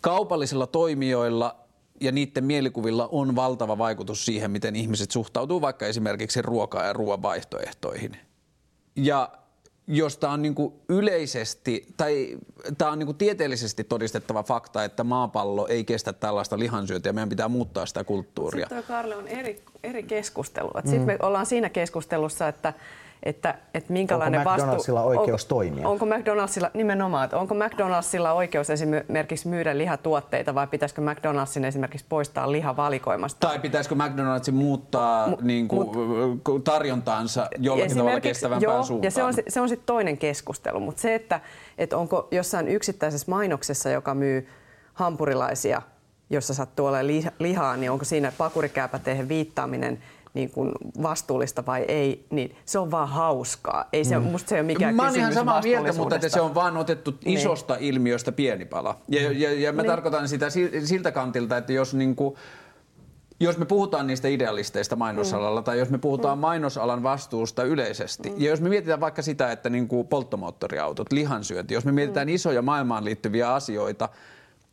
Kaupallisilla 0.00 0.66
toimijoilla 0.66 1.56
ja 2.00 2.12
niiden 2.12 2.44
mielikuvilla 2.44 3.08
on 3.12 3.36
valtava 3.36 3.78
vaikutus 3.78 4.24
siihen, 4.24 4.50
miten 4.50 4.76
ihmiset 4.76 5.10
suhtautuu 5.10 5.60
vaikka 5.60 5.86
esimerkiksi 5.86 6.42
ruokaa 6.42 6.84
ja 6.84 6.92
ruoan 6.92 7.22
vaihtoehtoihin. 7.22 8.16
Ja 8.96 9.30
jos 9.86 10.16
tämä 10.16 10.32
on 10.32 10.42
niinku 10.42 10.80
yleisesti, 10.88 11.86
tai 11.96 12.38
tämä 12.78 12.90
on 12.90 12.98
niinku 12.98 13.14
tieteellisesti 13.14 13.84
todistettava 13.84 14.42
fakta, 14.42 14.84
että 14.84 15.04
maapallo 15.04 15.66
ei 15.66 15.84
kestä 15.84 16.12
tällaista 16.12 16.58
lihansyöntiä, 16.58 17.12
meidän 17.12 17.28
pitää 17.28 17.48
muuttaa 17.48 17.86
sitä 17.86 18.04
kulttuuria. 18.04 18.66
Sitten 18.66 18.84
tuo 18.84 18.96
Karle 18.96 19.16
on 19.16 19.28
eri, 19.28 19.62
eri 19.82 20.02
keskustelu. 20.02 20.70
Mm. 20.74 20.90
Sitten 20.90 21.06
me 21.06 21.18
ollaan 21.22 21.46
siinä 21.46 21.68
keskustelussa, 21.68 22.48
että, 22.48 22.74
että, 23.22 23.54
että 23.74 23.92
minkälainen 23.92 24.40
Onko 24.40 24.50
vastuu... 24.50 24.66
McDonaldsilla 24.66 25.02
oikeus 25.02 25.44
onko, 25.44 25.54
toimia? 25.54 25.88
Onko 25.88 26.06
McDonaldsilla, 26.06 26.70
nimenomaan, 26.74 27.24
että 27.24 27.38
onko 27.38 27.54
McDonaldsilla 27.54 28.32
oikeus 28.32 28.70
esimerkiksi 28.70 29.48
myydä 29.48 29.78
lihatuotteita 29.78 30.54
vai 30.54 30.66
pitäisikö 30.66 31.00
McDonaldsin 31.00 31.64
esimerkiksi 31.64 32.06
poistaa 32.08 32.52
lihavalikoimasta? 32.52 33.48
Tai 33.48 33.58
pitäisikö 33.58 33.94
McDonaldsin 33.94 34.54
muuttaa 34.54 35.26
Mu- 35.26 35.42
niin 35.42 35.68
kuin, 35.68 35.88
tarjontaansa 36.64 37.48
jollakin 37.58 37.96
tavalla 37.96 38.20
kestävämpään 38.20 38.74
joo, 38.74 38.82
suuntaan? 38.82 39.06
Ja 39.06 39.10
se 39.10 39.22
on, 39.22 39.34
se 39.48 39.60
on 39.60 39.68
sitten 39.68 39.86
toinen 39.86 40.18
keskustelu, 40.18 40.80
mutta 40.80 41.02
se, 41.02 41.14
että, 41.14 41.40
että 41.78 41.96
onko 41.96 42.28
jossain 42.30 42.68
yksittäisessä 42.68 43.30
mainoksessa, 43.30 43.90
joka 43.90 44.14
myy 44.14 44.48
hampurilaisia, 44.94 45.82
jossa 46.30 46.54
sattuu 46.54 46.86
olemaan 46.86 47.06
li- 47.06 47.26
lihaa, 47.38 47.76
niin 47.76 47.90
onko 47.90 48.04
siinä 48.04 48.32
pakurikääpätehen 48.38 49.28
viittaaminen 49.28 49.98
niin 50.34 50.50
kuin 50.50 50.72
vastuullista 51.02 51.66
vai 51.66 51.84
ei, 51.88 52.26
niin 52.30 52.56
se 52.64 52.78
on 52.78 52.90
vaan 52.90 53.08
hauskaa. 53.08 53.88
Ei 53.92 54.04
se, 54.04 54.18
mm. 54.18 54.24
Musta 54.24 54.48
se 54.48 54.54
ei 54.54 54.60
ole 54.60 54.66
mikään 54.66 54.94
Mä 54.94 55.06
oon 55.06 55.16
ihan 55.16 55.34
samaa 55.34 55.62
mieltä, 55.62 55.92
mutta 55.92 56.14
että 56.14 56.28
se 56.28 56.40
on 56.40 56.54
vaan 56.54 56.76
otettu 56.76 57.14
isosta 57.24 57.76
ilmiöstä 57.80 58.32
pieni 58.32 58.64
pala. 58.64 59.00
Ja, 59.08 59.32
ja, 59.32 59.52
ja 59.52 59.72
mä 59.72 59.82
Niin. 59.82 59.90
tarkoitan 59.90 60.28
sitä 60.28 60.50
si- 60.50 60.86
siltä 60.86 61.12
kantilta, 61.12 61.56
että 61.56 61.72
jos 61.72 61.94
niinku, 61.94 62.36
jos 63.40 63.58
me 63.58 63.64
puhutaan 63.64 64.06
niistä 64.06 64.28
idealisteista 64.28 64.96
mainosalalla 64.96 65.60
mm. 65.60 65.64
tai 65.64 65.78
jos 65.78 65.90
me 65.90 65.98
puhutaan 65.98 66.38
mm. 66.38 66.40
mainosalan 66.40 67.02
vastuusta 67.02 67.64
yleisesti, 67.64 68.30
mm. 68.30 68.34
ja 68.38 68.50
jos 68.50 68.60
me 68.60 68.68
mietitään 68.68 69.00
vaikka 69.00 69.22
sitä, 69.22 69.52
että 69.52 69.70
niinku 69.70 70.04
polttomoottoriautot, 70.04 71.12
lihansyönti, 71.12 71.74
jos 71.74 71.84
me 71.84 71.92
mietitään 71.92 72.28
mm. 72.28 72.34
isoja 72.34 72.62
maailmaan 72.62 73.04
liittyviä 73.04 73.54
asioita, 73.54 74.08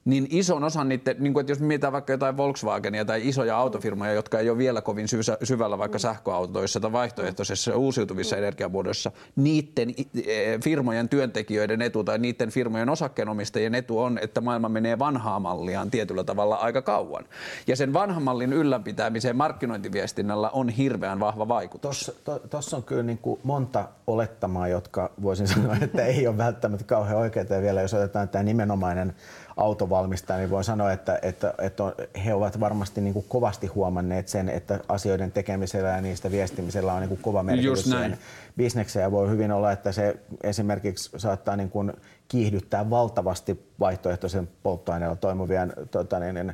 niin 0.07 0.27
ison 0.29 0.63
osan 0.63 0.89
niiden, 0.89 1.15
niin 1.19 1.33
kuin, 1.33 1.41
että 1.41 1.51
jos 1.51 1.59
mietitään 1.59 1.93
vaikka 1.93 2.13
jotain 2.13 2.37
Volkswagenia 2.37 3.05
tai 3.05 3.27
isoja 3.27 3.57
autofirmoja, 3.57 4.13
jotka 4.13 4.39
ei 4.39 4.49
ole 4.49 4.57
vielä 4.57 4.81
kovin 4.81 5.07
syvä, 5.07 5.21
syvällä 5.43 5.77
vaikka 5.77 5.99
sähköautoissa 5.99 6.79
tai 6.79 6.91
vaihtoehtoisissa 6.91 7.75
uusiutuvissa 7.75 8.37
energiamuodoissa, 8.37 9.11
niiden 9.35 9.89
eh, 10.27 10.59
firmojen 10.63 11.09
työntekijöiden 11.09 11.81
etu 11.81 12.03
tai 12.03 12.19
niiden 12.19 12.49
firmojen 12.49 12.89
osakkeenomistajien 12.89 13.75
etu 13.75 13.99
on, 13.99 14.19
että 14.21 14.41
maailma 14.41 14.69
menee 14.69 14.99
vanhaa 14.99 15.39
malliaan 15.39 15.91
tietyllä 15.91 16.23
tavalla 16.23 16.55
aika 16.55 16.81
kauan. 16.81 17.25
Ja 17.67 17.75
sen 17.75 17.93
vanhan 17.93 18.23
mallin 18.23 18.53
ylläpitämiseen 18.53 19.35
markkinointiviestinnällä 19.35 20.49
on 20.49 20.69
hirveän 20.69 21.19
vahva 21.19 21.47
vaikutus. 21.47 22.21
Tuossa 22.49 22.77
on 22.77 22.83
kyllä 22.83 23.03
niin 23.03 23.17
kuin 23.17 23.39
monta 23.43 23.87
olettamaa, 24.07 24.67
jotka 24.67 25.11
voisin 25.21 25.47
sanoa, 25.47 25.75
että 25.81 26.05
ei 26.05 26.27
ole 26.27 26.37
välttämättä 26.37 26.85
kauhean 26.85 27.17
oikeita. 27.17 27.53
Ja 27.53 27.61
vielä 27.61 27.81
jos 27.81 27.93
otetaan 27.93 28.29
tämä 28.29 28.43
nimenomainen 28.43 29.15
autovalmistaja, 29.57 30.39
niin 30.39 30.49
voin 30.49 30.63
sanoa, 30.63 30.91
että, 30.91 31.19
että, 31.21 31.53
että 31.61 31.83
he 32.25 32.33
ovat 32.33 32.59
varmasti 32.59 33.01
niin 33.01 33.13
kuin 33.13 33.25
kovasti 33.29 33.67
huomanneet 33.67 34.27
sen, 34.27 34.49
että 34.49 34.79
asioiden 34.89 35.31
tekemisellä 35.31 35.89
ja 35.89 36.01
niistä 36.01 36.31
viestimisellä 36.31 36.93
on 36.93 36.99
niin 36.99 37.09
kuin 37.09 37.21
kova 37.21 37.43
merkitys 37.43 37.83
siihen 37.83 38.17
bisnekseen. 38.57 39.03
Ja 39.03 39.11
voi 39.11 39.29
hyvin 39.29 39.51
olla, 39.51 39.71
että 39.71 39.91
se 39.91 40.15
esimerkiksi 40.43 41.09
saattaa 41.17 41.55
niin 41.55 41.69
kuin 41.69 41.93
kiihdyttää 42.27 42.89
valtavasti 42.89 43.69
vaihtoehtoisen 43.79 44.49
polttoaineella 44.63 45.15
toimivien 45.15 45.73
tota, 45.91 46.19
niin, 46.19 46.35
niin, 46.35 46.53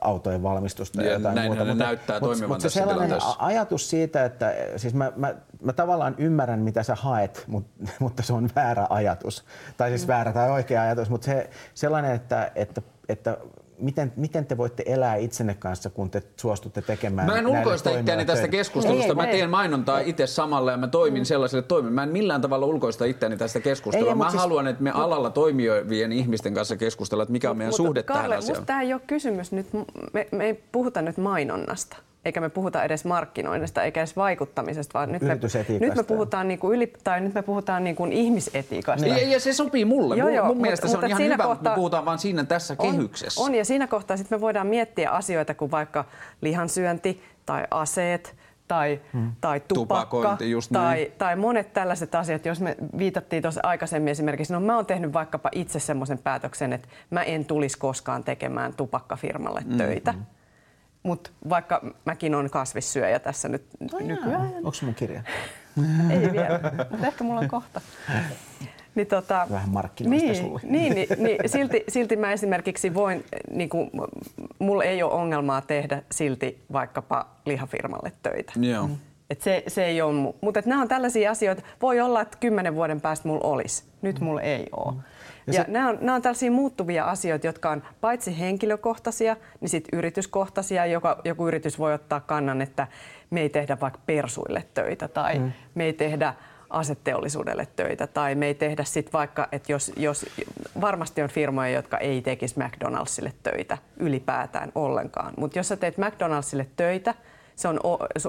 autojen 0.00 0.42
valmistusta 0.42 1.02
Ja 1.02 1.12
jotain 1.12 1.34
näinhän 1.34 1.58
muuta. 1.58 1.74
ne 1.74 1.84
näyttää 1.84 2.20
toimivan 2.20 2.48
mutta 2.48 2.62
tässä 2.62 2.80
sellainen 2.80 3.08
tilanteessa. 3.08 3.44
ajatus 3.44 3.90
siitä, 3.90 4.24
että 4.24 4.54
siis 4.76 4.94
mä, 4.94 5.12
mä, 5.16 5.34
mä 5.62 5.72
tavallaan 5.72 6.14
ymmärrän, 6.18 6.60
mitä 6.60 6.82
sä 6.82 6.94
haet, 6.94 7.44
mutta, 7.46 7.70
mutta 8.00 8.22
se 8.22 8.32
on 8.32 8.50
väärä 8.56 8.86
ajatus. 8.90 9.44
Tai 9.76 9.88
siis 9.88 10.06
väärä 10.08 10.32
tai 10.32 10.50
oikea 10.50 10.82
ajatus, 10.82 11.10
mutta 11.10 11.24
se, 11.24 11.50
sellainen, 11.74 12.12
että, 12.14 12.50
että, 12.54 12.82
että 13.08 13.36
miten, 13.80 14.12
miten 14.16 14.46
te 14.46 14.56
voitte 14.56 14.82
elää 14.86 15.16
itsenne 15.16 15.54
kanssa, 15.54 15.90
kun 15.90 16.10
te 16.10 16.22
suostutte 16.36 16.82
tekemään 16.82 17.26
Mä 17.26 17.38
en 17.38 17.46
ulkoista 17.46 17.98
itseäni 17.98 18.24
tästä 18.24 18.48
keskustelusta. 18.48 19.08
Ei, 19.08 19.14
Mä 19.14 19.24
ei. 19.26 19.32
teen 19.36 19.50
mainontaa 19.50 19.98
itse 19.98 20.26
samalla 20.26 20.70
ja 20.70 20.76
mä 20.76 20.88
toimin 20.88 21.26
sellaiselle 21.26 21.62
toimille. 21.62 21.94
Mä 21.94 22.02
en 22.02 22.08
millään 22.08 22.40
tavalla 22.40 22.66
ulkoista 22.66 23.04
itseäni 23.04 23.36
tästä 23.36 23.60
keskustelua. 23.60 24.08
Ei, 24.08 24.14
Mä 24.14 24.24
mut 24.24 24.30
siis- 24.30 24.42
haluan, 24.42 24.66
että 24.66 24.82
me 24.82 24.90
alalla 24.90 25.30
toimivien 25.30 26.12
ihmisten 26.12 26.54
kanssa 26.54 26.76
keskustellaan, 26.76 27.22
että 27.24 27.32
mikä 27.32 27.50
on 27.50 27.56
meidän 27.56 27.72
suhde 27.72 28.02
Karle, 28.02 28.22
tähän 28.22 28.38
asiaan. 28.38 28.58
musta 28.58 28.66
tämä 28.66 28.82
ei 28.82 28.92
ole 28.92 29.02
kysymys 29.06 29.52
nyt, 29.52 29.66
me, 30.12 30.28
me 30.32 30.44
ei 30.44 30.62
puhuta 30.72 31.02
nyt 31.02 31.16
mainonnasta. 31.16 31.96
Eikä 32.24 32.40
me 32.40 32.48
puhuta 32.48 32.82
edes 32.84 33.04
markkinoinnista, 33.04 33.82
eikä 33.82 34.00
edes 34.00 34.16
vaikuttamisesta, 34.16 34.98
vaan 34.98 35.12
nyt 35.12 35.22
me, 35.22 35.38
nyt 35.80 35.94
me 35.96 36.02
puhutaan, 36.02 36.48
niinku 36.48 36.72
yli, 36.72 36.92
tai 37.04 37.20
nyt 37.20 37.34
me 37.34 37.42
puhutaan 37.42 37.84
niinku 37.84 38.06
ihmisetiikasta. 38.10 39.06
Ja, 39.06 39.28
ja 39.28 39.40
se 39.40 39.52
sopii 39.52 39.84
mulle. 39.84 40.16
Joo, 40.16 40.28
Joo, 40.28 40.46
Mun 40.46 40.56
mut- 40.56 40.62
mielestä 40.62 40.86
se 40.88 40.90
on 40.90 40.96
mutta 40.96 41.06
ihan 41.06 41.16
siinä 41.16 41.34
hyvä, 41.34 41.44
kohtaa- 41.44 41.72
me 41.72 41.76
puhutaan 41.76 42.04
vaan 42.04 42.18
siinä 42.18 42.44
tässä 42.44 42.76
kehyksessä. 42.76 43.40
On, 43.40 43.46
on 43.46 43.54
ja 43.54 43.64
siinä 43.64 43.86
kohtaa 43.86 44.16
sitten 44.16 44.38
me 44.38 44.40
voidaan 44.40 44.66
miettiä 44.66 45.10
asioita 45.10 45.54
kuin 45.54 45.70
vaikka 45.70 46.04
lihansyönti 46.40 47.22
tai 47.46 47.64
aseet 47.70 48.34
tai, 48.68 49.00
hmm. 49.12 49.32
tai 49.40 49.60
tupakka 49.60 50.04
Tupakointi, 50.16 50.50
just 50.50 50.70
tai, 50.72 51.12
tai 51.18 51.36
monet 51.36 51.72
tällaiset 51.72 52.14
asiat. 52.14 52.46
Jos 52.46 52.60
me 52.60 52.76
viitattiin 52.98 53.42
tuossa 53.42 53.60
aikaisemmin 53.64 54.10
esimerkiksi, 54.10 54.52
no 54.52 54.60
mä 54.60 54.76
oon 54.76 54.86
tehnyt 54.86 55.12
vaikkapa 55.12 55.48
itse 55.52 55.80
semmoisen 55.80 56.18
päätöksen, 56.18 56.72
että 56.72 56.88
mä 57.10 57.22
en 57.22 57.44
tulisi 57.44 57.78
koskaan 57.78 58.24
tekemään 58.24 58.74
tupakkafirmalle 58.76 59.60
Mm, 59.66 59.78
töitä. 59.78 60.14
Mutta 61.02 61.30
vaikka 61.48 61.84
mäkin 62.04 62.34
on 62.34 62.50
kasvissyöjä 62.50 63.18
tässä 63.18 63.48
nyt 63.48 63.64
nykyään. 64.00 64.54
Onko 64.54 64.72
mun 64.82 64.94
kirja? 64.94 65.22
Ei 66.10 66.32
vielä, 66.32 66.60
mutta 66.90 67.06
ehkä 67.06 67.24
mulla 67.24 67.40
on 67.40 67.48
kohta. 67.48 67.80
Niin 68.94 69.06
tota, 69.06 69.46
Vähän 69.50 69.68
markkinoista 69.70 70.26
niin, 70.26 70.36
sulle. 70.36 70.60
Niin, 70.64 70.94
niin, 70.94 71.08
niin 71.18 71.38
silti, 71.46 71.84
silti 71.88 72.16
mä 72.16 72.32
esimerkiksi 72.32 72.94
voin, 72.94 73.24
niin 73.50 73.68
kuin, 73.68 73.90
mulla 74.58 74.84
ei 74.84 75.02
ole 75.02 75.12
ongelmaa 75.12 75.60
tehdä 75.60 76.02
silti 76.12 76.64
vaikkapa 76.72 77.26
lihafirmalle 77.44 78.12
töitä. 78.22 78.52
Joo. 78.60 78.88
Et 79.30 79.40
se, 79.42 79.62
se 79.66 79.84
ei 79.84 80.02
ole, 80.02 80.28
mu- 80.28 80.34
mutta 80.40 80.60
et 80.60 80.66
nämä 80.66 80.82
on 80.82 80.88
tällaisia 80.88 81.30
asioita, 81.30 81.62
voi 81.82 82.00
olla, 82.00 82.20
että 82.20 82.36
kymmenen 82.40 82.74
vuoden 82.74 83.00
päästä 83.00 83.28
mulla 83.28 83.48
olisi, 83.48 83.84
nyt 84.02 84.20
mulla 84.20 84.40
ei 84.40 84.66
ole. 84.76 84.94
Ja, 85.46 85.54
ja 85.54 85.64
se- 85.64 85.70
nämä, 85.70 85.88
on, 85.88 85.98
nämä 86.00 86.14
on 86.14 86.22
tällaisia 86.22 86.50
muuttuvia 86.50 87.04
asioita, 87.04 87.46
jotka 87.46 87.70
on 87.70 87.82
paitsi 88.00 88.38
henkilökohtaisia, 88.38 89.36
niin 89.60 89.68
sitten 89.68 89.98
yrityskohtaisia. 89.98 90.86
Joka, 90.86 91.20
joku 91.24 91.48
yritys 91.48 91.78
voi 91.78 91.94
ottaa 91.94 92.20
kannan, 92.20 92.62
että 92.62 92.86
me 93.30 93.40
ei 93.40 93.48
tehdä 93.48 93.76
vaikka 93.80 94.00
persuille 94.06 94.64
töitä 94.74 95.08
tai 95.08 95.38
mm. 95.38 95.52
me 95.74 95.84
ei 95.84 95.92
tehdä 95.92 96.34
aseteollisuudelle 96.70 97.68
töitä 97.76 98.06
tai 98.06 98.34
me 98.34 98.46
ei 98.46 98.54
tehdä 98.54 98.84
sitten 98.84 99.12
vaikka, 99.12 99.48
että 99.52 99.72
jos, 99.72 99.92
jos 99.96 100.26
varmasti 100.80 101.22
on 101.22 101.28
firmoja, 101.28 101.70
jotka 101.70 101.98
ei 101.98 102.22
tekisi 102.22 102.54
McDonaldsille 102.58 103.32
töitä 103.42 103.78
ylipäätään 103.96 104.72
ollenkaan, 104.74 105.34
mutta 105.36 105.58
jos 105.58 105.68
sä 105.68 105.76
teet 105.76 105.98
McDonaldsille 105.98 106.66
töitä, 106.76 107.14
se 107.60 107.68
on 107.68 107.80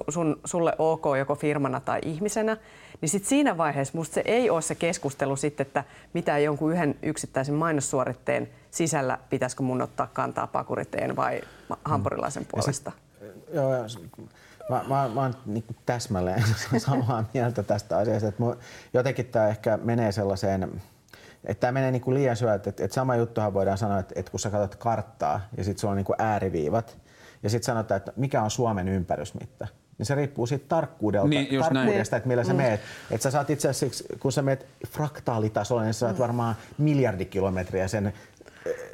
sun, 0.09 0.39
sulle 0.45 0.73
ok 0.77 1.03
joko 1.17 1.35
firmana 1.35 1.79
tai 1.79 1.99
ihmisenä, 2.03 2.57
niin 3.01 3.09
sit 3.09 3.25
siinä 3.25 3.57
vaiheessa 3.57 3.97
musta 3.97 4.13
se 4.13 4.21
ei 4.25 4.49
ole 4.49 4.61
se 4.61 4.75
keskustelu 4.75 5.35
sitten, 5.35 5.67
että 5.67 5.83
mitä 6.13 6.37
jonkun 6.37 6.71
yhden 6.71 6.95
yksittäisen 7.03 7.55
mainossuoritteen 7.55 8.49
sisällä 8.71 9.19
pitäisikö 9.29 9.63
mun 9.63 9.81
ottaa 9.81 10.09
kantaa 10.13 10.47
pakuriteen 10.47 11.15
vai 11.15 11.41
hampurilaisen 11.85 12.47
puolesta. 12.51 12.91
Sit, 12.91 13.53
joo, 13.53 13.71
Mä, 14.69 14.83
mä, 14.87 15.09
mä 15.13 15.21
oon 15.21 15.35
niin 15.45 15.63
täsmälleen 15.85 16.43
samaa 16.77 17.23
mieltä 17.33 17.63
tästä 17.63 17.97
asiasta. 17.97 18.27
Että 18.27 18.43
jotenkin 18.93 19.25
tämä 19.25 19.47
ehkä 19.47 19.79
menee 19.83 20.11
sellaiseen, 20.11 20.81
että 21.45 21.61
tämä 21.61 21.71
menee 21.71 21.91
niin 21.91 22.01
kuin 22.01 22.15
liian 22.15 22.35
syvä, 22.35 22.53
että, 22.53 22.69
että 22.69 22.95
sama 22.95 23.15
juttuhan 23.15 23.53
voidaan 23.53 23.77
sanoa, 23.77 23.99
että, 23.99 24.13
että 24.17 24.31
kun 24.31 24.39
sä 24.39 24.49
katsot 24.49 24.75
karttaa 24.75 25.41
ja 25.57 25.63
sitten 25.63 25.81
sulla 25.81 25.91
on 25.91 25.97
niin 25.97 26.05
kuin 26.05 26.21
ääriviivat 26.21 26.97
ja 27.43 27.49
sitten 27.49 27.65
sanotaan, 27.65 27.97
että 27.97 28.13
mikä 28.15 28.43
on 28.43 28.51
Suomen 28.51 28.87
ympärysmitta, 28.87 29.67
niin 29.97 30.05
se 30.05 30.15
riippuu 30.15 30.47
siitä 30.47 30.65
tarkkuudelta, 30.67 31.27
niin, 31.27 31.59
tarkkuudesta, 31.59 32.17
että 32.17 32.29
millä 32.29 32.43
sä 32.43 32.53
mm. 32.53 32.57
meet. 32.57 32.81
Että 33.11 33.23
sä 33.23 33.31
saat 33.31 33.49
itse 33.49 33.69
asiassa, 33.69 34.05
kun 34.19 34.31
sä 34.31 34.41
meet 34.41 34.65
fraktaalitasolla, 34.87 35.83
niin 35.83 35.93
sä 35.93 35.99
saat 35.99 36.15
mm. 36.15 36.21
varmaan 36.21 36.55
miljardikilometriä 36.77 37.87
sen 37.87 38.13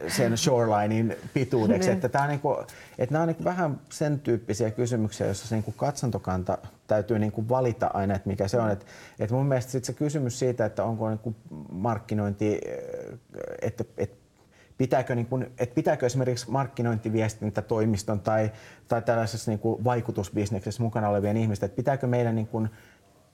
sen 0.07 0.37
shorelinein 0.37 1.15
pituudeksi. 1.33 1.89
Niin. 1.89 1.95
Että, 1.95 2.09
tämä 2.09 2.23
on 2.23 2.29
niinku, 2.29 2.57
että 2.97 3.13
nämä 3.13 3.21
on 3.21 3.27
niinku 3.27 3.43
vähän 3.43 3.79
sen 3.89 4.19
tyyppisiä 4.19 4.71
kysymyksiä, 4.71 5.27
joissa 5.27 5.47
se 5.47 5.55
niinku 5.55 5.71
katsantokanta 5.71 6.57
täytyy 6.87 7.19
niinku 7.19 7.49
valita 7.49 7.91
aina, 7.93 8.15
että 8.15 8.29
mikä 8.29 8.47
se 8.47 8.59
on. 8.59 8.71
Et, 8.71 8.85
et 9.19 9.31
mun 9.31 9.45
mielestä 9.45 9.71
sit 9.71 9.85
se 9.85 9.93
kysymys 9.93 10.39
siitä, 10.39 10.65
että 10.65 10.83
onko 10.83 11.09
niinku 11.09 11.35
markkinointi, 11.71 12.61
että 13.61 13.83
et, 13.97 14.11
pitääkö, 14.78 15.15
niin 15.15 15.25
kuin, 15.25 15.43
että 15.43 15.75
pitääkö 15.75 16.05
esimerkiksi 16.05 16.51
markkinointiviestintätoimiston 16.51 18.19
tai, 18.19 18.51
tai 18.88 19.01
tällaisessa 19.01 19.51
niin 19.51 19.59
kuin 19.59 19.84
vaikutusbisneksessä 19.84 20.84
mukana 20.84 21.09
olevien 21.09 21.38
ihmisten, 21.38 21.67
että 21.67 21.75
pitääkö 21.75 22.07
meidän 22.07 22.36
niin 22.36 22.47
kuin, 22.47 22.69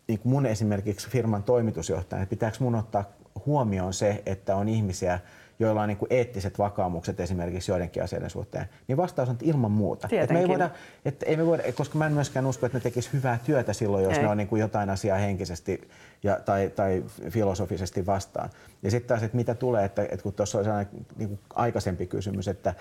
niin 0.07 0.19
kuin 0.19 0.31
mun 0.31 0.45
esimerkiksi 0.45 1.09
firman 1.09 1.43
toimitusjohtaja, 1.43 2.21
että 2.21 2.29
pitääkö 2.29 2.57
mun 2.59 2.75
ottaa 2.75 3.05
huomioon 3.45 3.93
se, 3.93 4.23
että 4.25 4.55
on 4.55 4.69
ihmisiä, 4.69 5.19
joilla 5.59 5.81
on 5.81 5.87
niin 5.87 5.97
kuin 5.97 6.13
eettiset 6.13 6.59
vakaumukset 6.59 7.19
esimerkiksi 7.19 7.71
joidenkin 7.71 8.03
asioiden 8.03 8.29
suhteen, 8.29 8.65
niin 8.87 8.97
vastaus 8.97 9.29
on 9.29 9.33
että 9.33 9.45
ilman 9.45 9.71
muuta. 9.71 10.07
Että 10.11 10.33
me 10.33 10.39
ei 10.39 10.47
voida, 10.47 10.69
että 11.05 11.25
ei 11.25 11.37
me 11.37 11.45
voida, 11.45 11.63
koska 11.73 11.97
mä 11.97 12.05
en 12.05 12.13
myöskään 12.13 12.45
usko, 12.45 12.65
että 12.65 12.77
ne 12.77 12.81
tekis 12.81 13.13
hyvää 13.13 13.39
työtä 13.45 13.73
silloin, 13.73 14.03
jos 14.03 14.17
ei. 14.17 14.23
ne 14.23 14.29
on 14.29 14.37
niin 14.37 14.47
kuin 14.47 14.59
jotain 14.59 14.89
asiaa 14.89 15.17
henkisesti 15.17 15.81
ja, 16.23 16.39
tai, 16.45 16.71
tai 16.75 17.03
filosofisesti 17.29 18.05
vastaan. 18.05 18.49
Ja 18.83 18.91
sitten 18.91 19.07
taas, 19.07 19.23
että 19.23 19.37
mitä 19.37 19.55
tulee, 19.55 19.85
että, 19.85 20.01
että 20.01 20.23
kun 20.23 20.33
tuossa 20.33 20.57
oli 20.57 20.67
niin 21.17 21.29
kuin 21.29 21.39
aikaisempi 21.53 22.07
kysymys, 22.07 22.47
että 22.47 22.73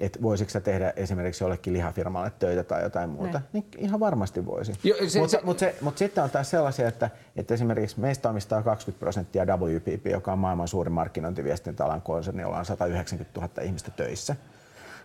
että 0.00 0.22
voisiko 0.22 0.50
sä 0.50 0.60
tehdä 0.60 0.92
esimerkiksi 0.96 1.44
jollekin 1.44 1.72
lihafirmalle 1.72 2.32
töitä 2.38 2.64
tai 2.64 2.82
jotain 2.82 3.10
muuta, 3.10 3.40
niin, 3.52 3.66
niin 3.74 3.84
ihan 3.84 4.00
varmasti 4.00 4.46
voisi. 4.46 4.72
Mutta 5.20 5.38
mut 5.42 5.60
mut 5.80 5.98
sitten 5.98 6.24
on 6.24 6.30
taas 6.30 6.50
sellaisia, 6.50 6.88
että, 6.88 7.10
että 7.36 7.54
esimerkiksi 7.54 8.00
meistä 8.00 8.30
omistaa 8.30 8.62
20 8.62 9.00
prosenttia 9.00 9.44
WPP, 9.44 10.06
joka 10.06 10.32
on 10.32 10.38
maailman 10.38 10.68
suurin 10.68 10.92
markkinointiviestintäalan 10.92 12.02
konserni, 12.02 12.42
jolla 12.42 12.58
on 12.58 12.66
190 12.66 13.40
000 13.40 13.62
ihmistä 13.62 13.90
töissä 13.90 14.36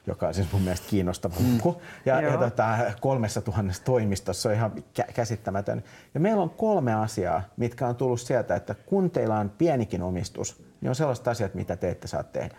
joka 0.08 0.28
on 0.28 0.34
siis 0.34 0.52
mun 0.52 0.62
mielestä 0.62 0.88
kiinnostava 0.89 1.36
mm. 1.39 1.54
luku. 1.54 1.82
Ja, 2.06 2.22
ja 2.22 2.38
tota, 2.38 2.78
kolmessa 3.02 3.42
tuhannessa 3.42 3.84
toimistossa 3.84 4.50
on 4.50 4.56
ihan 4.56 4.72
kä- 5.00 5.14
käsittämätön. 5.14 5.84
Ja 6.14 6.20
meillä 6.20 6.42
on 6.42 6.50
kolme 6.50 6.94
asiaa, 6.94 7.42
mitkä 7.58 7.88
on 7.88 7.96
tullut 7.96 8.22
sieltä, 8.22 8.56
että 8.56 8.76
kun 8.86 9.12
teillä 9.12 9.39
on 9.39 9.50
pienikin 9.50 10.02
omistus, 10.02 10.64
niin 10.82 10.89
on 10.89 10.96
sellaiset 10.96 11.28
asiat, 11.28 11.54
mitä 11.54 11.76
te 11.76 11.89
ette 11.89 12.08
saa 12.08 12.24
tehdä. 12.24 12.58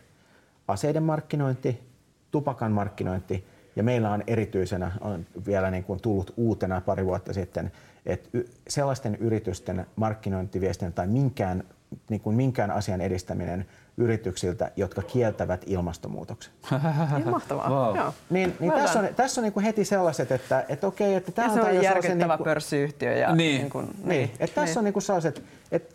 Aseiden 0.69 1.03
markkinointi, 1.03 1.92
tupakan 2.33 2.73
markkinointi 2.73 3.45
ja 3.77 3.83
meillä 3.83 4.11
on 4.11 4.23
erityisenä 4.27 4.93
on 5.01 5.27
vielä 5.47 5.71
niin 5.71 5.85
kuin 5.85 6.01
tullut 6.01 6.35
uutena 6.37 6.81
pari 6.81 7.07
vuotta 7.07 7.33
sitten, 7.33 7.73
että 8.07 8.29
sellaisten 8.69 9.15
yritysten 9.15 9.87
markkinointiviestintä 9.97 10.95
tai 10.95 11.07
minkään, 11.07 11.65
niin 12.11 12.21
kuin 12.21 12.37
minkään 12.37 12.71
asian 12.71 13.01
edistäminen 13.01 13.67
yrityksiltä, 13.97 14.71
jotka 14.77 15.03
kieltävät 15.03 15.65
ilmastonmuutoksen. 15.67 16.53
Ihan 16.73 17.29
mahtavaa. 17.31 17.71
Wow. 17.71 17.97
Joo. 17.97 18.15
Niin, 18.31 18.57
niin 18.61 18.73
tässä 18.73 19.01
on, 19.01 19.09
tässä 19.17 19.41
on 19.41 19.43
niin 19.43 19.53
kuin 19.53 19.65
heti 19.65 19.85
sellaiset, 19.85 20.33
että, 20.33 20.65
että 20.69 20.87
okei, 20.87 21.15
että 21.15 21.33
tämä 21.33 21.53
on... 21.53 21.61
On 21.61 21.83
järkyttävä 21.83 22.15
niin 22.15 22.29
kuin, 22.37 22.45
pörssiyhtiö. 22.45 23.13
Ja 23.13 23.35
niin. 23.35 23.59
Niin, 23.59 23.71
kuin, 23.71 23.87
niin. 23.87 24.09
niin. 24.09 24.31
Että 24.41 24.55
tässä 24.55 24.65
niin. 24.65 24.79
on 24.79 24.85
niin 24.85 24.93
kuin 24.93 25.03
sellaiset, 25.03 25.43
että 25.73 25.95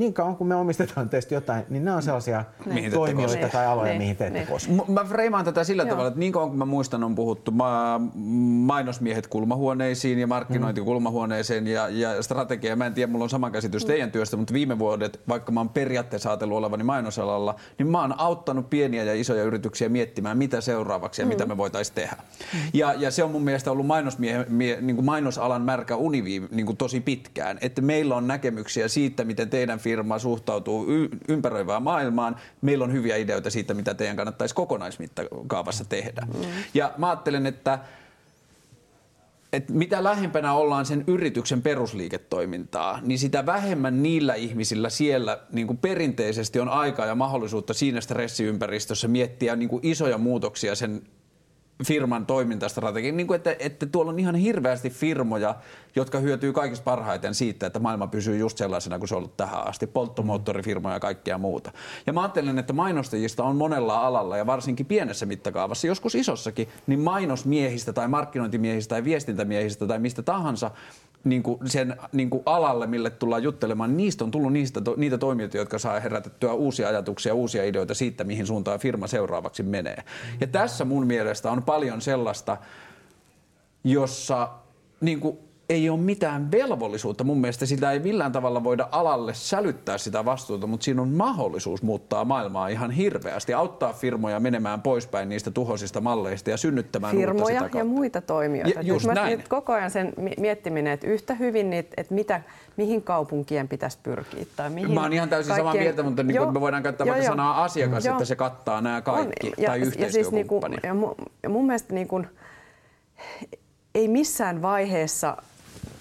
niin 0.00 0.14
kauan 0.14 0.36
kun 0.36 0.46
me 0.46 0.54
omistetaan 0.54 1.08
teistä 1.08 1.34
jotain, 1.34 1.64
niin 1.68 1.84
nämä 1.84 1.96
on 1.96 2.02
sellaisia 2.02 2.44
niin. 2.66 2.92
toimijoita 2.92 3.48
tai 3.48 3.66
aloja, 3.66 3.88
niin. 3.88 3.98
mihin 3.98 4.16
te 4.16 4.26
ette 4.26 4.38
niin. 4.38 4.48
koske. 4.48 4.72
Mä 4.88 5.04
freimaan 5.04 5.44
tätä 5.44 5.64
sillä 5.64 5.82
Joo. 5.82 5.90
tavalla, 5.90 6.08
että 6.08 6.20
niin 6.20 6.32
kauan 6.32 6.48
kun 6.48 6.58
mä 6.58 6.64
muistan, 6.64 7.04
on 7.04 7.14
puhuttu 7.14 7.52
mainosmiehet 8.64 9.26
kulmahuoneisiin 9.26 10.18
ja 10.18 10.26
markkinointi 10.26 10.80
mm. 10.80 10.84
kulmahuoneeseen 10.84 11.66
ja, 11.66 11.88
ja 11.88 12.22
strategia. 12.22 12.76
Mä 12.76 12.86
en 12.86 12.94
tiedä, 12.94 13.12
mulla 13.12 13.24
on 13.24 13.30
sama 13.30 13.50
käsitys 13.50 13.84
mm. 13.84 13.86
teidän 13.86 14.10
työstä, 14.10 14.36
mutta 14.36 14.54
viime 14.54 14.78
vuodet, 14.78 15.20
vaikka 15.28 15.52
mä 15.52 15.60
oon 15.60 15.68
periaatteessa 15.68 16.30
ajatellut 16.30 16.58
olevani 16.58 16.84
mainosalalla, 16.84 17.54
niin 17.78 17.88
mä 17.88 18.00
oon 18.00 18.20
auttanut 18.20 18.70
pieniä 18.70 19.04
ja 19.04 19.14
isoja 19.14 19.42
yrityksiä 19.42 19.88
miettimään, 19.88 20.38
mitä 20.38 20.60
seuraavaksi 20.60 21.22
ja 21.22 21.26
mm. 21.26 21.28
mitä 21.28 21.46
me 21.46 21.56
voitaisiin 21.56 21.94
tehdä. 21.94 22.16
Mm. 22.54 22.58
Ja, 22.74 22.94
ja 22.94 23.10
se 23.10 23.24
on 23.24 23.30
mun 23.30 23.42
mielestä 23.42 23.70
ollut 23.70 23.86
mainosmiehe, 23.86 24.46
mie, 24.48 24.78
niin 24.80 24.96
kuin 24.96 25.06
mainosalan 25.06 25.62
märkä 25.62 25.96
univi 25.96 26.42
niin 26.50 26.66
kuin 26.66 26.76
tosi 26.76 27.00
pitkään, 27.00 27.58
että 27.60 27.82
meillä 27.82 28.16
on 28.16 28.26
näkemyksiä 28.26 28.88
siitä, 28.88 29.24
miten 29.24 29.50
teidän 29.50 29.78
firma 29.78 29.89
suhtautuu 30.18 30.86
y- 30.88 31.08
ympäröivään 31.28 31.82
maailmaan. 31.82 32.36
Meillä 32.60 32.84
on 32.84 32.92
hyviä 32.92 33.16
ideoita 33.16 33.50
siitä, 33.50 33.74
mitä 33.74 33.94
teidän 33.94 34.16
kannattaisi 34.16 34.54
kokonaismittakaavassa 34.54 35.84
tehdä. 35.84 36.26
Mm. 36.34 36.44
Ja 36.74 36.92
mä 36.98 37.08
ajattelen, 37.10 37.46
että 37.46 37.78
että 39.52 39.72
mitä 39.72 40.04
lähempänä 40.04 40.54
ollaan 40.54 40.86
sen 40.86 41.04
yrityksen 41.06 41.62
perusliiketoimintaa, 41.62 43.00
niin 43.02 43.18
sitä 43.18 43.46
vähemmän 43.46 44.02
niillä 44.02 44.34
ihmisillä 44.34 44.90
siellä 44.90 45.38
niin 45.52 45.66
kuin 45.66 45.76
perinteisesti 45.76 46.60
on 46.60 46.68
aikaa 46.68 47.06
ja 47.06 47.14
mahdollisuutta 47.14 47.74
siinä 47.74 48.00
stressiympäristössä 48.00 49.08
miettiä 49.08 49.56
niin 49.56 49.68
kuin 49.68 49.86
isoja 49.86 50.18
muutoksia 50.18 50.74
sen 50.74 51.02
firman 51.84 52.26
toimintastrategia, 52.26 53.12
niin 53.12 53.26
kuin 53.26 53.36
että, 53.36 53.56
että 53.58 53.86
tuolla 53.86 54.12
on 54.12 54.18
ihan 54.18 54.34
hirveästi 54.34 54.90
firmoja, 54.90 55.54
jotka 55.96 56.18
hyötyy 56.18 56.52
kaikista 56.52 56.84
parhaiten 56.84 57.34
siitä, 57.34 57.66
että 57.66 57.78
maailma 57.78 58.06
pysyy 58.06 58.36
just 58.36 58.58
sellaisena 58.58 58.98
kuin 58.98 59.08
se 59.08 59.14
on 59.14 59.18
ollut 59.18 59.36
tähän 59.36 59.66
asti, 59.66 59.86
polttomoottorifirmoja 59.86 60.96
ja 60.96 61.00
kaikkea 61.00 61.38
muuta. 61.38 61.72
Ja 62.06 62.12
mä 62.12 62.20
ajattelen, 62.20 62.58
että 62.58 62.72
mainostajista 62.72 63.44
on 63.44 63.56
monella 63.56 64.06
alalla 64.06 64.36
ja 64.36 64.46
varsinkin 64.46 64.86
pienessä 64.86 65.26
mittakaavassa, 65.26 65.86
joskus 65.86 66.14
isossakin, 66.14 66.68
niin 66.86 67.00
mainosmiehistä 67.00 67.92
tai 67.92 68.08
markkinointimiehistä 68.08 68.94
tai 68.94 69.04
viestintämiehistä 69.04 69.86
tai 69.86 69.98
mistä 69.98 70.22
tahansa 70.22 70.70
niin 71.24 71.42
kuin 71.42 71.58
sen 71.66 71.96
niin 72.12 72.30
kuin 72.30 72.42
alalle, 72.46 72.86
mille 72.86 73.10
tullaan 73.10 73.42
juttelemaan, 73.42 73.96
niistä 73.96 74.24
on 74.24 74.30
tullut 74.30 74.52
niistä, 74.52 74.80
to, 74.80 74.94
niitä 74.96 75.18
toimijoita, 75.18 75.56
jotka 75.56 75.78
saa 75.78 76.00
herätettyä 76.00 76.52
uusia 76.52 76.88
ajatuksia, 76.88 77.34
uusia 77.34 77.64
ideoita 77.64 77.94
siitä, 77.94 78.24
mihin 78.24 78.46
suuntaan 78.46 78.80
firma 78.80 79.06
seuraavaksi 79.06 79.62
menee. 79.62 80.04
Ja 80.40 80.46
tässä 80.46 80.84
mun 80.84 81.06
mielestä 81.06 81.50
on 81.50 81.62
paljon 81.62 82.00
sellaista, 82.00 82.56
jossa 83.84 84.48
niin 85.00 85.20
kuin 85.20 85.38
ei 85.70 85.90
ole 85.90 86.00
mitään 86.00 86.50
velvollisuutta. 86.50 87.24
Mun 87.24 87.40
mielestä 87.40 87.66
sitä 87.66 87.92
ei 87.92 87.98
millään 87.98 88.32
tavalla 88.32 88.64
voida 88.64 88.88
alalle 88.92 89.34
sälyttää 89.34 89.98
sitä 89.98 90.24
vastuuta, 90.24 90.66
mutta 90.66 90.84
siinä 90.84 91.02
on 91.02 91.08
mahdollisuus 91.08 91.82
muuttaa 91.82 92.24
maailmaa 92.24 92.68
ihan 92.68 92.90
hirveästi, 92.90 93.54
auttaa 93.54 93.92
firmoja 93.92 94.40
menemään 94.40 94.82
poispäin 94.82 95.28
niistä 95.28 95.50
tuhoisista 95.50 96.00
malleista 96.00 96.50
ja 96.50 96.56
synnyttämään 96.56 97.16
firmoja 97.16 97.62
uutta 97.62 97.78
ja 97.78 97.84
muita 97.84 98.20
toimijoita. 98.20 98.78
Ja, 98.78 98.82
just 98.82 99.06
näin. 99.06 99.38
Nyt 99.38 99.48
koko 99.48 99.72
ajan 99.72 99.90
sen 99.90 100.12
miettiminen, 100.38 100.92
että 100.92 101.06
yhtä 101.06 101.34
hyvin, 101.34 101.72
että 101.72 102.14
mitä, 102.14 102.40
mihin 102.76 103.02
kaupunkien 103.02 103.68
pitäisi 103.68 103.98
pyrkiä. 104.02 104.46
Tai 104.56 104.70
mihin 104.70 104.94
Mä 104.94 105.02
oon 105.02 105.12
ihan 105.12 105.28
täysin 105.28 105.48
kaikkien... 105.48 105.72
samaa 105.72 105.82
mieltä, 105.82 106.02
mutta 106.02 106.22
niin 106.22 106.34
jo, 106.34 106.52
me 106.52 106.60
voidaan 106.60 106.82
käyttää 106.82 107.06
jo, 107.06 107.12
vaikka 107.12 107.26
jo. 107.26 107.32
sanaa 107.32 107.64
asiakas, 107.64 108.04
jo. 108.04 108.12
että 108.12 108.24
se 108.24 108.36
kattaa 108.36 108.80
nämä 108.80 109.00
kaikki, 109.00 109.46
on, 109.46 109.52
ja, 109.58 109.66
tai 109.66 109.80
yhteistyökumppani. 109.80 110.06
Ja, 110.06 110.12
siis 110.12 110.32
niin 110.32 110.46
kuin, 110.46 110.72
ja, 110.82 110.94
mu, 110.94 111.14
ja 111.42 111.48
mun 111.48 111.66
mielestä 111.66 111.94
niin 111.94 112.08
kuin, 112.08 112.26
ei 113.94 114.08
missään 114.08 114.62
vaiheessa 114.62 115.36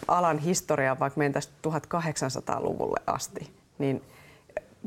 alan 0.10 0.38
historiaa, 0.38 1.00
vaikka 1.00 1.20
mentäisiin 1.20 1.56
1800-luvulle 1.68 3.00
asti, 3.08 3.52
niin 3.78 4.02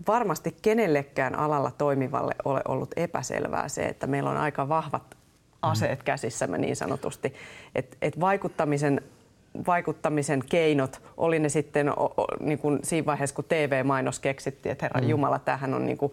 varmasti 0.09 0.57
kenellekään 0.63 1.35
alalla 1.35 1.71
toimivalle 1.71 2.35
ole 2.45 2.61
ollut 2.69 2.91
epäselvää 2.97 3.69
se, 3.69 3.83
että 3.83 4.07
meillä 4.07 4.31
on 4.31 4.37
aika 4.37 4.69
vahvat 4.69 5.17
aseet 5.63 6.03
käsissämme 6.03 6.59
niin 6.59 6.77
sanotusti. 6.77 7.35
Et, 7.75 7.97
et 8.03 8.21
vaikuttamisen 8.21 9.01
vaikuttamisen 9.67 10.43
keinot, 10.51 11.03
oli 11.17 11.39
ne 11.39 11.49
sitten 11.49 11.99
o, 11.99 12.05
o, 12.05 12.27
niin 12.41 12.59
kuin 12.59 12.79
siinä 12.83 13.07
vaiheessa, 13.07 13.37
kun 13.37 13.45
TV-mainos 13.49 14.19
keksittiin, 14.19 14.73
että 14.73 14.85
herra 14.85 15.01
mm. 15.01 15.09
Jumala, 15.09 15.39
tämähän 15.39 15.75
on 15.75 15.87
niin 15.87 15.99
kuin 15.99 16.13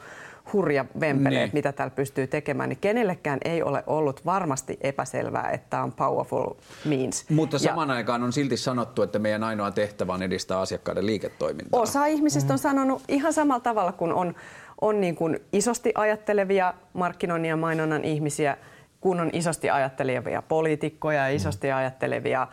hurja 0.53 0.85
vempele, 0.99 1.39
niin. 1.39 1.49
mitä 1.53 1.71
täällä 1.71 1.95
pystyy 1.95 2.27
tekemään, 2.27 2.69
niin 2.69 2.79
kenellekään 2.81 3.39
ei 3.45 3.63
ole 3.63 3.83
ollut 3.87 4.25
varmasti 4.25 4.77
epäselvää, 4.81 5.49
että 5.49 5.67
tämä 5.69 5.83
on 5.83 5.91
powerful 5.91 6.53
means. 6.85 7.29
Mutta 7.29 7.59
saman 7.59 7.89
ja, 7.89 7.95
aikaan 7.95 8.23
on 8.23 8.33
silti 8.33 8.57
sanottu, 8.57 9.01
että 9.01 9.19
meidän 9.19 9.43
ainoa 9.43 9.71
tehtävä 9.71 10.13
on 10.13 10.23
edistää 10.23 10.59
asiakkaiden 10.59 11.05
liiketoimintaa. 11.05 11.81
Osa 11.81 12.05
ihmisistä 12.05 12.53
on 12.53 12.59
mm. 12.59 12.61
sanonut 12.61 13.01
ihan 13.07 13.33
samalla 13.33 13.59
tavalla 13.59 13.91
kuin 13.91 14.13
on, 14.13 14.35
on 14.81 15.01
niin 15.01 15.15
kuin 15.15 15.39
isosti 15.53 15.91
ajattelevia 15.95 16.73
markkinoinnin 16.93 17.49
ja 17.49 17.57
mainonnan 17.57 18.03
ihmisiä, 18.03 18.57
kun 19.01 19.19
on 19.19 19.29
isosti 19.33 19.69
ajattelevia 19.69 20.41
poliitikkoja 20.41 21.19
ja 21.29 21.35
isosti 21.35 21.67
mm. 21.67 21.75
ajattelevia 21.75 22.47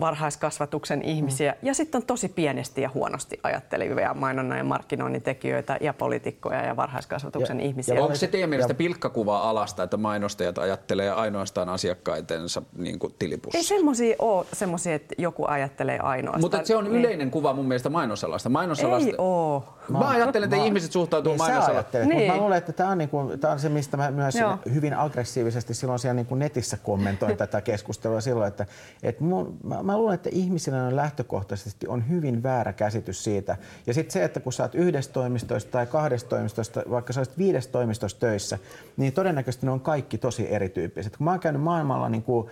varhaiskasvatuksen 0.00 1.02
ihmisiä 1.02 1.52
mm. 1.52 1.66
ja 1.66 1.74
sitten 1.74 1.98
on 1.98 2.06
tosi 2.06 2.28
pienesti 2.28 2.82
ja 2.82 2.90
huonosti 2.94 3.40
ajattelevia 3.42 4.14
mainonnan 4.14 4.58
ja 4.58 4.64
markkinoinnin 4.64 5.22
tekijöitä 5.22 5.76
ja 5.80 5.94
poliitikkoja 5.94 6.62
ja 6.62 6.76
varhaiskasvatuksen 6.76 7.60
ja, 7.60 7.66
ihmisiä. 7.66 7.94
Ja 7.94 8.02
onko 8.02 8.14
se 8.14 8.26
teidän 8.26 8.50
mielestä 8.50 8.70
ja... 8.70 8.74
pilkkakuva 8.74 9.38
alasta, 9.38 9.82
että 9.82 9.96
mainostajat 9.96 10.58
ajattelee 10.58 11.10
ainoastaan 11.10 11.68
asiakkaitensa 11.68 12.62
niin 12.76 12.98
kuin 12.98 13.14
tilipussa? 13.18 13.58
Ei 13.58 13.64
semmoisia 13.64 14.16
ole 14.18 14.46
semmoisia, 14.52 14.94
että 14.94 15.14
joku 15.18 15.44
ajattelee 15.48 15.98
ainoastaan. 15.98 16.40
Mutta 16.40 16.64
se 16.64 16.76
on 16.76 16.84
niin. 16.84 16.96
yleinen 16.96 17.30
kuva 17.30 17.52
mun 17.52 17.68
mielestä 17.68 17.90
mainosalasta. 17.90 18.48
mainosalasta... 18.48 19.08
Ei 19.08 19.14
oo. 19.18 19.64
Mä, 19.88 19.98
mä 19.98 20.08
ajattelen, 20.08 20.46
että 20.46 20.56
mä, 20.56 20.64
ihmiset 20.64 20.92
suhtautuu 20.92 21.32
niin, 21.32 21.38
mainosalaan. 21.38 21.84
Niin. 21.92 22.12
Mutta 22.12 22.32
mä 22.32 22.36
luulen, 22.36 22.58
että 22.58 22.72
tämä 22.72 22.90
on, 22.90 22.98
niinku, 22.98 23.32
tää 23.40 23.52
on 23.52 23.58
se, 23.58 23.68
mistä 23.68 23.96
mä 23.96 24.10
myös 24.10 24.34
Joo. 24.34 24.58
hyvin 24.74 24.98
aggressiivisesti 24.98 25.74
silloin 25.74 25.98
siellä 25.98 26.14
niinku 26.14 26.34
netissä 26.34 26.76
kommentoin 26.76 27.36
tätä 27.36 27.60
keskustelua 27.60 28.20
silloin, 28.20 28.48
että 28.48 28.66
et 29.02 29.20
mun, 29.20 29.56
mä, 29.64 29.82
mä 29.82 29.98
luulen, 29.98 30.14
että 30.14 30.30
ihmisillä 30.32 30.84
on 30.84 30.96
lähtökohtaisesti 30.96 31.88
on 31.88 32.08
hyvin 32.08 32.42
väärä 32.42 32.72
käsitys 32.72 33.24
siitä. 33.24 33.56
Ja 33.86 33.94
sitten 33.94 34.12
se, 34.12 34.24
että 34.24 34.40
kun 34.40 34.52
sä 34.52 34.62
oot 34.62 34.74
yhdessä 34.74 35.12
toimistoista 35.12 35.70
tai 35.70 35.86
kahdesta 35.86 36.28
toimistosta, 36.28 36.82
vaikka 36.90 37.12
sä 37.12 37.20
olisit 37.20 37.38
viides 37.38 37.66
toimistossa 37.66 38.20
töissä, 38.20 38.58
niin 38.96 39.12
todennäköisesti 39.12 39.66
ne 39.66 39.72
on 39.72 39.80
kaikki 39.80 40.18
tosi 40.18 40.54
erityyppiset. 40.54 41.16
Kun 41.16 41.24
mä 41.24 41.30
oon 41.30 41.40
käynyt 41.40 41.62
maailmalla 41.62 42.08
niin 42.08 42.22
kuin 42.22 42.48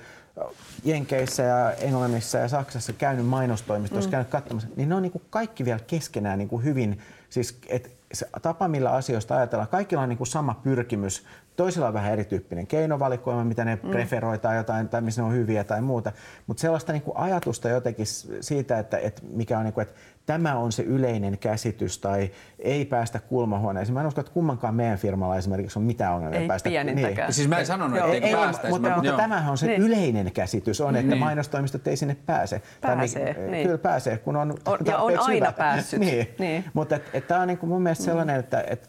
Jenkeissä 0.84 1.42
ja 1.42 1.72
Englannissa 1.72 2.38
ja 2.38 2.48
Saksassa 2.48 2.92
käynyt 2.92 3.26
mainostoimistossa, 3.26 4.08
mm. 4.08 4.10
käynyt 4.10 4.28
katsomassa, 4.28 4.68
niin 4.76 4.88
ne 4.88 4.94
on 4.94 5.02
niin 5.02 5.12
kuin 5.12 5.22
kaikki 5.30 5.64
vielä 5.64 5.80
keskenään 5.86 6.38
niin 6.38 6.48
kuin 6.48 6.64
hyvin, 6.64 7.00
siis 7.30 7.58
et 7.68 7.90
se 8.12 8.28
tapa, 8.42 8.68
millä 8.68 8.90
asioista 8.90 9.36
ajatellaan, 9.36 9.68
kaikilla 9.68 10.02
on 10.02 10.08
niin 10.08 10.18
kuin 10.18 10.26
sama 10.26 10.54
pyrkimys 10.62 11.24
Toisilla 11.60 11.88
on 11.88 11.94
vähän 11.94 12.12
erityyppinen 12.12 12.66
keinovalikoima, 12.66 13.44
mitä 13.44 13.64
ne 13.64 13.78
mm. 13.82 13.90
preferoi 13.90 14.38
tai 14.38 14.56
jotain, 14.56 14.88
tai 14.88 15.00
missä 15.00 15.22
ne 15.22 15.26
on 15.26 15.34
hyviä 15.34 15.64
tai 15.64 15.80
muuta. 15.80 16.12
Mutta 16.46 16.60
sellaista 16.60 16.92
niin 16.92 17.02
kuin 17.02 17.16
ajatusta 17.16 17.68
jotenkin 17.68 18.06
siitä, 18.40 18.78
että, 18.78 18.98
että 18.98 19.22
mikä 19.32 19.58
on 19.58 19.64
niin 19.64 19.72
kuin, 19.72 19.82
että 19.82 19.94
tämä 20.32 20.56
on 20.56 20.72
se 20.72 20.82
yleinen 20.82 21.38
käsitys 21.38 21.98
tai 21.98 22.30
ei 22.58 22.84
päästä 22.84 23.20
kulmahuoneeseen. 23.20 23.94
Mä 23.94 24.00
en 24.00 24.06
usko, 24.06 24.20
että 24.20 24.32
kummankaan 24.32 24.74
meidän 24.74 24.98
firmalla 24.98 25.36
esimerkiksi 25.36 25.78
on 25.78 25.84
mitään 25.84 26.14
ongelmia 26.14 26.40
ei 26.40 26.48
päästä. 26.48 26.68
Niin. 26.68 27.16
Siis 27.30 27.48
mä 27.48 27.58
en 27.58 27.66
sanonut, 27.66 27.98
että 27.98 28.10
ei, 28.10 28.24
ei 28.24 28.34
päästä. 28.34 28.68
Mutta, 28.68 28.94
mutta 28.94 29.12
tämähän 29.12 29.50
on 29.50 29.58
se 29.58 29.66
niin. 29.66 29.82
yleinen 29.82 30.32
käsitys, 30.32 30.80
on, 30.80 30.96
että 30.96 31.10
niin. 31.10 31.18
mainostoimistot 31.20 31.86
ei 31.86 31.96
sinne 31.96 32.16
pääse. 32.26 32.62
Pääsee, 32.80 33.34
tai, 33.34 33.46
niin. 33.50 33.66
Kyllä 33.66 33.78
pääsee, 33.78 34.18
kun 34.18 34.36
on 34.36 34.54
on, 34.66 34.78
Ja 34.86 34.98
on 34.98 35.18
aina 35.18 35.46
hyvä. 35.46 35.52
päässyt. 35.52 36.00
niin. 36.10 36.28
niin. 36.38 36.64
Mutta 36.72 36.98
tämä 37.28 37.40
on 37.40 37.48
niin 37.48 37.58
kuin 37.58 37.70
mun 37.70 37.82
mielestä 37.82 38.04
sellainen, 38.04 38.36
että, 38.36 38.64
että 38.66 38.88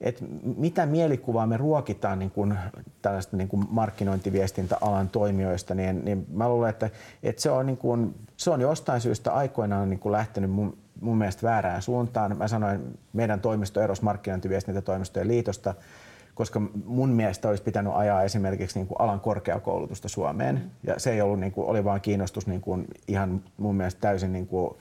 että 0.00 0.24
mitä 0.56 0.86
mielikuvaa 0.86 1.46
me 1.46 1.56
ruokitaan 1.56 2.18
niin 2.18 2.30
kuin 2.30 2.58
tällaista 3.02 3.36
niin 3.36 3.48
kuin 3.48 3.66
markkinointiviestintäalan 3.70 5.08
toimijoista, 5.08 5.74
niin, 5.74 6.04
niin 6.04 6.26
mä 6.32 6.48
luulen, 6.48 6.70
että, 6.70 6.90
että 7.22 7.42
se, 7.42 7.50
on 7.50 7.66
niin 7.66 7.76
kuin, 7.76 8.14
se 8.36 8.50
on 8.50 8.60
jostain 8.60 9.00
syystä 9.00 9.32
aikoinaan 9.32 9.90
niin 9.90 10.00
kuin 10.00 10.12
lähtenyt 10.12 10.50
mun, 10.50 10.76
mun 11.00 11.18
mielestä 11.18 11.42
väärään 11.42 11.82
suuntaan. 11.82 12.38
Mä 12.38 12.48
sanoin, 12.48 12.98
meidän 13.12 13.40
toimisto 13.40 13.80
erosi 13.80 14.04
markkinointiviestintätoimistojen 14.04 15.28
liitosta, 15.28 15.74
koska 16.34 16.60
mun 16.84 17.08
mielestä 17.08 17.48
olisi 17.48 17.62
pitänyt 17.62 17.92
ajaa 17.96 18.22
esimerkiksi 18.22 18.78
niin 18.78 18.86
kuin 18.86 19.00
alan 19.00 19.20
korkeakoulutusta 19.20 20.08
Suomeen. 20.08 20.70
Ja 20.86 20.98
se 20.98 21.12
ei 21.12 21.20
ollut, 21.20 21.40
niin 21.40 21.52
kuin, 21.52 21.66
oli 21.66 21.84
vaan 21.84 22.00
kiinnostus 22.00 22.46
niin 22.46 22.60
kuin 22.60 22.86
ihan 23.08 23.42
mun 23.56 23.74
mielestä 23.74 24.00
täysin 24.00 24.32
niin 24.32 24.46
kuin, 24.46 24.74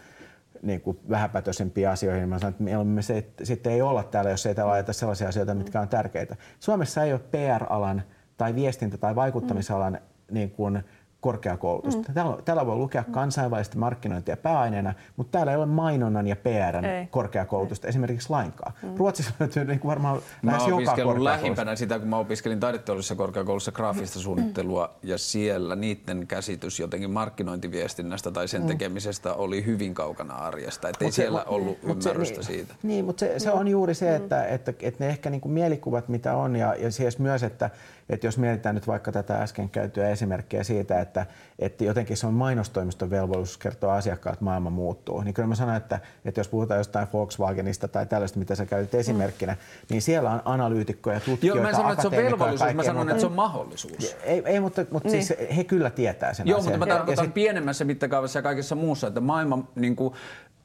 niin 0.62 0.82
kuin 0.82 0.99
vähäpätöisempiin 1.10 1.89
asioihin. 1.89 2.30
Mä 2.30 2.39
sanoin, 2.39 2.51
että 2.51 2.64
mieluummin 2.64 3.03
se, 3.03 3.18
että 3.18 3.45
sitten 3.45 3.74
ei 3.74 3.82
olla 3.82 4.03
täällä, 4.03 4.32
jos 4.32 4.45
ei 4.45 4.55
täällä 4.55 4.74
ajeta 4.74 4.93
sellaisia 4.93 5.30
asioita, 5.30 5.55
mitkä 5.55 5.82
on 5.82 5.89
tärkeitä. 5.89 6.36
Suomessa 6.60 7.03
ei 7.03 7.14
ole 7.14 7.20
PR-alan 7.20 8.03
tai 8.38 8.55
viestintä- 8.55 8.97
tai 8.97 9.16
vaikuttamisalan 9.16 9.93
mm. 9.93 10.34
niin 10.34 10.51
kuin, 10.51 10.84
korkeakoulutusta. 11.22 12.07
Mm. 12.07 12.13
Täällä, 12.13 12.38
täällä 12.45 12.65
voi 12.65 12.76
lukea 12.76 13.03
mm. 13.07 13.13
kansainvälistä 13.13 13.78
markkinointia 13.78 14.38
pääaineena, 14.38 14.93
mutta 15.17 15.32
täällä 15.32 15.51
ei 15.51 15.57
ole 15.57 15.65
mainonnan 15.65 16.28
ja 16.28 16.36
PRn 16.36 16.86
ei. 16.86 17.07
korkeakoulutusta 17.07 17.88
ei. 17.88 17.89
esimerkiksi 17.89 18.30
lainkaan. 18.30 18.74
Mm. 18.84 18.97
Ruotsissa 18.97 19.32
löytyy 19.39 19.65
niin 19.65 19.80
kuin 19.80 19.89
varmaan 19.89 20.22
mä 20.41 20.51
lähes 20.51 20.67
joka 20.67 21.24
lähimpänä 21.24 21.76
sitä, 21.76 21.99
kun 21.99 22.07
mä 22.07 22.17
opiskelin 22.17 22.59
taideteollisessa 22.59 23.15
korkeakoulussa 23.15 23.72
graafista 23.72 24.20
suunnittelua 24.20 24.88
mm. 24.88 25.09
ja 25.09 25.17
siellä 25.17 25.76
niiden 25.76 26.28
käsitys 26.28 26.80
jotenkin 26.80 27.11
markkinointiviestinnästä 27.11 28.32
tai 28.32 28.47
sen 28.47 28.61
mm. 28.61 28.67
tekemisestä 28.67 29.34
oli 29.34 29.65
hyvin 29.65 29.93
kaukana 29.93 30.34
arjesta. 30.34 30.89
Että 30.89 31.05
ei 31.05 31.11
siellä 31.11 31.43
ollut 31.43 31.84
mut 31.84 31.97
ymmärrystä 31.97 32.41
se, 32.41 32.47
siitä. 32.47 32.76
Niin, 32.84 33.05
mutta 33.05 33.20
se, 33.20 33.39
se 33.39 33.51
on 33.51 33.67
juuri 33.67 33.93
se, 33.93 34.15
että, 34.15 34.36
mm. 34.36 34.55
että, 34.55 34.72
että, 34.72 34.88
että 34.88 35.03
ne 35.03 35.09
ehkä 35.09 35.30
niin 35.30 35.41
kuin 35.41 35.51
mielikuvat 35.51 36.09
mitä 36.09 36.36
on 36.36 36.55
ja, 36.55 36.76
ja 36.76 36.91
siis 36.91 37.20
myös, 37.20 37.43
että 37.43 37.70
että 38.10 38.28
jos 38.28 38.38
mietitään 38.38 38.76
nyt 38.76 38.88
vaikka 38.88 39.12
tätä 39.12 39.41
äsken 39.41 39.70
käytyä 39.70 40.10
esimerkkiä 40.10 40.64
siitä, 40.64 40.99
että, 40.99 41.26
että 41.60 41.84
jotenkin 41.84 42.18
se 42.18 42.28
on 42.28 42.34
mainostoimiston 42.34 43.10
velvollisuus 43.10 43.57
kertoa 43.57 43.95
asiakkaat, 43.95 44.34
että 44.34 44.45
maailma 44.45 44.70
muuttuu, 44.70 45.22
niin 45.22 45.34
kyllä 45.34 45.47
mä 45.47 45.55
sanon, 45.55 45.76
että, 45.76 45.99
että 46.26 46.39
jos 46.39 46.47
puhutaan 46.47 46.78
jostain 46.78 47.07
Volkswagenista 47.14 47.88
tai 47.88 48.05
tällaista, 48.05 48.39
mitä 48.39 48.55
sä 48.55 48.66
käytit 48.66 48.95
esimerkkinä, 48.95 49.57
niin 49.89 50.01
siellä 50.01 50.32
on 50.32 50.41
analyytikkoja, 50.45 51.20
tutkijoita, 51.20 51.62
Joo, 51.62 51.72
mä 51.72 51.78
sanon, 51.78 51.91
että 51.91 52.01
se 52.01 52.07
on 52.07 52.24
velvollisuus, 52.24 52.74
mä 52.74 52.84
sanon, 52.84 53.10
että 53.10 53.22
se 53.22 53.26
on 53.26 53.34
mahdollisuus. 53.34 54.16
Ei, 54.24 54.43
ei 54.45 54.60
mutta, 54.60 54.86
mutta 54.91 55.10
niin. 55.10 55.26
siis 55.26 55.55
he 55.55 55.64
kyllä 55.64 55.89
tietää 55.89 56.34
sen 56.34 56.47
Joo, 56.47 56.60
asian. 56.60 56.74
mutta 56.74 56.86
mä 56.86 56.93
tarkoitan 56.93 57.26
ja 57.26 57.32
pienemmässä 57.32 57.86
mittakaavassa 57.86 58.39
ja 58.39 58.43
kaikessa 58.43 58.76
muussa, 58.76 59.07
että 59.07 59.22
maailma 59.22 59.68
niin 59.76 59.95
kuin, 59.95 60.14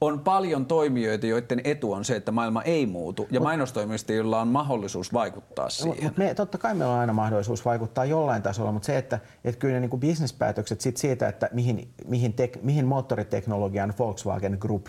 on 0.05 0.21
paljon 0.21 0.67
toimijoita, 0.67 1.27
joiden 1.27 1.61
etu 1.65 1.93
on 1.93 2.05
se, 2.05 2.17
että 2.17 2.33
maailma 2.33 2.63
ei 2.63 2.87
muutu, 2.87 3.29
ja 3.31 3.41
mainostoimistoilla 3.41 4.41
on 4.41 4.49
mahdollisuus 4.49 5.13
vaikuttaa 5.13 5.71
siihen. 5.71 6.05
Mut 6.05 6.17
me, 6.17 6.35
totta 6.35 6.59
kai 6.59 6.75
meillä 6.75 6.95
on 6.95 7.01
aina 7.01 7.13
mahdollisuus 7.13 7.65
vaikuttaa 7.65 8.05
jollain 8.05 8.43
tasolla, 8.43 8.73
mutta 8.73 8.87
se, 8.87 8.99
että, 8.99 9.19
että 9.45 9.59
kyllä 9.59 9.81
ne 9.81 9.81
niin 9.81 10.01
bisnespäätökset 10.01 10.81
sit 10.81 10.97
siitä, 10.97 11.29
että 11.29 11.49
mihin, 11.53 11.89
mihin, 12.07 12.33
tek, 12.33 12.63
mihin 12.63 12.87
moottoriteknologian 12.87 13.95
Volkswagen 13.99 14.57
Group 14.61 14.87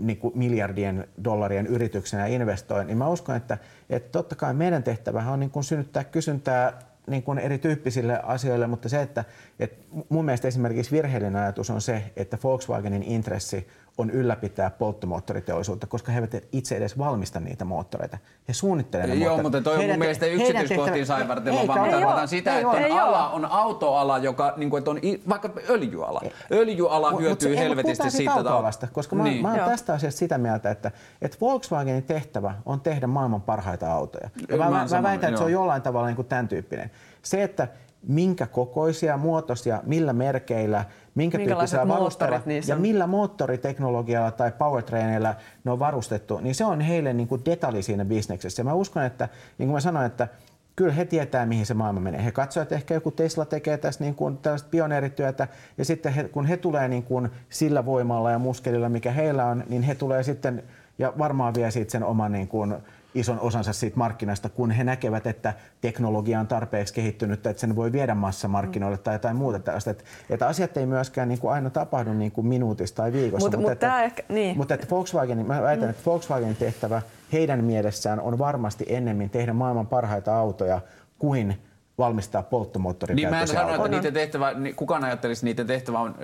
niin 0.00 0.18
kuin 0.18 0.38
miljardien 0.38 1.08
dollarien 1.24 1.66
yrityksenä 1.66 2.26
investoi, 2.26 2.84
niin 2.84 2.98
mä 2.98 3.08
uskon, 3.08 3.36
että, 3.36 3.58
että 3.90 4.12
totta 4.12 4.34
kai 4.34 4.54
meidän 4.54 4.82
tehtävähän 4.82 5.32
on 5.32 5.40
niin 5.40 5.50
kuin 5.50 5.64
synnyttää 5.64 6.04
kysyntää 6.04 6.78
niin 7.08 7.22
kuin 7.22 7.38
erityyppisille 7.38 8.20
asioille, 8.22 8.66
mutta 8.66 8.88
se, 8.88 9.02
että, 9.02 9.24
että 9.58 9.84
mun 10.08 10.24
mielestä 10.24 10.48
esimerkiksi 10.48 10.96
virheellinen 10.96 11.42
ajatus 11.42 11.70
on 11.70 11.80
se, 11.80 12.02
että 12.16 12.38
Volkswagenin 12.44 13.02
intressi 13.02 13.68
on 13.98 14.10
ylläpitää 14.10 14.70
polttomoottoriteollisuutta, 14.70 15.86
koska 15.86 16.12
he 16.12 16.18
eivät 16.18 16.44
itse 16.52 16.76
edes 16.76 16.98
valmista 16.98 17.40
niitä 17.40 17.64
moottoreita. 17.64 18.18
He 18.48 18.52
suunnittelevat 18.52 19.18
Joo, 19.18 19.42
mutta 19.42 19.60
toi 19.60 19.76
on 19.76 19.84
mun 19.84 19.98
mielestä 19.98 20.26
yksityiskohtiin 20.26 21.06
saivartelua, 21.06 21.66
vaan 21.66 21.80
mä 21.80 21.90
tarkoitan 21.90 22.28
sitä, 22.28 22.56
ei 22.56 22.62
että 22.62 22.80
ei 22.80 22.92
ala 22.92 23.28
on 23.30 23.44
autoala, 23.44 24.18
joka 24.18 24.54
niin 24.56 24.70
kuin, 24.70 24.78
että 24.78 24.90
on 24.90 25.00
vaikka 25.28 25.50
öljyala. 25.68 26.20
Öljyala 26.52 27.16
hyötyy 27.16 27.48
mut, 27.48 27.58
helvetisti 27.58 28.10
siitä. 28.10 28.32
Autoalasta, 28.32 28.86
koska 28.92 29.16
mä, 29.16 29.22
niin. 29.22 29.42
mä 29.42 29.50
oon 29.50 29.70
tästä 29.70 29.92
asiasta 29.92 30.18
sitä 30.18 30.38
mieltä, 30.38 30.70
että, 30.70 30.90
että 31.22 31.36
Volkswagenin 31.40 32.02
tehtävä 32.02 32.54
on 32.66 32.80
tehdä 32.80 33.06
maailman 33.06 33.42
parhaita 33.42 33.92
autoja. 33.92 34.30
Ja 34.48 34.56
mä, 34.56 34.70
mä, 34.70 34.86
mä 34.90 35.02
väitän, 35.02 35.28
että 35.28 35.38
se 35.38 35.44
on 35.44 35.52
jollain 35.52 35.82
tavalla 35.82 36.06
niin 36.06 36.16
kuin 36.16 36.28
tämän 36.28 36.48
tyyppinen. 36.48 36.90
Se, 37.22 37.42
että 37.42 37.68
minkä 38.02 38.46
kokoisia, 38.46 39.16
muotoisia, 39.16 39.82
millä 39.86 40.12
merkeillä, 40.12 40.84
minkä 41.18 41.38
tyyppisellä 41.38 41.88
varusteella 41.88 42.40
ja 42.66 42.76
millä 42.76 43.06
moottoriteknologialla 43.06 44.30
tai 44.30 44.52
powertraineilla 44.58 45.34
ne 45.64 45.70
on 45.70 45.78
varustettu, 45.78 46.38
niin 46.38 46.54
se 46.54 46.64
on 46.64 46.80
heille 46.80 47.12
niin 47.12 47.28
kuin 47.28 47.44
detalji 47.44 47.82
siinä 47.82 48.04
bisneksessä. 48.04 48.60
Ja 48.60 48.64
mä 48.64 48.72
uskon, 48.74 49.02
että 49.02 49.28
niin 49.58 49.66
kuin 49.66 49.74
mä 49.74 49.80
sanoin, 49.80 50.06
että 50.06 50.28
kyllä 50.76 50.92
he 50.92 51.04
tietää, 51.04 51.46
mihin 51.46 51.66
se 51.66 51.74
maailma 51.74 52.00
menee. 52.00 52.24
He 52.24 52.30
katsovat, 52.30 52.62
että 52.62 52.74
ehkä 52.74 52.94
joku 52.94 53.10
Tesla 53.10 53.44
tekee 53.44 53.78
tässä 53.78 54.04
niin 54.04 54.14
kuin 54.14 54.38
tällaista 54.38 54.68
pioneerityötä, 54.70 55.48
ja 55.78 55.84
sitten 55.84 56.12
he, 56.12 56.24
kun 56.24 56.46
he 56.46 56.56
tulee 56.56 56.88
niin 56.88 57.02
kuin 57.02 57.28
sillä 57.48 57.84
voimalla 57.84 58.30
ja 58.30 58.38
muskelilla, 58.38 58.88
mikä 58.88 59.12
heillä 59.12 59.44
on, 59.44 59.64
niin 59.68 59.82
he 59.82 59.94
tulee 59.94 60.22
sitten, 60.22 60.62
ja 60.98 61.12
varmaan 61.18 61.54
vie 61.54 61.70
siitä 61.70 61.90
sen 61.90 62.04
oman 62.04 62.32
niin 62.32 62.48
kuin, 62.48 62.76
ison 63.18 63.40
osansa 63.40 63.72
siitä 63.72 63.96
markkinasta, 63.96 64.48
kun 64.48 64.70
he 64.70 64.84
näkevät, 64.84 65.26
että 65.26 65.54
teknologia 65.80 66.40
on 66.40 66.46
tarpeeksi 66.46 66.94
kehittynyt, 66.94 67.46
että 67.46 67.60
sen 67.60 67.76
voi 67.76 67.92
viedä 67.92 68.14
massamarkkinoille 68.14 68.96
mm. 68.96 69.02
tai 69.02 69.14
jotain 69.14 69.36
muuta 69.36 69.58
tällaista. 69.58 69.90
Että, 69.90 70.04
että 70.30 70.46
asiat 70.46 70.76
ei 70.76 70.86
myöskään 70.86 71.28
niin 71.28 71.38
kuin 71.38 71.52
aina 71.52 71.70
tapahdu 71.70 72.12
niin 72.12 72.32
kuin 72.32 72.46
minuutissa 72.46 72.96
tai 72.96 73.12
viikossa. 73.12 73.46
Mut, 73.46 73.56
mutta, 73.56 73.70
mutta, 73.70 74.02
ehkä, 74.02 74.22
niin. 74.28 74.56
mutta 74.56 74.74
että 74.74 74.86
Volkswagen, 74.90 75.46
mä 75.46 75.62
väitän, 75.62 75.84
mm. 75.84 75.90
että 75.90 76.02
Volkswagenin 76.06 76.56
tehtävä 76.56 77.02
heidän 77.32 77.64
mielessään 77.64 78.20
on 78.20 78.38
varmasti 78.38 78.84
ennemmin 78.88 79.30
tehdä 79.30 79.52
maailman 79.52 79.86
parhaita 79.86 80.36
autoja 80.36 80.80
kuin 81.18 81.58
valmistaa 81.98 82.42
polttomoottorikäyttöisiä 82.42 83.30
Niin 83.30 83.36
mä 83.36 83.62
en 83.62 83.68
sano, 83.68 83.84
että 83.84 83.96
niiden 83.96 84.14
tehtävä, 84.14 84.54
kukaan 84.76 85.04
ajattelisi, 85.04 85.38
että 85.38 85.44
niiden 85.46 85.66
tehtävä 85.66 85.98
on 85.98 86.14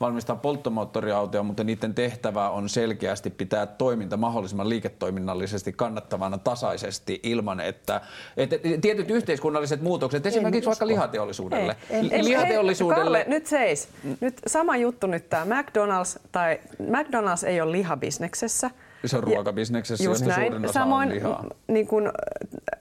valmistaa 0.00 0.36
polttomoottoriautoja, 0.36 1.42
mutta 1.42 1.64
niiden 1.64 1.94
tehtävä 1.94 2.50
on 2.50 2.68
selkeästi 2.68 3.30
pitää 3.30 3.66
toiminta 3.66 4.16
mahdollisimman 4.16 4.68
liiketoiminnallisesti 4.68 5.72
kannattavana 5.72 6.38
tasaisesti 6.38 7.20
ilman, 7.22 7.60
että, 7.60 8.00
että 8.36 8.56
tietyt 8.80 9.10
yhteiskunnalliset 9.10 9.82
muutokset, 9.82 10.26
esimerkiksi 10.26 10.66
vaikka 10.66 10.86
lihateollisuudelle. 10.86 11.76
Ei, 11.90 12.08
ei, 12.10 12.24
lihateollisuudelle 12.24 13.04
Kalle, 13.04 13.24
nyt 13.28 13.46
seis. 13.46 13.88
Nyt 14.20 14.40
sama 14.46 14.76
juttu 14.76 15.06
nyt 15.06 15.28
tämä 15.28 15.62
McDonald's, 15.62 16.20
tai 16.32 16.60
McDonald's 16.82 17.46
ei 17.46 17.60
ole 17.60 17.72
lihabisneksessä. 17.72 18.70
Se 19.04 19.16
on 19.16 19.24
ruokabisneksessä, 19.24 20.04
Just 20.04 20.20
josta 20.20 20.36
näin. 20.36 20.52
suurin 20.52 20.64
osa 20.64 20.72
Samoin 20.72 21.08
on 21.08 21.14
lihaa. 21.14 21.44
niin 21.68 21.86
kuin, 21.86 22.06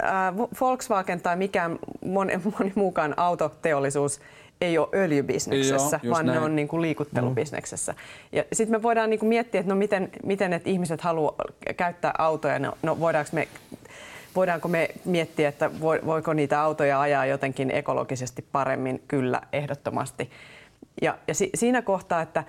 äh, 0.03 0.36
Volkswagen 0.61 1.22
tai 1.22 1.36
mikään 1.36 1.80
moni, 2.05 2.34
moni 2.59 2.72
muukaan 2.76 3.13
autoteollisuus 3.18 4.20
ei 4.61 4.78
ole 4.78 4.88
öljybisneksessä, 4.93 5.99
Joo, 6.03 6.13
vaan 6.13 6.26
näin. 6.26 6.39
ne 6.39 6.45
on 6.45 6.55
niin 6.55 6.68
kuin 6.68 6.82
liikuttelubisneksessä. 6.82 7.95
Ja 8.32 8.43
sitten 8.53 8.80
me 8.80 8.84
voidaan 8.84 9.09
niin 9.09 9.20
kuin 9.20 9.30
miettiä, 9.30 9.59
että 9.59 9.74
no 9.74 9.78
miten, 9.80 10.09
miten 10.24 10.53
että 10.53 10.70
ihmiset 10.70 11.01
haluaa 11.01 11.36
käyttää 11.78 12.13
autoja. 12.18 12.59
No, 12.59 12.78
no 12.84 12.99
voidaanko 12.99 13.30
me 13.34 13.47
Voidaanko 14.36 14.68
me 14.68 14.89
miettiä, 15.05 15.49
että 15.49 15.68
vo- 15.68 16.05
voiko 16.05 16.34
niitä 16.34 16.61
autoja 16.61 17.01
ajaa 17.01 17.26
jotenkin 17.26 17.72
ekologisesti 17.72 18.45
paremmin? 18.51 19.01
Kyllä, 19.07 19.41
ehdottomasti. 19.53 20.30
Ja, 21.01 21.18
ja 21.28 21.34
si- 21.34 21.49
siinä 21.55 21.82
kohtaa, 21.82 22.22
että 22.22 22.43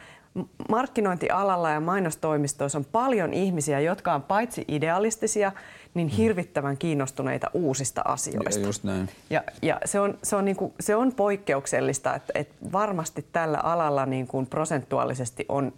markkinointialalla 0.68 1.70
ja 1.70 1.80
mainostoimistoissa 1.80 2.78
on 2.78 2.84
paljon 2.84 3.34
ihmisiä, 3.34 3.80
jotka 3.80 4.14
on 4.14 4.22
paitsi 4.22 4.64
idealistisia, 4.68 5.52
niin 5.94 6.08
hirvittävän 6.08 6.76
kiinnostuneita 6.76 7.50
uusista 7.54 8.02
asioista. 8.04 8.60
Ja 8.60 8.66
just 8.66 8.84
näin. 8.84 9.08
Ja, 9.30 9.44
ja 9.62 9.80
se, 9.84 10.00
on, 10.00 10.18
se, 10.22 10.36
on 10.36 10.44
niinku, 10.44 10.74
se 10.80 10.96
on 10.96 11.12
poikkeuksellista, 11.12 12.14
että, 12.14 12.32
että 12.34 12.54
varmasti 12.72 13.26
tällä 13.32 13.58
alalla 13.58 14.06
niin 14.06 14.26
kuin 14.26 14.46
prosentuaalisesti 14.46 15.46
on 15.48 15.72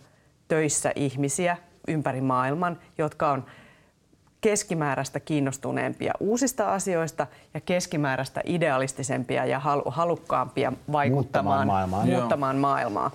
töissä 0.48 0.92
ihmisiä 0.96 1.56
ympäri 1.88 2.20
maailman, 2.20 2.78
jotka 2.98 3.30
on 3.30 3.44
keskimääräistä 4.40 5.20
kiinnostuneempia 5.20 6.12
uusista 6.20 6.74
asioista 6.74 7.26
ja 7.54 7.60
keskimääräistä 7.60 8.40
idealistisempia 8.44 9.46
ja 9.46 9.58
halu, 9.58 9.82
halukkaampia 9.86 10.72
vaikuttamaan 10.92 11.66
Muuttamaan 11.66 11.88
maailmaa. 11.88 12.04
Muuttamaan 12.04 12.56
maailmaa. 12.56 13.10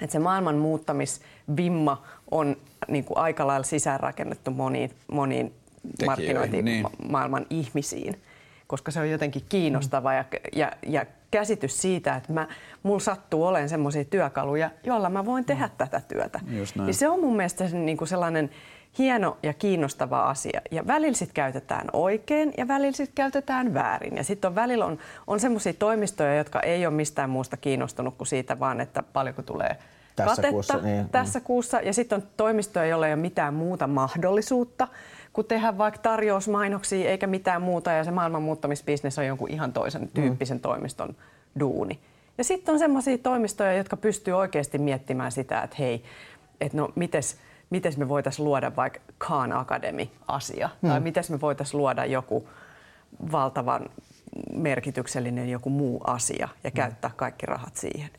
Et 0.00 0.10
se 0.10 0.18
maailman 0.18 0.56
muuttamisvimma 0.56 2.02
on 2.30 2.56
niin 2.88 3.04
kuin 3.04 3.18
aika 3.18 3.46
lailla 3.46 3.64
sisäänrakennettu 3.64 4.50
moniin, 4.50 4.90
moniin 5.12 5.46
Tekijöihin, 5.46 6.06
markkinointi 6.06 6.62
niin. 6.62 6.82
ma- 6.82 6.90
maailman 7.08 7.46
ihmisiin, 7.50 8.20
koska 8.66 8.90
se 8.90 9.00
on 9.00 9.10
jotenkin 9.10 9.42
kiinnostava 9.48 10.14
ja, 10.14 10.24
ja, 10.52 10.72
ja 10.86 11.06
käsitys 11.30 11.82
siitä, 11.82 12.16
että 12.16 12.32
mä, 12.32 12.48
mulla 12.82 13.00
sattuu 13.00 13.44
olemaan 13.46 13.68
semmoisia 13.68 14.04
työkaluja, 14.04 14.70
joilla 14.84 15.10
mä 15.10 15.24
voin 15.24 15.44
tehdä 15.44 15.70
tätä 15.78 16.02
työtä. 16.08 16.40
Niin 16.86 16.94
se 16.94 17.08
on 17.08 17.20
mun 17.20 17.36
mielestä 17.36 17.68
se, 17.68 17.78
niin 17.78 17.96
kuin 17.96 18.08
sellainen 18.08 18.50
hieno 18.98 19.36
ja 19.42 19.52
kiinnostava 19.52 20.22
asia. 20.22 20.60
Ja 20.70 20.86
välillä 20.86 21.16
sit 21.16 21.32
käytetään 21.32 21.86
oikein 21.92 22.54
ja 22.58 22.68
välillä 22.68 22.92
sit 22.92 23.10
käytetään 23.14 23.74
väärin. 23.74 24.16
Ja 24.16 24.24
sitten 24.24 24.48
on 24.48 24.54
välillä 24.54 24.86
on, 24.86 24.98
on 25.26 25.40
semmoisia 25.40 25.72
toimistoja, 25.72 26.34
jotka 26.34 26.60
ei 26.60 26.86
ole 26.86 26.94
mistään 26.94 27.30
muusta 27.30 27.56
kiinnostunut 27.56 28.14
kuin 28.16 28.28
siitä, 28.28 28.58
vaan 28.58 28.80
että 28.80 29.02
paljonko 29.02 29.42
tulee 29.42 29.76
Tässä 30.16 30.36
katetta 30.36 30.50
kuussa, 30.50 30.76
niin, 30.76 31.08
tässä 31.08 31.40
kuussa. 31.40 31.80
Ja 31.80 31.92
sitten 31.92 32.16
on 32.16 32.28
toimistoja, 32.36 32.86
joilla 32.86 33.06
ei 33.06 33.14
ole 33.14 33.20
mitään 33.20 33.54
muuta 33.54 33.86
mahdollisuutta 33.86 34.88
kuin 35.32 35.46
tehdä 35.46 35.78
vaikka 35.78 36.00
tarjousmainoksia 36.00 37.10
eikä 37.10 37.26
mitään 37.26 37.62
muuta. 37.62 37.92
Ja 37.92 38.04
se 38.04 38.10
maailman 38.10 38.42
muuttamisbisnes 38.42 39.18
on 39.18 39.26
jonkun 39.26 39.50
ihan 39.50 39.72
toisen 39.72 40.08
tyyppisen 40.14 40.60
toimiston 40.60 41.16
duuni. 41.60 41.98
Ja 42.38 42.44
sitten 42.44 42.72
on 42.72 42.78
semmoisia 42.78 43.18
toimistoja, 43.18 43.72
jotka 43.72 43.96
pystyy 43.96 44.34
oikeasti 44.34 44.78
miettimään 44.78 45.32
sitä, 45.32 45.62
että 45.62 45.76
hei, 45.78 46.02
että 46.60 46.78
no 46.78 46.88
mites, 46.94 47.36
mites 47.70 47.96
me 47.96 48.08
voitaisiin 48.08 48.44
luoda 48.44 48.76
vaikka 48.76 49.00
Khan 49.18 49.52
Academy-asia. 49.52 50.70
Tai 50.82 51.00
miten 51.00 51.24
me 51.28 51.40
voitaisiin 51.40 51.78
luoda 51.78 52.04
joku 52.04 52.48
valtavan 53.32 53.90
merkityksellinen 54.54 55.48
joku 55.48 55.70
muu 55.70 56.00
asia 56.06 56.48
ja 56.64 56.70
käyttää 56.70 57.10
kaikki 57.16 57.46
rahat 57.46 57.76
siihen. 57.76 58.10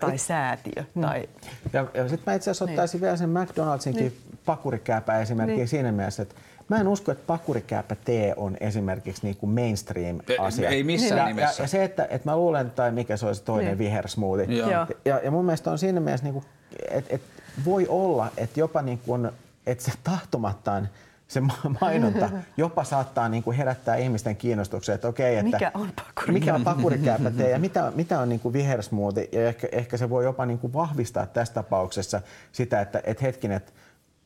Tai 0.00 0.18
säätiö. 0.18 0.84
Tai... 1.00 1.28
Ja, 1.72 1.86
ja 1.94 2.08
sitten 2.08 2.32
mä 2.32 2.34
itse 2.34 2.50
asiassa 2.50 2.64
ottaisin 2.64 3.00
vielä 3.00 3.16
sen 3.16 3.30
McDonaldsinkin 3.30 4.02
niin. 4.02 4.38
pakurikääpä 4.46 5.20
esimerkkiä 5.20 5.56
niin. 5.56 5.68
siinä 5.68 5.92
mielessä, 5.92 6.22
että 6.22 6.34
mä 6.68 6.80
en 6.80 6.88
usko, 6.88 7.12
että 7.12 7.24
pakurikääpä 7.26 7.96
tee 8.04 8.34
on 8.36 8.56
esimerkiksi 8.60 9.22
niin 9.22 9.36
kuin 9.36 9.50
mainstream-asia. 9.50 10.68
Ei 10.68 10.84
missään 10.84 11.18
ja, 11.18 11.26
nimessä. 11.26 11.62
Ja, 11.62 11.64
ja 11.64 11.68
se, 11.68 11.84
että, 11.84 12.06
että 12.10 12.30
mä 12.30 12.36
luulen, 12.36 12.70
tai 12.70 12.92
mikä 12.92 13.16
se 13.16 13.26
olisi 13.26 13.42
toinen 13.44 13.66
Niin. 13.66 13.78
vihersmoothie. 13.78 14.58
Ja, 15.04 15.20
ja 15.24 15.30
mun 15.30 15.44
mielestä 15.44 15.70
on 15.70 15.78
siinä 15.78 16.00
mielessä, 16.00 16.24
niin 16.24 16.34
kuin, 16.34 16.44
että, 16.90 17.14
että 17.14 17.42
voi 17.64 17.86
olla, 17.88 18.30
että 18.36 18.60
jopa 18.60 18.82
niin 18.82 18.98
kuin, 18.98 19.30
että 19.66 19.84
se 19.84 19.92
tahtomattaan 20.04 20.88
se 21.28 21.40
ma- 21.40 21.76
mainonta 21.80 22.30
jopa 22.56 22.84
saattaa 22.84 23.28
niin 23.28 23.42
kuin 23.42 23.56
herättää 23.56 23.96
ihmisten 23.96 24.36
kiinnostuksen, 24.36 24.94
että 24.94 25.08
okei, 25.08 25.36
että 25.36 25.50
Mikä 25.52 25.70
on 25.74 26.64
pakurikääpä? 26.64 27.30
mikä 27.30 27.44
on 27.44 27.50
ja 27.50 27.58
mitä, 27.58 27.92
mitä 27.94 28.20
on 28.20 28.28
niin 28.28 28.40
kuin 28.40 28.52
vihersmoothie 28.52 29.28
ja 29.32 29.48
ehkä, 29.48 29.68
ehkä 29.72 29.96
se 29.96 30.10
voi 30.10 30.24
jopa 30.24 30.46
niin 30.46 30.58
kuin 30.58 30.72
vahvistaa 30.72 31.26
tässä 31.26 31.54
tapauksessa 31.54 32.20
sitä, 32.52 32.80
että, 32.80 33.00
että 33.04 33.24
hetkin, 33.24 33.52
että, 33.52 33.72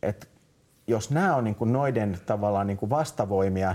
että 0.03 0.27
jos 0.87 1.11
nämä 1.11 1.37
on 1.37 1.45
niin 1.45 1.55
kuin 1.55 1.73
noiden 1.73 2.19
tavallaan 2.27 2.67
niin 2.67 2.77
kuin 2.77 2.91
vastavoimia 2.91 3.75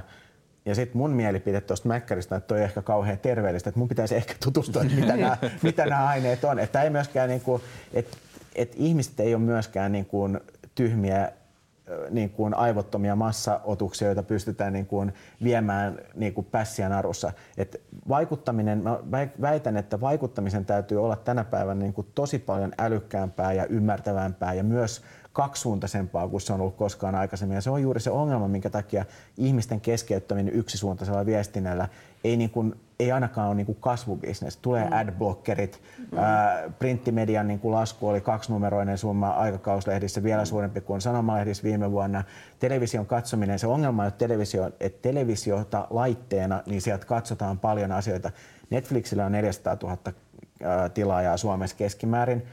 ja 0.66 0.76
sitten 0.76 0.98
mun 0.98 1.12
mielipide 1.12 1.62
tuosta 1.62 1.88
Mäkkäristä, 1.88 2.36
että 2.36 2.48
toi 2.48 2.58
on 2.58 2.64
ehkä 2.64 2.82
kauhean 2.82 3.20
terveellistä, 3.20 3.70
että 3.70 3.80
mun 3.80 3.88
pitäisi 3.88 4.16
ehkä 4.16 4.34
tutustua, 4.44 4.82
että 4.82 4.96
mitä 4.96 5.18
nämä, 5.18 5.38
mitä 5.62 5.86
nämä 5.86 6.08
aineet 6.08 6.44
on. 6.44 6.60
Että 6.60 6.82
ei 6.82 6.90
myöskään 6.90 7.30
niin 7.30 7.42
kuin, 7.42 7.62
että, 7.94 8.18
että 8.56 8.76
ihmiset 8.80 9.20
ei 9.20 9.36
ole 9.36 9.44
myöskään 9.44 9.92
niin 9.92 10.06
kuin 10.06 10.40
tyhmiä 10.76 11.32
niin 12.10 12.30
kuin 12.30 12.54
aivottomia 12.54 13.16
massaotuksia, 13.16 14.08
joita 14.08 14.24
pystytään 14.24 14.74
niin 14.74 14.86
kuin 14.86 15.14
viemään 15.44 16.00
niin 16.16 16.34
kuin 16.34 16.46
pässiä 16.46 16.90
narussa. 16.90 17.32
Et 17.58 17.82
vaikuttaminen, 18.08 18.84
mä 18.84 19.00
väi- 19.12 19.42
väitän, 19.42 19.78
että 19.78 20.02
vaikuttamisen 20.02 20.66
täytyy 20.66 21.04
olla 21.04 21.16
tänä 21.16 21.44
päivänä 21.44 21.80
niin 21.80 21.94
kuin 21.94 22.08
tosi 22.16 22.40
paljon 22.40 22.72
älykkäämpää 22.78 23.54
ja 23.54 23.66
ymmärtävämpää 23.66 24.54
ja 24.54 24.64
myös 24.64 25.02
kaksisuuntaisempaa 25.34 26.28
kuin 26.28 26.42
se 26.42 26.54
on 26.54 26.62
ollut 26.62 26.76
koskaan 26.76 27.16
aikaisemmin. 27.16 27.56
Ja 27.56 27.62
se 27.62 27.70
on 27.70 27.82
juuri 27.82 28.00
se 28.00 28.12
ongelma, 28.12 28.48
minkä 28.48 28.70
takia 28.70 29.06
ihmisten 29.38 29.82
keskeyttäminen 29.82 30.54
yksisuuntaisella 30.54 31.26
viestinnällä 31.26 31.88
ei, 32.24 32.38
niin 32.38 32.50
kuin, 32.50 32.76
ei 33.00 33.12
ainakaan 33.12 33.48
ole 33.48 33.56
niin 33.56 33.66
kuin 33.66 33.78
kasvubisnes. 33.82 34.58
Tulee 34.58 34.86
mm. 34.86 34.94
adblockerit, 34.94 35.82
mm. 36.12 36.18
ää, 36.18 36.64
printtimedian 36.80 37.48
niin 37.48 37.60
kuin 37.60 37.72
lasku 37.72 38.08
oli 38.08 38.22
kaksinumeroinen 38.22 38.98
summa 38.98 39.30
aikakauslehdissä, 39.30 40.24
vielä 40.24 40.46
suurempi 40.46 40.82
kuin 40.82 41.02
sanomalehdissä 41.02 41.64
viime 41.64 41.92
vuonna. 41.92 42.24
Television 42.60 43.06
katsominen, 43.06 43.60
se 43.60 43.68
ongelma 43.68 44.02
on, 44.02 44.08
että, 44.08 44.18
televisio, 44.18 44.72
että 44.80 45.02
televisiota 45.02 45.88
laitteena, 45.90 46.64
niin 46.66 46.82
sieltä 46.82 47.06
katsotaan 47.06 47.60
paljon 47.60 47.92
asioita. 47.92 48.32
Netflixillä 48.70 49.26
on 49.26 49.32
400 49.32 49.78
000 49.84 49.98
ää, 50.64 50.90
tilaajaa 50.90 51.38
Suomessa 51.38 51.76
keskimäärin. 51.76 52.46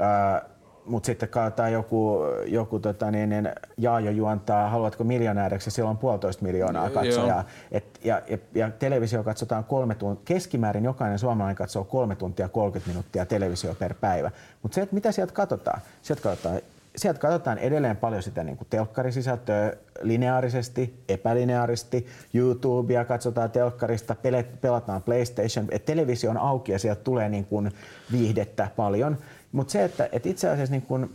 Ää, 0.00 0.42
mutta 0.86 1.06
sitten 1.06 1.28
katsotaan 1.28 1.72
joku, 1.72 2.20
joku 2.46 2.78
tota 2.78 3.10
niin, 3.10 3.28
niin 3.28 3.52
Jaajo 3.78 4.10
juontaa 4.10 4.70
Haluatko 4.70 5.04
miljonääriksi, 5.04 5.70
siellä 5.70 5.90
on 5.90 5.98
puolitoista 5.98 6.44
miljoonaa 6.44 6.86
Joo. 6.86 6.94
katsojaa. 6.94 7.44
Et, 7.72 7.84
ja, 8.04 8.22
ja, 8.28 8.38
ja, 8.54 8.70
televisio 8.70 9.24
katsotaan 9.24 9.64
kolme 9.64 9.94
tuntia, 9.94 10.22
keskimäärin 10.24 10.84
jokainen 10.84 11.18
suomalainen 11.18 11.56
katsoo 11.56 11.84
kolme 11.84 12.16
tuntia 12.16 12.48
30 12.48 12.90
minuuttia 12.90 13.26
televisio 13.26 13.74
per 13.74 13.94
päivä. 13.94 14.30
Mutta 14.62 14.74
se, 14.74 14.80
että 14.80 14.94
mitä 14.94 15.12
sieltä 15.12 15.32
katsotaan, 15.32 15.80
sieltä 16.02 16.22
katsotaan, 16.22 16.60
sieltä 16.96 17.20
katsotaan 17.20 17.58
edelleen 17.58 17.96
paljon 17.96 18.22
sitä 18.22 18.44
niin 18.44 18.56
kuin 18.56 18.68
telkkarisisältöä 18.70 19.72
lineaarisesti, 20.02 21.04
epälineaaristi, 21.08 22.06
YouTubea 22.34 23.04
katsotaan 23.04 23.50
telkkarista, 23.50 24.16
pelataan 24.60 25.02
PlayStation, 25.02 25.66
että 25.70 25.86
televisio 25.86 26.30
on 26.30 26.38
auki 26.38 26.72
ja 26.72 26.78
sieltä 26.78 27.02
tulee 27.02 27.28
niin 27.28 27.44
kuin 27.44 27.70
viihdettä 28.12 28.68
paljon. 28.76 29.18
Mutta 29.54 29.72
se, 29.72 29.84
että, 29.84 30.08
että 30.12 30.28
itse 30.28 30.48
asiassa 30.48 30.72
niin 30.72 30.82
kuin 30.82 31.10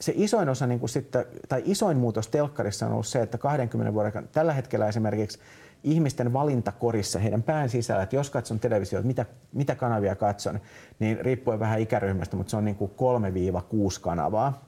se 0.00 0.12
isoin 0.16 0.48
osa 0.48 0.66
niin 0.66 0.80
kuin 0.80 0.90
sitten, 0.90 1.24
tai 1.48 1.62
isoin 1.64 1.96
muutos 1.96 2.28
telkkarissa 2.28 2.86
on 2.86 2.92
ollut 2.92 3.06
se, 3.06 3.22
että 3.22 3.38
20 3.38 3.94
vuoden 3.94 4.06
aikana- 4.06 4.26
tällä 4.32 4.52
hetkellä 4.52 4.88
esimerkiksi 4.88 5.38
ihmisten 5.84 6.32
valintakorissa, 6.32 7.18
heidän 7.18 7.42
pään 7.42 7.68
sisällä, 7.68 8.02
että 8.02 8.16
jos 8.16 8.30
katson 8.30 8.60
televisiota, 8.60 9.06
mitä, 9.06 9.26
mitä 9.52 9.74
kanavia 9.74 10.14
katson, 10.16 10.60
niin 10.98 11.20
riippuen 11.20 11.60
vähän 11.60 11.80
ikäryhmästä, 11.80 12.36
mutta 12.36 12.50
se 12.50 12.56
on 12.56 12.64
niin 12.64 12.76
kuin 12.76 12.90
3-6 12.90 14.00
kanavaa. 14.00 14.64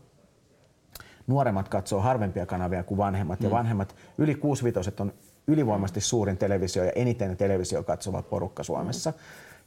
Nuoremmat 1.27 1.69
katsoo 1.69 2.01
harvempia 2.01 2.47
kanavia 2.47 2.83
kuin 2.83 2.99
vanhemmat, 2.99 3.41
ja 3.41 3.51
vanhemmat 3.51 3.97
yli 4.19 4.35
65 4.35 4.91
on 5.01 5.13
ylivoimaisesti 5.47 6.01
suurin 6.01 6.37
televisio 6.37 6.85
ja 6.85 6.93
eniten 6.95 7.37
televisio 7.37 7.83
katsova 7.83 8.23
porukka 8.23 8.63
Suomessa. 8.63 9.13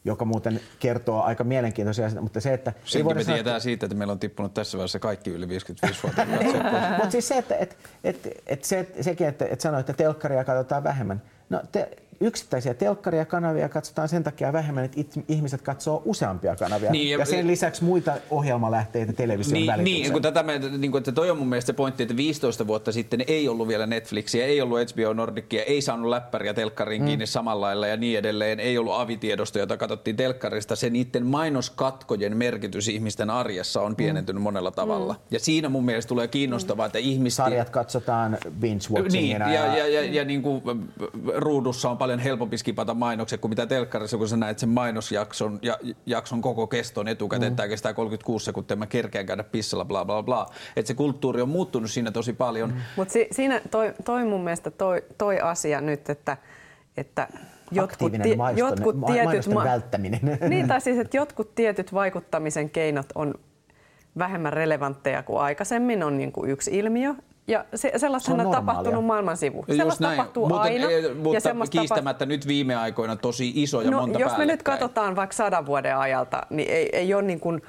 Joka 0.05 0.25
muuten 0.25 0.61
kertoo 0.79 1.21
aika 1.21 1.43
mielenkiintoisia 1.43 2.05
asioita, 2.05 2.21
mutta 2.21 2.41
se, 2.41 2.53
että... 2.53 2.73
ei 2.75 2.81
Senkin 2.85 3.05
voida 3.05 3.19
me 3.19 3.23
sanoa, 3.23 3.35
tietää 3.35 3.59
siitä, 3.59 3.85
että 3.85 3.95
meillä 3.95 4.11
on 4.11 4.19
tippunut 4.19 4.53
tässä 4.53 4.77
vaiheessa 4.77 4.99
kaikki 4.99 5.29
yli 5.29 5.45
55-vuotiaat 5.45 6.29
katsojat 6.29 6.71
pois. 6.71 6.83
Mutta 6.89 7.11
siis 7.11 7.27
se, 7.27 7.37
että 7.37 7.55
et, 7.55 7.77
et, 8.03 8.27
et 8.47 8.63
se, 8.63 8.87
sekin, 9.01 9.27
että 9.27 9.45
et 9.45 9.61
sanoi, 9.61 9.79
että 9.79 9.93
telkkaria 9.93 10.43
katsotaan 10.43 10.83
vähemmän. 10.83 11.21
No 11.49 11.61
te, 11.71 11.89
yksittäisiä 12.21 12.73
telkkaria 12.73 13.25
kanavia 13.25 13.69
katsotaan 13.69 14.09
sen 14.09 14.23
takia 14.23 14.53
vähemmän, 14.53 14.85
että 14.85 15.01
ihmiset 15.27 15.61
katsoo 15.61 16.01
useampia 16.05 16.55
kanavia. 16.55 16.91
Niin, 16.91 17.09
ja, 17.09 17.19
ja 17.19 17.25
sen 17.25 17.47
lisäksi 17.47 17.83
muita 17.83 18.13
ohjelmalähteitä 18.29 19.13
television 19.13 19.53
niin, 19.53 19.67
välityksellä. 19.67 20.03
Niin, 20.03 20.13
kun 20.13 20.21
tätä 20.21 20.43
me, 20.43 20.59
niin 20.77 20.91
kun, 20.91 20.97
että 20.97 21.11
toi 21.11 21.29
on 21.29 21.37
mun 21.37 21.47
mielestä 21.47 21.67
se 21.67 21.73
pointti, 21.73 22.03
että 22.03 22.15
15 22.15 22.67
vuotta 22.67 22.91
sitten 22.91 23.23
ei 23.27 23.47
ollut 23.47 23.67
vielä 23.67 23.85
Netflixiä, 23.85 24.45
ei 24.45 24.61
ollut 24.61 24.79
HBO 24.79 25.13
Nordicia, 25.13 25.63
ei 25.63 25.81
saanut 25.81 26.09
läppäriä 26.09 26.53
telkkariin 26.53 27.01
mm. 27.01 27.05
kiinni 27.05 27.27
samalla 27.27 27.65
lailla 27.65 27.87
ja 27.87 27.97
niin 27.97 28.19
edelleen. 28.19 28.59
Ei 28.59 28.77
ollut 28.77 28.93
avitiedosta, 28.93 29.59
jota 29.59 29.77
katsottiin 29.77 30.15
telkkarista. 30.15 30.75
Se 30.75 30.89
niiden 30.89 31.25
mainoskatkojen 31.25 32.37
merkitys 32.37 32.87
ihmisten 32.87 33.29
arjessa 33.29 33.81
on 33.81 33.95
pienentynyt 33.95 34.41
mm. 34.41 34.43
monella 34.43 34.71
tavalla. 34.71 35.13
Mm. 35.13 35.19
Ja 35.31 35.39
siinä 35.39 35.69
mun 35.69 35.85
mielestä 35.85 36.09
tulee 36.09 36.27
kiinnostavaa, 36.27 36.85
että 36.85 36.99
ihmiset... 36.99 37.35
Sarjat 37.35 37.69
katsotaan 37.69 38.37
binge-watchingina. 38.59 39.11
Niin, 39.11 39.39
ja, 39.39 39.47
ja, 39.47 39.77
ja, 39.77 39.87
ja, 39.87 40.03
ja 40.13 40.25
niin 40.25 40.41
kuin 40.41 40.61
ruudussa 41.35 41.89
on 41.89 41.97
paljon 42.05 42.19
helpompi 42.19 42.57
skipata 42.57 42.93
mainokset 42.93 43.41
kuin 43.41 43.49
mitä 43.49 43.65
telkkarissa, 43.65 44.17
kun 44.17 44.29
sä 44.29 44.37
näet 44.37 44.59
sen 44.59 44.69
mainosjakson 44.69 45.59
ja 45.61 45.77
jakson 46.05 46.41
koko 46.41 46.67
keston 46.67 47.07
etukäteen. 47.07 47.53
Mm. 47.53 47.55
Tämä 47.55 47.67
kestää 47.67 47.93
36 47.93 48.45
sekuntia, 48.45 48.77
mä 48.77 48.87
kerkeän 48.87 49.25
käydä 49.25 49.43
pissalla, 49.43 49.85
bla 49.85 50.05
bla 50.05 50.23
bla. 50.23 50.45
Että 50.75 50.87
se 50.87 50.93
kulttuuri 50.93 51.41
on 51.41 51.49
muuttunut 51.49 51.91
siinä 51.91 52.11
tosi 52.11 52.33
paljon. 52.33 52.69
Mm. 52.69 52.77
Mutta 52.95 53.11
si- 53.11 53.27
siinä 53.31 53.61
toi, 53.71 53.93
toi 54.05 54.25
mun 54.25 54.43
mielestä 54.43 54.71
toi, 54.71 55.03
toi 55.17 55.39
asia 55.39 55.81
nyt, 55.81 56.09
että, 56.09 56.37
että 56.97 57.27
jotkut, 57.71 58.11
tie, 58.11 58.37
jotkut 58.55 58.95
tietyt 59.05 59.53
ma- 59.53 59.63
välttäminen. 59.63 60.19
Niin, 60.49 60.67
tai 60.67 60.81
siis, 60.81 60.97
että 61.05 61.17
jotkut 61.17 61.55
tietyt 61.55 61.93
vaikuttamisen 61.93 62.69
keinot 62.69 63.07
on 63.15 63.33
vähemmän 64.17 64.53
relevantteja 64.53 65.23
kuin 65.23 65.39
aikaisemmin, 65.39 66.03
on 66.03 66.17
niin 66.17 66.31
kuin 66.31 66.51
yksi 66.51 66.77
ilmiö. 66.77 67.15
Ja 67.47 67.65
se, 67.75 67.91
sellaista 67.97 68.25
se 68.25 68.33
on, 68.33 68.45
on 68.45 68.51
tapahtunut 68.51 69.05
maailman 69.05 69.37
sivu. 69.37 69.65
Sellaista 69.77 70.03
näin. 70.03 70.17
tapahtuu 70.17 70.47
mutta, 70.47 70.61
aina. 70.61 70.87
Mutta 71.23 71.49
ja 71.49 71.55
kiistämättä 71.69 72.19
tapa... 72.19 72.29
nyt 72.29 72.47
viime 72.47 72.75
aikoina 72.75 73.15
tosi 73.15 73.51
iso 73.55 73.81
ja 73.81 73.91
no, 73.91 73.99
monta 73.99 74.19
Jos 74.19 74.37
me 74.37 74.45
nyt 74.45 74.63
katsotaan 74.63 75.15
vaikka 75.15 75.35
sadan 75.35 75.65
vuoden 75.65 75.97
ajalta, 75.97 76.43
niin 76.49 76.69
ei, 76.69 76.89
ei 76.93 77.13
ole 77.13 77.21
niin 77.21 77.39
kuin, 77.39 77.61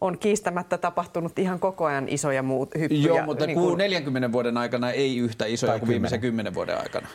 on 0.00 0.18
kiistämättä 0.18 0.78
tapahtunut 0.78 1.38
ihan 1.38 1.60
koko 1.60 1.84
ajan 1.84 2.08
isoja 2.08 2.42
muut 2.42 2.74
hyppyjä. 2.78 3.06
Joo, 3.06 3.24
mutta 3.24 3.46
niin 3.46 3.58
kuin... 3.58 3.78
40 3.78 4.32
vuoden 4.32 4.56
aikana 4.56 4.90
ei 4.90 5.16
yhtä 5.18 5.46
isoja 5.46 5.70
tai 5.70 5.78
kuin 5.78 5.86
10. 5.86 5.94
viimeisen 5.94 6.20
10 6.20 6.54
vuoden 6.54 6.78
aikana. 6.78 7.08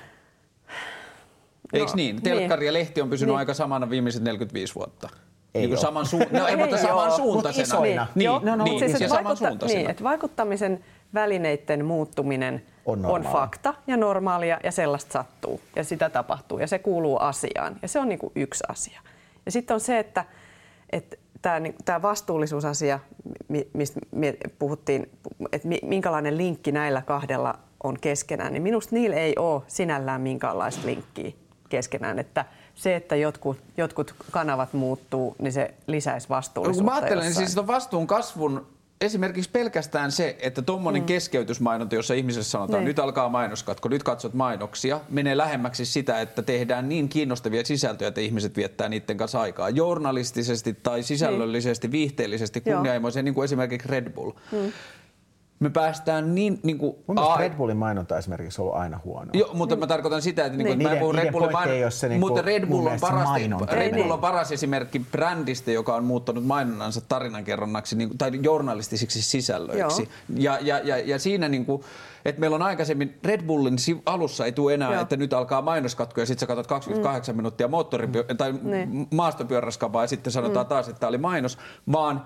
Eikö 1.74 1.86
no, 1.86 1.96
niin? 1.96 2.22
Telkkari 2.22 2.60
niin. 2.60 2.66
ja 2.66 2.74
lehti 2.74 3.02
on 3.02 3.10
pysynyt 3.10 3.32
niin. 3.32 3.40
aika 3.40 3.54
samana 3.54 3.90
viimeiset 3.90 4.24
45 4.24 4.76
vuotta. 4.76 5.10
Ei 5.56 5.68
niin 5.68 5.78
saman, 5.78 6.06
su- 6.06 6.38
no, 6.40 6.48
ei, 6.48 6.56
mutta 6.56 6.78
saman 6.78 7.12
suuntaisena. 7.12 7.80
Niin, 7.82 8.02
niin, 8.16 8.30
no, 8.30 8.56
no, 8.56 8.64
niin, 8.64 8.80
siis, 8.80 8.98
siis 8.98 9.12
vaikutta- 9.12 9.68
niin, 9.68 9.90
että 9.90 10.04
vaikuttamisen 10.04 10.84
välineiden 11.14 11.86
muuttuminen 11.86 12.64
on, 12.86 13.06
on 13.06 13.22
fakta 13.22 13.74
ja 13.88 13.98
normaalia 13.98 14.60
ja 14.64 14.72
sellaista 14.72 15.14
sattuu 15.14 15.62
ja 15.76 15.84
sitä 15.84 16.10
tapahtuu 16.10 16.60
ja 16.60 16.68
se 16.68 16.80
kuuluu 16.80 17.18
asiaan 17.18 17.76
ja 17.82 17.88
se 17.88 18.00
on 18.00 18.10
niin 18.10 18.20
kuin 18.20 18.32
yksi 18.36 18.64
asia. 18.68 19.02
Ja 19.46 19.52
sitten 19.52 19.74
on 19.74 19.80
se, 19.80 20.00
että, 20.00 20.26
että 20.90 21.18
tämä, 21.42 21.62
tämä 21.86 22.02
vastuullisuusasia, 22.02 23.00
mistä 23.74 24.00
me 24.12 24.38
puhuttiin, 24.60 25.10
että 25.52 25.68
minkälainen 25.82 26.38
linkki 26.38 26.72
näillä 26.72 27.02
kahdella 27.02 27.60
on 27.84 28.00
keskenään, 28.02 28.54
niin 28.54 28.64
minusta 28.64 28.96
niillä 28.96 29.16
ei 29.16 29.34
ole 29.38 29.62
sinällään 29.68 30.22
minkäänlaista 30.22 30.88
linkkiä 30.88 31.32
keskenään. 31.70 32.20
Että 32.20 32.46
se, 32.76 32.96
että 32.96 33.16
jotkut, 33.16 33.58
jotkut 33.78 34.16
kanavat 34.32 34.74
muuttuu, 34.74 35.36
niin 35.40 35.54
se 35.54 35.74
lisäisi 35.88 36.30
vastuullisuutta. 36.30 36.84
No, 36.84 36.92
kun 36.92 37.02
mä 37.02 37.06
ajattelen, 37.06 37.24
niin 37.24 37.36
siis 37.36 37.68
vastuun 37.68 38.08
kasvun 38.08 38.68
esimerkiksi 39.02 39.50
pelkästään 39.50 40.12
se, 40.12 40.38
että 40.40 40.62
tuommoinen 40.62 41.02
mm. 41.02 41.06
keskeytysmainonta, 41.06 41.96
jossa 41.96 42.14
ihmiselle 42.14 42.44
sanotaan, 42.44 42.80
niin. 42.80 42.88
nyt 42.88 43.00
alkaa 43.00 43.30
mainoskatko, 43.30 43.90
nyt 43.90 44.04
katsot 44.04 44.34
mainoksia, 44.34 45.00
menee 45.10 45.38
lähemmäksi 45.38 45.86
sitä, 45.86 46.22
että 46.22 46.42
tehdään 46.42 46.90
niin 46.90 47.10
kiinnostavia 47.10 47.66
sisältöjä, 47.66 48.08
että 48.08 48.22
ihmiset 48.22 48.58
viettää 48.58 48.90
niiden 48.90 49.18
kanssa 49.18 49.42
aikaa. 49.42 49.70
Journalistisesti 49.70 50.74
tai 50.74 51.04
sisällöllisesti, 51.04 51.88
niin. 51.88 51.92
viihteellisesti, 51.92 52.62
kunnianhimoisen, 52.62 53.26
niin 53.26 53.36
kuin 53.36 53.46
esimerkiksi 53.46 53.88
Red 53.88 54.10
Bull. 54.10 54.32
Mm 54.52 54.72
me 55.60 55.70
päästään 55.70 56.36
niin... 56.36 56.60
niin 56.64 56.78
kuin, 56.78 56.96
Mun 57.08 57.16
mielestä 57.16 57.40
Red 57.40 57.54
Bullin 57.54 57.78
mainonta 57.78 58.18
esimerkiksi 58.18 58.62
on 58.62 58.68
ollut 58.68 58.82
aina 58.82 59.00
huono. 59.04 59.30
Joo, 59.34 59.54
mutta 59.54 59.76
mä 59.76 59.88
tarkoitan 59.88 60.22
sitä, 60.22 60.46
että, 60.46 60.58
niin. 60.58 60.66
niin 60.66 60.78
kuin, 60.78 60.88
että 60.88 60.96
mä 60.96 61.00
puhun 61.00 61.16
Red 61.16 61.32
Bullin 61.32 61.52
main... 61.52 61.70
se 61.92 62.10
niin 62.10 62.20
mutta 62.20 62.42
Red 62.42 62.66
Bull 62.66 62.88
on, 62.88 63.00
paras, 63.02 63.30
Red 63.72 63.96
Bull 63.96 64.12
on 64.12 64.20
paras 64.20 64.52
esimerkki 64.52 65.00
brändistä, 65.00 65.72
joka 65.72 65.96
on 65.96 66.04
muuttanut 66.04 66.46
mainonnansa 66.46 67.02
tarinankerronnaksi 67.02 67.96
niin, 67.96 68.18
tai 68.18 68.32
journalistisiksi 68.42 69.22
sisällöiksi. 69.22 70.10
Ja, 70.36 70.58
ja, 70.62 70.80
ja, 70.80 70.98
ja 70.98 71.20
siinä 71.20 71.50
niin 71.50 71.66
kuin, 71.66 71.84
että 72.26 72.40
meillä 72.40 72.56
on 72.56 72.62
aikaisemmin 72.62 73.18
Red 73.24 73.42
Bullin 73.42 73.76
alussa 74.06 74.46
ei 74.46 74.52
tule 74.52 74.74
enää, 74.74 74.94
Joo. 74.94 75.02
että 75.02 75.18
nyt 75.18 75.34
alkaa 75.34 75.62
mainoskatko 75.62 76.20
ja 76.20 76.26
sitten 76.26 76.40
sä 76.40 76.48
katsot 76.48 76.68
28 76.68 77.36
mm. 77.36 77.38
minuuttia 77.38 77.68
moottoripyö- 77.68 78.36
tai 78.38 78.54
niin. 78.62 79.08
maastopyöräskapaa 79.14 80.04
ja 80.04 80.08
sitten 80.08 80.34
sanotaan 80.34 80.66
mm. 80.66 80.70
taas, 80.70 80.88
että 80.88 81.00
tämä 81.00 81.08
oli 81.08 81.18
mainos, 81.18 81.58
vaan 81.92 82.26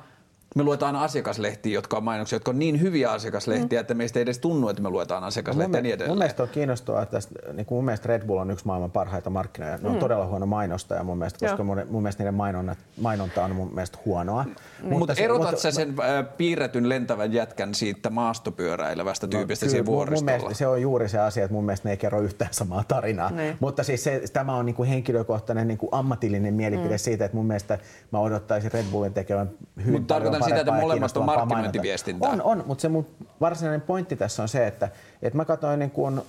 me 0.55 0.63
luetaan 0.63 0.95
asiakaslehtiä, 0.95 1.73
jotka 1.73 1.97
on 1.97 2.03
mainoksia, 2.03 2.35
jotka 2.35 2.51
on 2.51 2.59
niin 2.59 2.81
hyviä 2.81 3.11
asiakaslehtiä, 3.11 3.79
mm. 3.79 3.81
että 3.81 3.93
meistä 3.93 4.19
ei 4.19 4.23
edes 4.23 4.39
tunnu, 4.39 4.69
että 4.69 4.81
me 4.81 4.89
luetaan 4.89 5.23
asiakaslehtiä 5.23 5.81
niin 5.81 5.93
edelleen. 5.93 6.11
Mun 6.11 6.17
mielestä 6.17 6.43
on 6.43 6.49
kiinnostavaa, 6.49 7.01
että 7.01 7.19
niin 7.53 7.65
kuin 7.65 7.77
mun 7.77 7.85
mielestä 7.85 8.07
Red 8.07 8.25
Bull 8.25 8.37
on 8.37 8.51
yksi 8.51 8.65
maailman 8.65 8.91
parhaita 8.91 9.29
markkinoja. 9.29 9.77
Ne 9.77 9.89
on 9.89 9.95
mm. 9.95 9.99
todella 9.99 10.25
huono 10.25 10.45
mainostaja 10.45 11.03
mun 11.03 11.17
mielestä, 11.17 11.47
koska 11.47 11.63
mun, 11.63 11.81
mun 11.89 12.01
mielestä 12.01 12.23
niiden 12.23 12.33
mainonta, 12.33 12.75
mainonta 13.01 13.43
on 13.43 13.55
mun 13.55 13.73
mielestä 13.73 13.97
huonoa. 14.05 14.43
Mm. 14.43 14.49
Mutta, 14.81 14.97
mutta 14.97 15.13
erotat 15.13 15.45
mutta, 15.45 15.61
sä 15.61 15.71
sen 15.71 15.95
äh, 15.99 16.25
piirretyn 16.37 16.89
lentävän 16.89 17.33
jätkän 17.33 17.75
siitä 17.75 18.09
maastopyöräilevästä 18.09 19.27
no, 19.27 19.31
tyypistä 19.31 19.65
no, 19.65 19.69
siihen 19.69 19.85
vuoristolla? 19.85 20.31
Mun 20.31 20.41
mielestä 20.41 20.57
se 20.57 20.67
on 20.67 20.81
juuri 20.81 21.09
se 21.09 21.19
asia, 21.19 21.43
että 21.43 21.53
mun 21.53 21.65
mielestä 21.65 21.87
ne 21.87 21.91
ei 21.93 21.97
kerro 21.97 22.21
yhtään 22.21 22.53
samaa 22.53 22.83
tarinaa. 22.87 23.29
Ne. 23.29 23.57
Mutta 23.59 23.83
siis 23.83 24.03
se, 24.03 24.23
tämä 24.33 24.55
on 24.55 24.65
niin 24.65 24.75
kuin 24.75 24.89
henkilökohtainen 24.89 25.67
niin 25.67 25.77
kuin 25.77 25.89
ammatillinen 25.91 26.53
mielipide 26.53 26.95
mm. 26.95 26.99
siitä, 26.99 27.25
että 27.25 27.37
mun 27.37 27.45
mielestä 27.45 27.79
mä 28.11 28.19
odottaisin 28.19 28.71
Red 28.71 28.85
Bullin 28.91 29.13
tekevän 29.13 29.49
hyvin 29.77 30.01
Mut 30.01 30.07
paljon 30.07 30.42
sitä, 30.43 30.59
että 30.59 30.71
molemmat 30.71 31.17
on 31.17 31.25
markkinointiviestintää. 31.25 32.29
On, 32.29 32.41
on, 32.41 32.63
mutta 32.67 32.81
se 32.81 32.89
mun 32.89 33.07
varsinainen 33.41 33.81
pointti 33.81 34.15
tässä 34.15 34.41
on 34.41 34.47
se, 34.47 34.67
että, 34.67 34.89
että 35.21 35.37
mä 35.37 35.45
katsoin 35.45 35.79
niin 35.79 35.91
kuin 35.91 36.21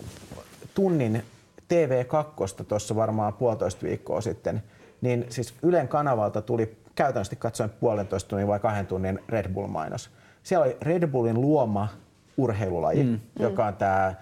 tunnin 0.75 1.23
TV2 1.65 2.65
tuossa 2.65 2.97
varmaan 2.97 3.33
puolitoista 3.33 3.83
viikkoa 3.83 4.21
sitten, 4.21 4.63
niin 5.01 5.27
siis 5.29 5.55
Ylen 5.63 5.89
kanavalta 5.89 6.43
tuli 6.43 6.77
käytännössä 6.95 7.37
katsoen 7.37 7.71
puolentoista 7.71 8.29
tunnin 8.29 8.49
vai 8.49 8.61
kahden 8.61 8.87
tunnin 8.87 9.21
Red 9.29 9.49
Bull-mainos. 9.49 10.11
Siellä 10.43 10.65
oli 10.65 10.77
Red 10.83 11.07
Bullin 11.07 11.41
luoma 11.41 11.89
urheilulaji, 12.37 13.05
mm. 13.05 13.21
joka 13.39 13.67
on 13.67 13.77
tämä 13.77 14.15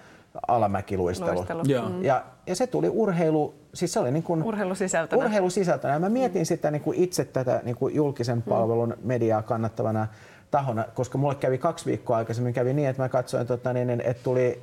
alamäkiluistelu. 0.47 1.35
Luistelu. 1.35 1.63
Mm. 1.63 2.03
Ja, 2.03 2.23
ja 2.47 2.55
se 2.55 2.67
tuli 2.67 2.89
urheilu, 2.89 3.55
siis 3.73 3.93
se 3.93 3.99
oli 3.99 4.11
niin 4.11 4.23
kuin 4.23 4.43
urheilusisältönä. 4.43 5.25
urheilusisältönä. 5.25 5.99
Mä 5.99 6.09
mietin 6.09 6.41
mm. 6.41 6.45
sitä 6.45 6.71
niin 6.71 6.81
kuin 6.81 6.97
itse 6.97 7.25
tätä 7.25 7.61
niin 7.63 7.75
kuin 7.75 7.95
julkisen 7.95 8.37
mm. 8.37 8.43
palvelun 8.43 8.97
mediaa 9.03 9.41
kannattavana 9.41 10.07
tahona, 10.51 10.85
koska 10.93 11.17
mulle 11.17 11.35
kävi 11.35 11.57
kaksi 11.57 11.85
viikkoa 11.85 12.17
aikaisemmin 12.17 12.53
kävi 12.53 12.73
niin, 12.73 12.89
että 12.89 13.01
mä 13.01 13.09
katsoin, 13.09 13.47
tota, 13.47 13.73
niin, 13.73 13.89
että 13.89 14.23
tuli 14.23 14.61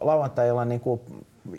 lauantai 0.00 0.66
niin 0.66 0.80
kuin 0.80 1.00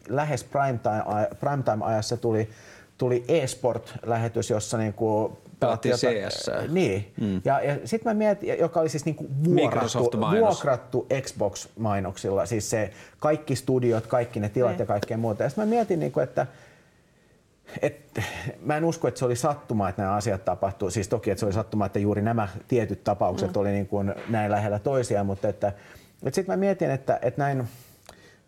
lähes 0.09 0.43
primetime, 0.43 1.03
primetime-ajassa 1.39 2.17
tuli, 2.17 2.49
tuli 2.97 3.25
e-sport-lähetys, 3.27 4.49
jossa 4.49 4.77
niin 4.77 4.93
kuin 4.93 5.37
Pelattiin 5.59 5.95
CS. 5.95 6.49
Niin. 6.69 7.13
Mm. 7.21 7.41
Ja, 7.45 7.61
ja 7.61 7.75
sitten 7.85 8.09
mä 8.09 8.13
mietin, 8.13 8.59
joka 8.59 8.79
oli 8.79 8.89
siis 8.89 9.05
niinku 9.05 9.27
vuokrattu, 9.43 10.21
vuokrattu 10.39 11.07
Xbox-mainoksilla, 11.21 12.45
siis 12.45 12.69
se 12.69 12.91
kaikki 13.19 13.55
studiot, 13.55 14.07
kaikki 14.07 14.39
ne 14.39 14.49
tilat 14.49 14.73
mm. 14.73 14.79
ja 14.79 14.85
kaikkea 14.85 15.17
muuta. 15.17 15.43
Ja 15.43 15.49
sitten 15.49 15.65
mä 15.65 15.69
mietin, 15.69 15.99
niinku, 15.99 16.19
että 16.19 16.47
et, 17.81 18.19
mä 18.61 18.77
en 18.77 18.85
usko, 18.85 19.07
että 19.07 19.19
se 19.19 19.25
oli 19.25 19.35
sattuma, 19.35 19.89
että 19.89 20.01
nämä 20.01 20.15
asiat 20.15 20.45
tapahtuu. 20.45 20.89
Siis 20.89 21.07
toki, 21.07 21.31
että 21.31 21.39
se 21.39 21.45
oli 21.45 21.53
sattuma, 21.53 21.85
että 21.85 21.99
juuri 21.99 22.21
nämä 22.21 22.47
tietyt 22.67 23.03
tapaukset 23.03 23.53
mm. 23.53 23.61
oli 23.61 23.71
niin 23.71 23.87
kuin 23.87 24.13
näin 24.29 24.51
lähellä 24.51 24.79
toisiaan, 24.79 25.25
mutta 25.25 25.47
että, 25.47 25.67
että 26.23 26.35
sitten 26.35 26.53
mä 26.53 26.57
mietin, 26.57 26.91
että, 26.91 27.19
että 27.21 27.41
näin 27.41 27.67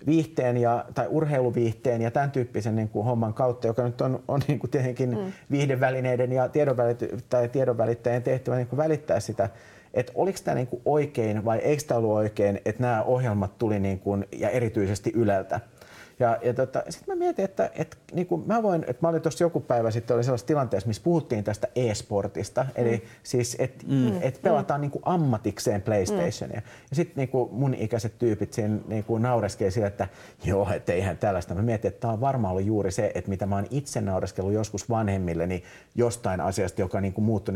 viihteen 0.08 0.58
ja, 0.58 0.86
tai 0.96 1.08
urheiluviihteen 1.08 2.02
ja 2.02 2.12
tämän 2.12 2.32
tyyppisen 2.32 2.76
niin 2.76 2.90
kuin 2.90 3.06
homman 3.06 3.34
kautta, 3.34 3.68
joka 3.68 3.84
nyt 3.84 4.02
on, 4.02 4.24
on 4.28 4.42
niin 4.48 4.60
kuin 4.60 4.72
tietenkin 4.72 5.10
mm. 5.10 5.32
viihdevälineiden 5.52 6.32
ja 6.32 6.48
tiedonvälit- 6.48 7.22
tai 7.30 7.50
tiedonvälittäjien 7.50 8.24
tehtävä 8.24 8.56
niin 8.56 8.68
kuin 8.68 8.78
välittää 8.78 9.20
sitä, 9.20 9.50
että 9.94 10.12
oliko 10.16 10.40
tämä 10.44 10.56
niin 10.56 10.68
kuin 10.68 10.82
oikein 10.86 11.46
vai 11.46 11.58
eikö 11.58 11.84
tämä 11.88 11.98
ollut 11.98 12.12
oikein, 12.12 12.62
että 12.66 12.82
nämä 12.82 13.04
ohjelmat 13.04 13.58
tuli 13.58 13.80
niin 13.80 14.00
kuin, 14.00 14.26
ja 14.32 14.50
erityisesti 14.50 15.12
Yleltä. 15.16 15.60
Ja, 16.20 16.38
ja 16.42 16.54
tota, 16.54 16.84
sitten 16.90 17.16
mä 17.16 17.20
mietin, 17.20 17.46
että, 17.46 17.72
että 17.76 17.98
niin 18.14 18.28
kuin 18.28 18.48
mä 18.48 18.64
voin, 18.64 18.84
että 18.88 18.98
mä 19.02 19.10
olin 19.10 19.22
tuossa 19.22 19.44
joku 19.44 19.60
päivä 19.60 19.92
sitten 19.92 20.16
oli 20.16 20.24
sellaisessa 20.24 20.48
tilanteessa, 20.48 20.88
missä 20.88 21.04
puhuttiin 21.04 21.44
tästä 21.44 21.68
e-sportista, 21.76 22.64
mm. 22.64 22.70
eli 22.76 23.04
siis 23.24 23.56
että 23.60 23.86
mm. 23.88 24.22
et 24.22 24.40
pelataan 24.42 24.80
mm. 24.80 24.82
niin 24.82 24.92
kuin 24.92 25.02
ammatikseen 25.06 25.82
PlayStationia. 25.82 26.60
Mm. 26.60 26.68
Ja 26.90 26.96
sitten 26.96 27.16
niin 27.16 27.30
kuin 27.30 27.54
mun 27.54 27.74
ikäiset 27.74 28.18
tyypit 28.20 28.54
siinä 28.54 28.78
niin 28.88 29.04
kuin 29.04 29.22
naureskeli 29.22 29.72
sillä, 29.72 29.88
että 29.88 30.08
joo, 30.44 30.70
että 30.74 30.94
eihän 30.94 31.18
tällaista. 31.18 31.56
Mä 31.56 31.62
mietin, 31.62 31.90
että 31.90 32.00
tämä 32.00 32.14
on 32.14 32.22
varmaan 32.22 32.52
ollut 32.52 32.66
juuri 32.66 32.92
se, 32.92 33.12
että 33.16 33.30
mitä 33.30 33.46
mä 33.46 33.56
oon 33.56 33.68
itse 33.70 34.02
naureskellut 34.02 34.54
joskus 34.54 34.90
vanhemmilleni 34.90 35.64
jostain 35.96 36.42
asiasta, 36.42 36.82
joka 36.82 37.02
niin 37.02 37.14
kuin 37.14 37.26
muuttui. 37.26 37.54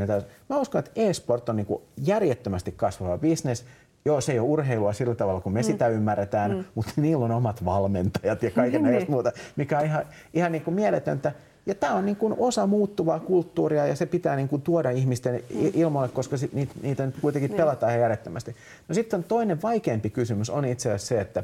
Mä 0.50 0.58
uskon, 0.58 0.80
että 0.80 0.92
e-sport 0.96 1.50
on 1.50 1.56
niin 1.56 1.66
kuin 1.66 1.82
järjettömästi 1.98 2.72
kasvava 2.72 3.18
bisnes, 3.18 3.66
joo, 4.06 4.22
se 4.22 4.32
ei 4.32 4.40
ole 4.40 4.48
urheilua 4.48 4.94
sillä 4.94 5.16
tavalla, 5.16 5.42
kun 5.42 5.54
me 5.54 5.60
mm. 5.60 5.64
sitä 5.64 5.88
ymmärretään, 5.88 6.52
mm. 6.52 6.64
mutta 6.76 6.92
niillä 6.96 7.26
on 7.26 7.32
omat 7.32 7.66
valmentajat 7.66 8.44
ja 8.44 8.52
kaiken 8.52 8.84
niin. 8.84 9.06
muuta, 9.10 9.32
mikä 9.56 9.80
on 9.80 9.86
ihan, 9.86 10.06
ihan 10.34 10.52
niin 10.52 10.62
kuin 10.62 10.76
mieletöntä. 10.76 11.32
Ja 11.66 11.76
tämä 11.76 11.94
on 11.94 12.06
niin 12.06 12.16
kuin 12.16 12.36
osa 12.38 12.68
muuttuvaa 12.68 13.20
kulttuuria 13.20 13.88
ja 13.88 13.96
se 13.96 14.06
pitää 14.06 14.36
niin 14.36 14.50
kuin 14.50 14.62
tuoda 14.62 14.90
ihmisten 14.90 15.34
mm. 15.36 15.72
ilmoille, 15.74 16.10
koska 16.14 16.36
niitä, 16.54 16.74
niitä 16.82 17.06
nyt 17.06 17.16
kuitenkin 17.22 17.50
niin. 17.50 17.58
pelataan 17.58 17.92
ihan 17.92 18.02
järjettömästi. 18.02 18.56
No 18.88 18.96
sitten 18.96 19.24
toinen 19.24 19.62
vaikeampi 19.62 20.10
kysymys 20.10 20.50
on 20.50 20.66
itse 20.66 20.90
asiassa 20.90 21.08
se, 21.08 21.22
että, 21.22 21.44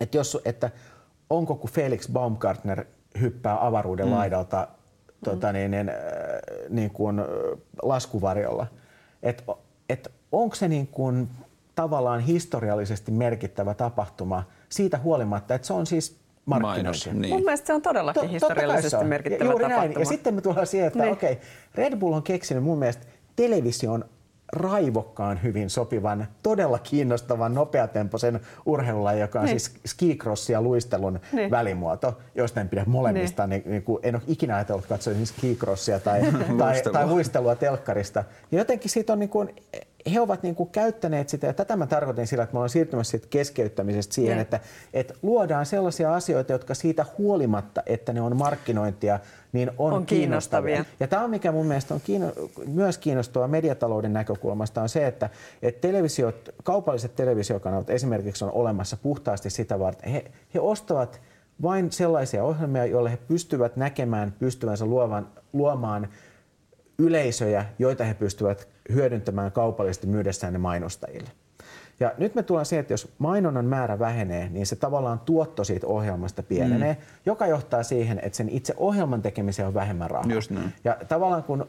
että, 0.00 0.16
jos, 0.16 0.38
että 0.44 0.70
onko 1.30 1.54
kun 1.54 1.70
Felix 1.70 2.12
Baumgartner 2.12 2.84
hyppää 3.20 3.66
avaruuden 3.66 4.06
mm. 4.06 4.12
laidalta 4.12 4.68
tota, 5.24 5.52
niin, 5.52 5.70
niin, 5.70 5.88
äh, 5.88 5.96
niin 6.68 6.90
kuin 6.90 7.18
äh, 7.18 7.26
laskuvarjolla, 7.82 8.66
että 9.22 9.42
et 9.88 10.10
onko 10.32 10.54
se 10.54 10.68
niin 10.68 10.86
kuin 10.86 11.28
tavallaan 11.74 12.20
historiallisesti 12.20 13.10
merkittävä 13.12 13.74
tapahtuma 13.74 14.44
siitä 14.68 14.98
huolimatta, 14.98 15.54
että 15.54 15.66
se 15.66 15.72
on 15.72 15.86
siis 15.86 16.16
markkinointi. 16.46 17.10
niin. 17.12 17.34
Mun 17.34 17.44
mielestä 17.44 17.66
se 17.66 17.72
on 17.72 17.82
todellakin 17.82 18.22
to, 18.22 18.28
historiallisesti 18.28 19.04
merkittävä 19.04 19.44
ja 19.44 19.50
juuri 19.50 19.64
tapahtuma. 19.64 19.94
Näin. 19.94 20.00
Ja 20.00 20.06
sitten 20.06 20.34
me 20.34 20.40
tullaan 20.40 20.66
siihen, 20.66 20.86
että 20.86 21.02
niin. 21.02 21.12
okei, 21.12 21.32
okay, 21.32 21.44
Red 21.74 21.96
Bull 21.96 22.12
on 22.12 22.22
keksinyt 22.22 22.64
mun 22.64 22.78
mielestä 22.78 23.06
television 23.36 24.04
raivokkaan 24.52 25.42
hyvin 25.42 25.70
sopivan, 25.70 26.28
todella 26.42 26.78
kiinnostavan, 26.78 27.54
nopeatempoisen 27.54 28.40
urheilulajin, 28.66 29.20
joka 29.20 29.40
on 29.40 29.44
niin. 29.44 29.60
siis 29.60 29.74
skicrossi 29.86 30.52
ja 30.52 30.62
luistelun 30.62 31.20
niin. 31.32 31.50
välimuoto, 31.50 32.18
josta 32.34 32.60
en 32.60 32.68
pidä 32.68 32.84
molemmista. 32.86 33.46
Niin. 33.46 33.62
Niin, 33.62 33.70
niin 33.70 33.82
kuin 33.82 33.98
en 34.02 34.14
ole 34.14 34.22
ikinä 34.26 34.54
ajatellut 34.54 34.86
katsoa 34.86 35.14
skicrossia 35.24 36.00
tai, 36.00 36.20
tai, 36.58 36.82
tai 36.92 37.06
luistelua 37.06 37.54
telkkarista. 37.54 38.24
Ja 38.52 38.58
jotenkin 38.58 38.90
siitä 38.90 39.12
on 39.12 39.18
niin 39.18 39.28
kuin, 39.28 39.54
he 40.12 40.20
ovat 40.20 40.42
niin 40.42 40.54
kuin 40.54 40.70
käyttäneet 40.70 41.28
sitä, 41.28 41.46
ja 41.46 41.52
tätä 41.52 41.76
mä 41.76 41.86
tarkoitin 41.86 42.26
sillä, 42.26 42.42
että 42.42 42.54
me 42.54 42.58
ollaan 42.58 42.70
siirtymässä 42.70 43.10
siitä 43.10 43.26
keskeyttämisestä 43.30 44.14
siihen, 44.14 44.38
että, 44.38 44.60
että 44.94 45.14
luodaan 45.22 45.66
sellaisia 45.66 46.14
asioita, 46.14 46.52
jotka 46.52 46.74
siitä 46.74 47.06
huolimatta, 47.18 47.82
että 47.86 48.12
ne 48.12 48.20
on 48.20 48.36
markkinointia, 48.36 49.18
niin 49.52 49.70
on, 49.78 49.92
on 49.92 50.06
kiinnostavia. 50.06 50.74
kiinnostavia. 50.74 50.96
Ja 51.00 51.08
tämä 51.08 51.24
on 51.24 51.30
mikä 51.30 51.52
mun 51.52 51.66
mielestä 51.66 51.94
on 51.94 52.00
kiinno, 52.00 52.32
myös 52.66 52.98
kiinnostavaa 52.98 53.48
mediatalouden 53.48 54.12
näkökulmasta 54.12 54.82
on 54.82 54.88
se, 54.88 55.06
että, 55.06 55.30
että 55.62 55.80
televisiot, 55.80 56.48
kaupalliset 56.62 57.16
televisiokanavat 57.16 57.90
esimerkiksi 57.90 58.44
on 58.44 58.52
olemassa 58.52 58.96
puhtaasti 58.96 59.50
sitä 59.50 59.78
varten. 59.78 60.12
He, 60.12 60.24
he 60.54 60.60
ostavat 60.60 61.20
vain 61.62 61.92
sellaisia 61.92 62.44
ohjelmia, 62.44 62.86
joille 62.86 63.10
he 63.10 63.16
pystyvät 63.16 63.76
näkemään, 63.76 64.32
pystyvänsä 64.38 64.84
luovan, 64.84 65.28
luomaan 65.52 66.08
yleisöjä, 66.98 67.64
joita 67.78 68.04
he 68.04 68.14
pystyvät 68.14 68.68
hyödyntämään 68.92 69.52
kaupallisesti 69.52 70.06
myydessään 70.06 70.52
ne 70.52 70.58
mainostajille. 70.58 71.30
Ja 72.00 72.12
nyt 72.18 72.34
me 72.34 72.42
tullaan 72.42 72.66
siihen, 72.66 72.80
että 72.80 72.92
jos 72.92 73.08
mainonnan 73.18 73.64
määrä 73.64 73.98
vähenee, 73.98 74.48
niin 74.48 74.66
se 74.66 74.76
tavallaan 74.76 75.20
tuotto 75.20 75.64
siitä 75.64 75.86
ohjelmasta 75.86 76.42
pienenee, 76.42 76.92
mm. 76.92 77.00
joka 77.26 77.46
johtaa 77.46 77.82
siihen, 77.82 78.20
että 78.22 78.36
sen 78.36 78.48
itse 78.48 78.74
ohjelman 78.76 79.22
tekemiseen 79.22 79.68
on 79.68 79.74
vähemmän 79.74 80.10
rahaa. 80.10 80.32
Just 80.32 80.50
näin. 80.50 80.72
Ja 80.84 80.96
tavallaan 81.08 81.42
kun 81.42 81.66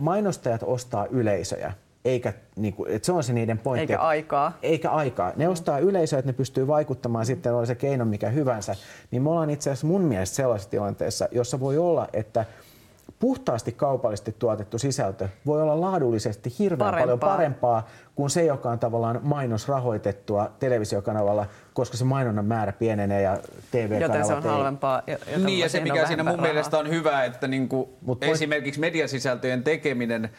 mainostajat 0.00 0.62
ostaa 0.62 1.06
yleisöjä, 1.06 1.72
eikä, 2.04 2.32
niin 2.56 2.74
kuin, 2.74 2.90
että 2.90 3.06
se 3.06 3.12
on 3.12 3.24
se 3.24 3.32
niiden 3.32 3.58
pointti. 3.58 3.92
Eikä 3.92 4.02
aikaa. 4.02 4.58
Eikä 4.62 4.90
aikaa. 4.90 5.32
Ne 5.36 5.48
ostaa 5.48 5.78
yleisöä, 5.78 6.18
että 6.18 6.28
ne 6.28 6.36
pystyy 6.36 6.66
vaikuttamaan 6.66 7.26
sitten, 7.26 7.54
oli 7.54 7.66
se 7.66 7.74
keino 7.74 8.04
mikä 8.04 8.28
hyvänsä. 8.28 8.76
Niin 9.10 9.22
me 9.22 9.30
ollaan 9.30 9.50
itse 9.50 9.70
asiassa 9.70 9.86
mun 9.86 10.02
mielestä 10.02 10.36
sellaisessa 10.36 10.70
tilanteessa, 10.70 11.28
jossa 11.32 11.60
voi 11.60 11.78
olla, 11.78 12.08
että 12.12 12.44
puhtaasti 13.24 13.72
kaupallisesti 13.72 14.34
tuotettu 14.38 14.78
sisältö 14.78 15.28
voi 15.46 15.62
olla 15.62 15.80
laadullisesti 15.80 16.54
hirveän 16.58 16.78
parempaa. 16.78 17.00
paljon 17.00 17.18
parempaa 17.18 17.88
kuin 18.14 18.30
se, 18.30 18.44
joka 18.44 18.70
on 18.70 18.78
tavallaan 18.78 19.20
mainosrahoitettua 19.22 20.50
televisiokanavalla, 20.58 21.46
koska 21.74 21.96
se 21.96 22.04
mainonnan 22.04 22.44
määrä 22.44 22.72
pienenee 22.72 23.22
ja 23.22 23.38
TV-kanavat 23.70 24.02
Joten 24.02 24.26
se 24.26 24.34
on 24.34 24.42
ei... 24.42 24.48
halvempaa. 24.48 25.02
Niin 25.44 25.58
ja 25.58 25.68
se 25.68 25.80
mikä 25.80 26.06
siinä 26.06 26.22
mun 26.22 26.32
rahaa. 26.32 26.46
mielestä 26.46 26.78
on 26.78 26.88
hyvä, 26.88 27.24
että 27.24 27.48
niinku 27.48 27.98
esimerkiksi 28.20 28.80
mediasisältöjen 28.80 29.62
tekeminen 29.62 30.30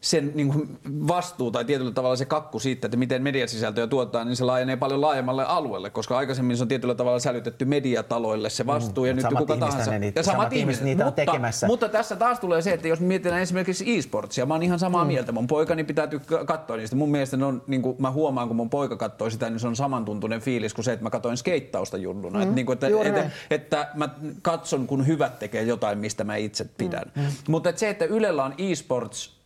sen 0.00 0.32
niin 0.34 0.52
kuin 0.52 0.78
vastuu 1.08 1.50
tai 1.50 1.64
tietyllä 1.64 1.90
tavalla 1.90 2.16
se 2.16 2.24
kakku 2.24 2.58
siitä, 2.58 2.86
että 2.86 2.96
miten 2.96 3.22
mediasisältöjä 3.22 3.86
tuotetaan, 3.86 4.26
niin 4.26 4.36
se 4.36 4.44
laajenee 4.44 4.76
paljon 4.76 5.00
laajemmalle 5.00 5.44
alueelle, 5.44 5.90
koska 5.90 6.18
aikaisemmin 6.18 6.56
se 6.56 6.62
on 6.62 6.68
tietyllä 6.68 6.94
tavalla 6.94 7.18
sälytetty 7.18 7.64
mediataloille 7.64 8.50
se 8.50 8.66
vastuu 8.66 9.04
mm, 9.04 9.08
ja 9.08 9.14
nyt 9.14 9.26
kuka 9.38 9.56
tahansa. 9.56 9.98
Niitä, 9.98 10.20
ja 10.20 10.24
samat, 10.24 10.38
samat 10.38 10.52
ihmiset 10.52 10.84
niitä 10.84 11.04
mutta, 11.04 11.22
on 11.22 11.26
tekemässä. 11.26 11.66
Mutta 11.66 11.88
tässä 11.88 12.16
taas 12.16 12.40
tulee 12.40 12.62
se, 12.62 12.72
että 12.72 12.88
jos 12.88 13.00
mietitään 13.00 13.42
esimerkiksi 13.42 13.96
e-sportsia, 13.96 14.46
mä 14.46 14.54
oon 14.54 14.62
ihan 14.62 14.78
samaa 14.78 15.04
mm. 15.04 15.08
mieltä. 15.08 15.32
Mun 15.32 15.46
poikani 15.46 15.84
pitää 15.84 16.08
katsoa 16.46 16.76
niistä. 16.76 16.96
Mun 16.96 17.10
mielestä 17.10 17.36
ne 17.36 17.44
on, 17.44 17.62
niin 17.66 17.82
kuin 17.82 17.96
mä 17.98 18.10
huomaan, 18.10 18.48
kun 18.48 18.56
mun 18.56 18.70
poika 18.70 18.96
katsoo 18.96 19.30
sitä, 19.30 19.50
niin 19.50 19.60
se 19.60 19.68
on 19.68 19.76
samantuntuinen 19.76 20.40
fiilis 20.40 20.74
kuin 20.74 20.84
se, 20.84 20.92
että 20.92 21.02
mä 21.02 21.10
katsoin 21.10 21.36
skeittausta 21.36 21.96
junnuna. 21.96 22.38
Mm. 22.38 22.42
Että, 22.42 22.54
niin 22.54 22.66
kuin, 22.66 22.74
että, 22.74 22.88
että, 22.88 23.30
että, 23.50 23.88
mä 23.94 24.08
katson, 24.42 24.86
kun 24.86 25.06
hyvät 25.06 25.38
tekee 25.38 25.62
jotain, 25.62 25.98
mistä 25.98 26.24
mä 26.24 26.36
itse 26.36 26.66
pidän. 26.78 27.12
Mm. 27.14 27.22
Mm. 27.22 27.28
Mutta 27.48 27.68
että 27.68 27.80
se, 27.80 27.88
että 27.88 28.04
Ylellä 28.04 28.44
on 28.44 28.54
e-sports 28.58 29.37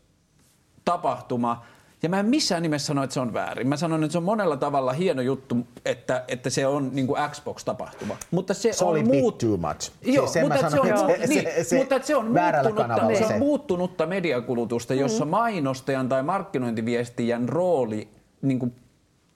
tapahtuma. 0.84 1.64
Ja 2.02 2.08
mä 2.08 2.20
en 2.20 2.26
missään 2.26 2.62
nimessä 2.62 2.86
sano, 2.86 3.02
että 3.02 3.14
se 3.14 3.20
on 3.20 3.32
väärin. 3.32 3.68
Mä 3.68 3.76
sanon, 3.76 4.04
että 4.04 4.12
se 4.12 4.18
on 4.18 4.24
monella 4.24 4.56
tavalla 4.56 4.92
hieno 4.92 5.22
juttu, 5.22 5.56
että, 5.84 6.24
että 6.28 6.50
se 6.50 6.66
on 6.66 6.90
niin 6.92 7.06
kuin 7.06 7.20
Xbox-tapahtuma. 7.30 8.16
Mutta 8.30 8.54
se, 8.54 8.72
se 8.72 8.84
on 8.84 8.90
oli 8.90 9.02
muut... 9.02 9.38
too 9.38 9.56
much. 9.56 9.92
Joo, 10.02 10.26
siis 10.26 10.48
mutta, 10.48 10.70
se 10.70 10.80
on, 10.80 10.86
se, 10.86 11.26
niin, 11.26 11.42
se, 11.42 11.64
se, 11.64 11.78
mutta 11.78 11.98
se 12.02 12.16
on 12.16 12.26
muuttunutta, 12.26 13.14
se 13.18 13.34
on 13.34 13.38
muuttunutta 13.38 14.06
mediakulutusta, 14.06 14.94
jossa 14.94 15.24
mm. 15.24 15.30
mainostajan 15.30 16.08
tai 16.08 16.22
markkinointiviestijän 16.22 17.48
rooli 17.48 18.08
niin 18.42 18.58
kuin 18.58 18.74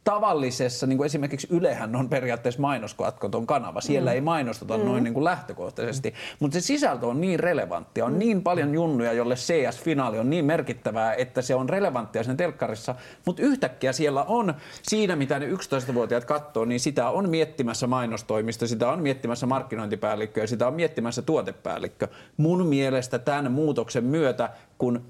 tavallisessa, 0.06 0.86
niin 0.86 0.96
kuin 0.96 1.06
esimerkiksi 1.06 1.46
Ylehän 1.50 1.96
on 1.96 2.08
periaatteessa 2.08 2.60
mainoskatkoton 2.60 3.46
kanava. 3.46 3.80
Siellä 3.80 4.10
mm. 4.10 4.14
ei 4.14 4.20
mainosteta 4.20 4.78
mm. 4.78 4.84
noin 4.84 5.04
niin 5.04 5.14
kuin 5.14 5.24
lähtökohtaisesti, 5.24 6.14
mutta 6.40 6.54
se 6.54 6.60
sisältö 6.60 7.06
on 7.06 7.20
niin 7.20 7.40
relevanttia. 7.40 8.04
On 8.04 8.12
mm. 8.12 8.18
niin 8.18 8.42
paljon 8.42 8.74
junnuja, 8.74 9.12
jolle 9.12 9.34
CS-finaali 9.34 10.18
on 10.18 10.30
niin 10.30 10.44
merkittävää, 10.44 11.14
että 11.14 11.42
se 11.42 11.54
on 11.54 11.68
relevanttia 11.68 12.22
siinä 12.22 12.36
telkkarissa. 12.36 12.94
Mutta 13.26 13.42
yhtäkkiä 13.42 13.92
siellä 13.92 14.22
on 14.22 14.54
siinä, 14.82 15.16
mitä 15.16 15.38
ne 15.38 15.46
11-vuotiaat 15.46 16.24
katsoo, 16.24 16.64
niin 16.64 16.80
sitä 16.80 17.10
on 17.10 17.30
miettimässä 17.30 17.86
mainostoimista, 17.86 18.66
sitä 18.66 18.88
on 18.88 19.02
miettimässä 19.02 19.46
markkinointipäällikkö 19.46 20.40
ja 20.40 20.46
sitä 20.46 20.66
on 20.66 20.74
miettimässä 20.74 21.22
tuotepäällikkö. 21.22 22.08
Mun 22.36 22.66
mielestä 22.66 23.18
tämän 23.18 23.52
muutoksen 23.52 24.04
myötä, 24.04 24.50
kun 24.78 25.02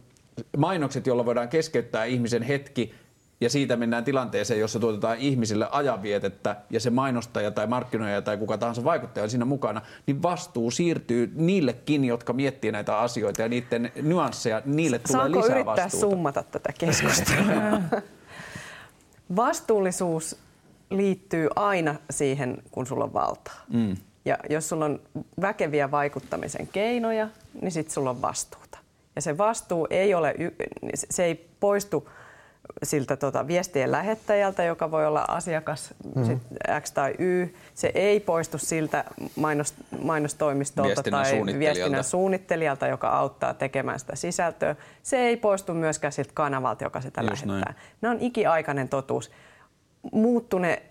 mainokset, 0.56 1.06
joilla 1.06 1.24
voidaan 1.24 1.48
keskeyttää 1.48 2.04
ihmisen 2.04 2.42
hetki, 2.42 2.94
ja 3.40 3.50
siitä 3.50 3.76
mennään 3.76 4.04
tilanteeseen, 4.04 4.60
jossa 4.60 4.80
tuotetaan 4.80 5.18
ihmisille 5.18 5.68
ajanvietettä 5.70 6.56
ja 6.70 6.80
se 6.80 6.90
mainostaja 6.90 7.50
tai 7.50 7.66
markkinoija 7.66 8.22
tai 8.22 8.36
kuka 8.36 8.58
tahansa 8.58 8.84
vaikuttaja 8.84 9.24
on 9.24 9.30
siinä 9.30 9.44
mukana, 9.44 9.82
niin 10.06 10.22
vastuu 10.22 10.70
siirtyy 10.70 11.32
niillekin, 11.34 12.04
jotka 12.04 12.32
miettii 12.32 12.72
näitä 12.72 12.98
asioita 12.98 13.42
ja 13.42 13.48
niiden 13.48 13.92
nyansseja, 14.02 14.62
niille 14.64 14.98
tulee 14.98 15.22
Saanko 15.22 15.38
lisää 15.38 15.54
yrittää 15.54 15.84
vastuuta. 15.84 16.10
summata 16.10 16.42
tätä 16.42 16.72
keskustelua? 16.78 17.80
Vastuullisuus 19.36 20.36
liittyy 20.90 21.48
aina 21.56 21.94
siihen, 22.10 22.62
kun 22.70 22.86
sulla 22.86 23.04
on 23.04 23.12
valtaa. 23.12 23.64
Mm. 23.72 23.96
Ja 24.24 24.38
jos 24.50 24.68
sulla 24.68 24.84
on 24.84 25.00
väkeviä 25.40 25.90
vaikuttamisen 25.90 26.66
keinoja, 26.66 27.28
niin 27.60 27.72
sitten 27.72 27.94
sulla 27.94 28.10
on 28.10 28.22
vastuuta. 28.22 28.78
Ja 29.16 29.22
se 29.22 29.38
vastuu 29.38 29.86
ei 29.90 30.14
ole, 30.14 30.34
se 30.94 31.24
ei 31.24 31.48
poistu 31.60 32.08
siltä 32.82 33.16
tota, 33.16 33.46
viestien 33.46 33.92
lähettäjältä, 33.92 34.64
joka 34.64 34.90
voi 34.90 35.06
olla 35.06 35.24
asiakas 35.28 35.94
mm-hmm. 36.04 36.24
sit 36.24 36.38
X 36.80 36.92
tai 36.92 37.14
Y. 37.18 37.46
Se 37.74 37.92
ei 37.94 38.20
poistu 38.20 38.58
siltä 38.58 39.04
mainos, 39.36 39.74
mainostoimistolta 40.02 40.88
viestinnän 40.88 41.22
tai 41.22 41.30
suunnittelijalta. 41.30 41.76
viestinnän 41.76 42.04
suunnittelijalta, 42.04 42.86
joka 42.86 43.08
auttaa 43.08 43.54
tekemään 43.54 43.98
sitä 44.00 44.16
sisältöä. 44.16 44.76
Se 45.02 45.16
ei 45.16 45.36
poistu 45.36 45.74
myöskään 45.74 46.12
siltä 46.12 46.30
kanavalta, 46.34 46.84
joka 46.84 47.00
sitä 47.00 47.20
Just 47.20 47.30
lähettää. 47.46 47.72
Näin. 47.72 47.76
Nämä 48.00 48.12
on 48.14 48.20
ikiaikainen 48.20 48.88
totuus. 48.88 49.30
Muuttune 50.12 50.82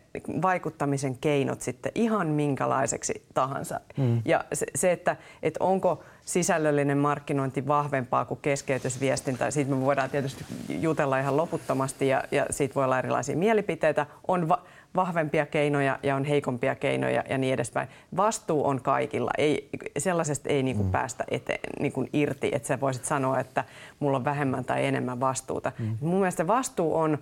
vaikuttamisen 0.41 1.17
keinot 1.17 1.61
sitten 1.61 1.91
ihan 1.95 2.27
minkälaiseksi 2.27 3.25
tahansa. 3.33 3.79
Mm. 3.97 4.21
Ja 4.25 4.45
se, 4.53 4.65
se 4.75 4.91
että, 4.91 5.15
että 5.43 5.63
onko 5.63 6.03
sisällöllinen 6.25 6.97
markkinointi 6.97 7.67
vahvempaa 7.67 8.25
kuin 8.25 8.39
keskeytysviestintä. 8.41 9.51
Siitä 9.51 9.71
me 9.71 9.81
voidaan 9.81 10.09
tietysti 10.09 10.45
jutella 10.69 11.19
ihan 11.19 11.37
loputtomasti 11.37 12.07
ja, 12.07 12.23
ja 12.31 12.45
siitä 12.49 12.75
voi 12.75 12.83
olla 12.83 12.99
erilaisia 12.99 13.37
mielipiteitä. 13.37 14.05
On 14.27 14.49
va- 14.49 14.61
vahvempia 14.95 15.45
keinoja 15.45 15.99
ja 16.03 16.15
on 16.15 16.25
heikompia 16.25 16.75
keinoja 16.75 17.23
ja 17.29 17.37
niin 17.37 17.53
edespäin. 17.53 17.87
Vastuu 18.17 18.67
on 18.67 18.81
kaikilla. 18.81 19.31
Ei, 19.37 19.69
sellaisesta 19.97 20.49
ei 20.49 20.63
niin 20.63 20.75
kuin 20.75 20.87
mm. 20.87 20.91
päästä 20.91 21.23
eteen, 21.31 21.59
niin 21.79 21.91
kuin 21.91 22.09
irti, 22.13 22.49
että 22.53 22.67
sä 22.67 22.79
voisit 22.79 23.05
sanoa, 23.05 23.39
että 23.39 23.63
mulla 23.99 24.17
on 24.17 24.25
vähemmän 24.25 24.65
tai 24.65 24.85
enemmän 24.85 25.19
vastuuta. 25.19 25.71
Mm. 25.79 25.97
Mun 26.01 26.19
mielestä 26.19 26.47
vastuu 26.47 26.95
on 26.95 27.17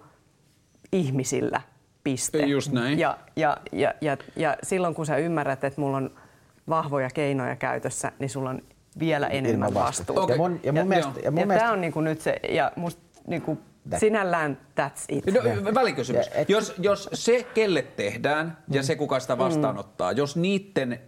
ihmisillä 0.92 1.62
piste. 2.04 2.38
Just 2.46 2.72
näin. 2.72 3.00
Ja, 3.00 3.18
ja, 3.36 3.58
ja, 3.72 3.94
ja, 4.02 4.18
ja 4.36 4.58
silloin 4.64 4.96
kun 4.96 5.06
sä 5.06 5.18
ymmärrät, 5.18 5.64
että 5.64 5.82
mulla 5.82 5.98
on 5.98 6.12
vahvoja 6.70 7.10
keinoja 7.10 7.56
käytössä, 7.56 8.12
niin 8.20 8.30
sulla 8.30 8.50
on 8.50 8.62
vielä 9.00 9.28
enemmän 9.28 9.74
vastuuta. 9.74 10.22
Okay. 10.22 10.36
Ja 10.36 10.38
mun, 10.38 10.60
ja 10.64 10.72
mun 10.72 10.78
ja, 10.80 10.86
mielestä, 10.86 11.20
ja 11.24 11.32
mun 11.32 11.40
ja 11.40 11.46
mielestä... 11.46 11.60
tämä 11.60 11.74
on 11.74 11.82
niinku 11.82 12.02
nyt 12.02 12.22
se, 12.22 12.40
ja 12.50 12.72
musta 12.76 13.02
niinku 13.28 13.58
Sinällään 13.98 14.58
that's 14.80 15.06
it. 15.10 15.26
No, 15.26 15.74
välikysymys. 15.76 16.26
Ja, 16.28 16.34
et- 16.42 16.50
Jos, 16.50 16.74
jos 16.78 17.10
se, 17.14 17.48
kelle 17.54 17.82
tehdään 17.82 18.58
ja 18.72 18.84
se, 18.84 18.96
kuka 18.96 19.20
sitä 19.20 19.38
vastaanottaa, 19.38 20.12
jos 20.12 20.36
niiden 20.36 21.00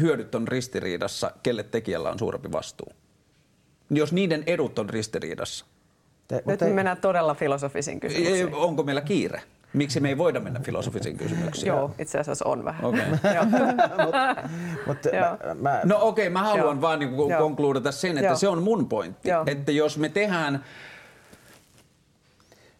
hyödyt 0.00 0.34
on 0.34 0.48
ristiriidassa, 0.48 1.30
kelle 1.42 1.62
tekijällä 1.62 2.10
on 2.10 2.18
suurempi 2.18 2.52
vastuu? 2.52 2.92
Jos 3.90 4.12
niiden 4.12 4.42
edut 4.46 4.78
on 4.78 4.90
ristiriidassa, 4.90 5.66
Te, 6.28 6.42
Nyt 6.46 6.60
me 6.60 6.66
ei- 6.66 6.72
mennään 6.72 6.96
todella 6.96 7.34
filosofisiin 7.34 8.00
kysymyksiin. 8.00 8.54
onko 8.54 8.82
meillä 8.82 9.00
kiire? 9.00 9.42
Miksi 9.72 10.00
me 10.00 10.08
ei 10.08 10.18
voida 10.18 10.40
mennä 10.40 10.60
filosofisiin 10.60 11.16
kysymyksiin? 11.16 11.66
Joo, 11.66 11.94
itse 11.98 12.18
asiassa 12.18 12.44
on 12.44 12.64
vähän. 12.64 12.84
Okei. 12.84 13.00
Joo. 13.34 13.44
mutta 14.86 15.08
Joo. 15.08 15.36
mä, 15.46 15.54
mä, 15.54 15.80
No 15.84 15.98
okei, 16.00 16.26
okay, 16.26 16.32
mä 16.32 16.42
haluan 16.42 16.76
Joo. 16.76 16.80
vaan 16.80 16.98
niin 16.98 17.14
konkluudata 17.38 17.92
sen, 17.92 18.18
että 18.18 18.30
Joo. 18.30 18.36
se 18.36 18.48
on 18.48 18.62
mun 18.62 18.88
pointti. 18.88 19.28
Joo. 19.28 19.44
Että 19.46 19.72
jos 19.72 19.98
me 19.98 20.08
tehdään 20.08 20.64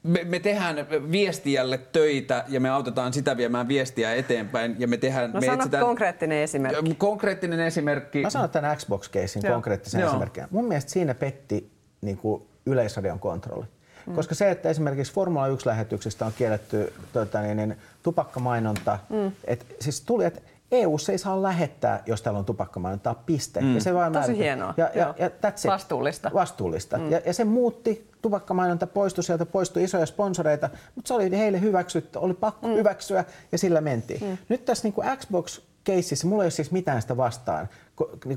me, 0.03 0.25
me 0.25 0.39
tehdään 0.39 0.77
viestijälle 1.13 1.79
töitä 1.79 2.45
ja 2.49 2.61
me 2.61 2.71
autetaan 2.71 3.13
sitä 3.13 3.37
viemään 3.37 3.69
viestiä 3.69 4.15
eteenpäin 4.15 4.77
ja 4.79 4.89
me 4.89 4.97
tehdään... 4.97 5.33
No 5.33 5.41
me 5.41 5.47
sano 5.47 5.59
etsitään, 5.59 5.85
konkreettinen 5.85 6.39
esimerkki. 6.39 6.95
Konkreettinen 6.95 7.61
esimerkki. 7.61 8.23
Mä 8.23 8.31
sanon 8.31 8.51
tämän 8.51 8.77
Xbox-keisin 8.77 9.43
konkreettisen 9.53 10.01
Joo. 10.01 10.11
esimerkkinä. 10.11 10.49
Mun 10.51 10.65
mielestä 10.65 10.91
siinä 10.91 11.15
petti 11.15 11.71
niin 12.01 12.17
kuin 12.17 12.43
Yleisradion 12.67 13.19
kontrolli. 13.19 13.67
Mm. 14.11 14.17
Koska 14.17 14.35
se, 14.35 14.51
että 14.51 14.69
esimerkiksi 14.69 15.13
Formula 15.13 15.49
1-lähetyksistä 15.49 16.27
on 16.27 16.33
kielletty 16.39 16.93
tota, 17.13 17.41
niin, 17.41 17.57
niin, 17.57 17.77
tupakkamainonta, 18.03 18.99
mm. 19.11 19.33
et, 19.45 19.77
siis 19.81 20.01
tuli, 20.01 20.25
että 20.25 20.41
EU 20.73 20.97
ei 21.13 21.19
saa 21.19 21.43
lähettää, 21.43 22.03
jos 22.07 22.23
täällä 22.23 22.39
on 22.39 22.45
tupakkamainontaa, 22.45 23.15
piste. 23.15 23.61
Mm. 23.61 23.75
Ja 23.75 23.81
se 23.81 23.95
vaan 23.95 24.13
Tosi 24.13 24.37
hienoa. 24.37 24.75
Ja, 24.77 24.91
ja, 24.95 25.15
ja 25.19 25.29
that's 25.29 25.59
it. 25.59 25.67
Vastuullista. 25.67 26.31
Vastuullista. 26.35 26.99
Mm. 26.99 27.11
Ja, 27.11 27.21
ja 27.27 27.33
se 27.35 27.45
muutti, 27.45 28.11
tupakkamainonta 28.23 28.87
poistui 28.87 29.25
sieltä, 29.25 29.47
poistui 29.47 29.85
isoja 29.85 30.07
sponsoreita, 30.07 30.71
mutta 30.95 31.09
se 31.09 31.15
oli 31.15 31.39
heille 31.39 31.61
hyväksytty, 31.61 32.19
oli 32.19 32.35
pakko 32.35 32.69
mm. 32.69 32.75
hyväksyä 32.75 33.25
ja 33.53 33.59
sillä 33.59 33.81
mentiin. 33.81 34.25
Mm. 34.25 34.39
Nyt 34.49 34.65
tässä 34.65 34.87
niin 34.87 34.93
kuin 34.93 35.07
Xbox 35.17 35.61
keississä 35.85 36.27
mulla 36.27 36.43
ei 36.43 36.47
ole 36.47 36.51
siis 36.51 36.71
mitään 36.71 37.03
sitä 37.03 37.17
vastaan, 37.17 37.69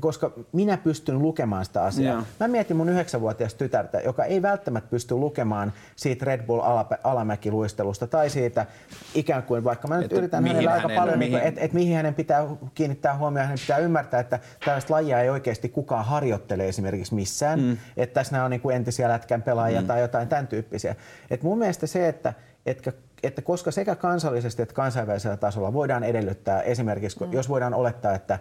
koska 0.00 0.32
minä 0.52 0.76
pystyn 0.76 1.18
lukemaan 1.18 1.64
sitä 1.64 1.82
asiaa. 1.82 2.14
Joo. 2.14 2.22
Mä 2.40 2.48
mietin 2.48 2.76
mun 2.76 2.88
yhdeksänvuotiaasta 2.88 3.58
tytärtä, 3.58 4.00
joka 4.00 4.24
ei 4.24 4.42
välttämättä 4.42 4.90
pysty 4.90 5.14
lukemaan 5.14 5.72
siitä 5.96 6.24
Red 6.24 6.42
Bull 6.42 6.60
alamäkiluistelusta 7.04 8.06
tai 8.06 8.30
siitä 8.30 8.66
ikään 9.14 9.42
kuin, 9.42 9.64
vaikka 9.64 9.88
mä 9.88 9.96
nyt 9.96 10.04
Että 10.04 10.16
yritän 10.16 10.46
hänelle 10.46 10.70
aika 10.70 10.88
hänen- 10.88 11.00
paljon, 11.00 11.18
mihin- 11.18 11.36
että 11.36 11.48
et, 11.48 11.58
et 11.58 11.72
mihin 11.72 11.96
hänen 11.96 12.14
pitää 12.14 12.46
kiinnittää 12.74 13.16
huomioon, 13.18 13.46
hänen 13.46 13.60
pitää 13.60 13.78
ymmärtää, 13.78 14.20
että 14.20 14.38
tällaista 14.64 14.94
lajia 14.94 15.20
ei 15.20 15.30
oikeasti 15.30 15.68
kukaan 15.68 16.04
harjoittele 16.04 16.68
esimerkiksi 16.68 17.14
missään. 17.14 17.60
Mm. 17.60 17.76
Että 17.96 18.14
tässä 18.14 18.32
nämä 18.32 18.44
on 18.44 18.50
niin 18.50 18.60
kuin 18.60 18.76
entisiä 18.76 19.08
lätkän 19.08 19.42
pelaajia 19.42 19.80
mm. 19.80 19.86
tai 19.86 20.00
jotain 20.00 20.28
tämän 20.28 20.46
tyyppisiä. 20.46 20.96
Et 21.30 21.42
mun 21.42 21.58
mielestä 21.58 21.86
se, 21.86 22.08
että, 22.08 22.34
että 22.66 22.92
että 23.22 23.42
koska 23.42 23.70
sekä 23.70 23.94
kansallisesti 23.94 24.62
että 24.62 24.74
kansainvälisellä 24.74 25.36
tasolla 25.36 25.72
voidaan 25.72 26.04
edellyttää 26.04 26.62
esimerkiksi, 26.62 27.24
mm. 27.24 27.32
jos 27.32 27.48
voidaan 27.48 27.74
olettaa, 27.74 28.14
että 28.14 28.38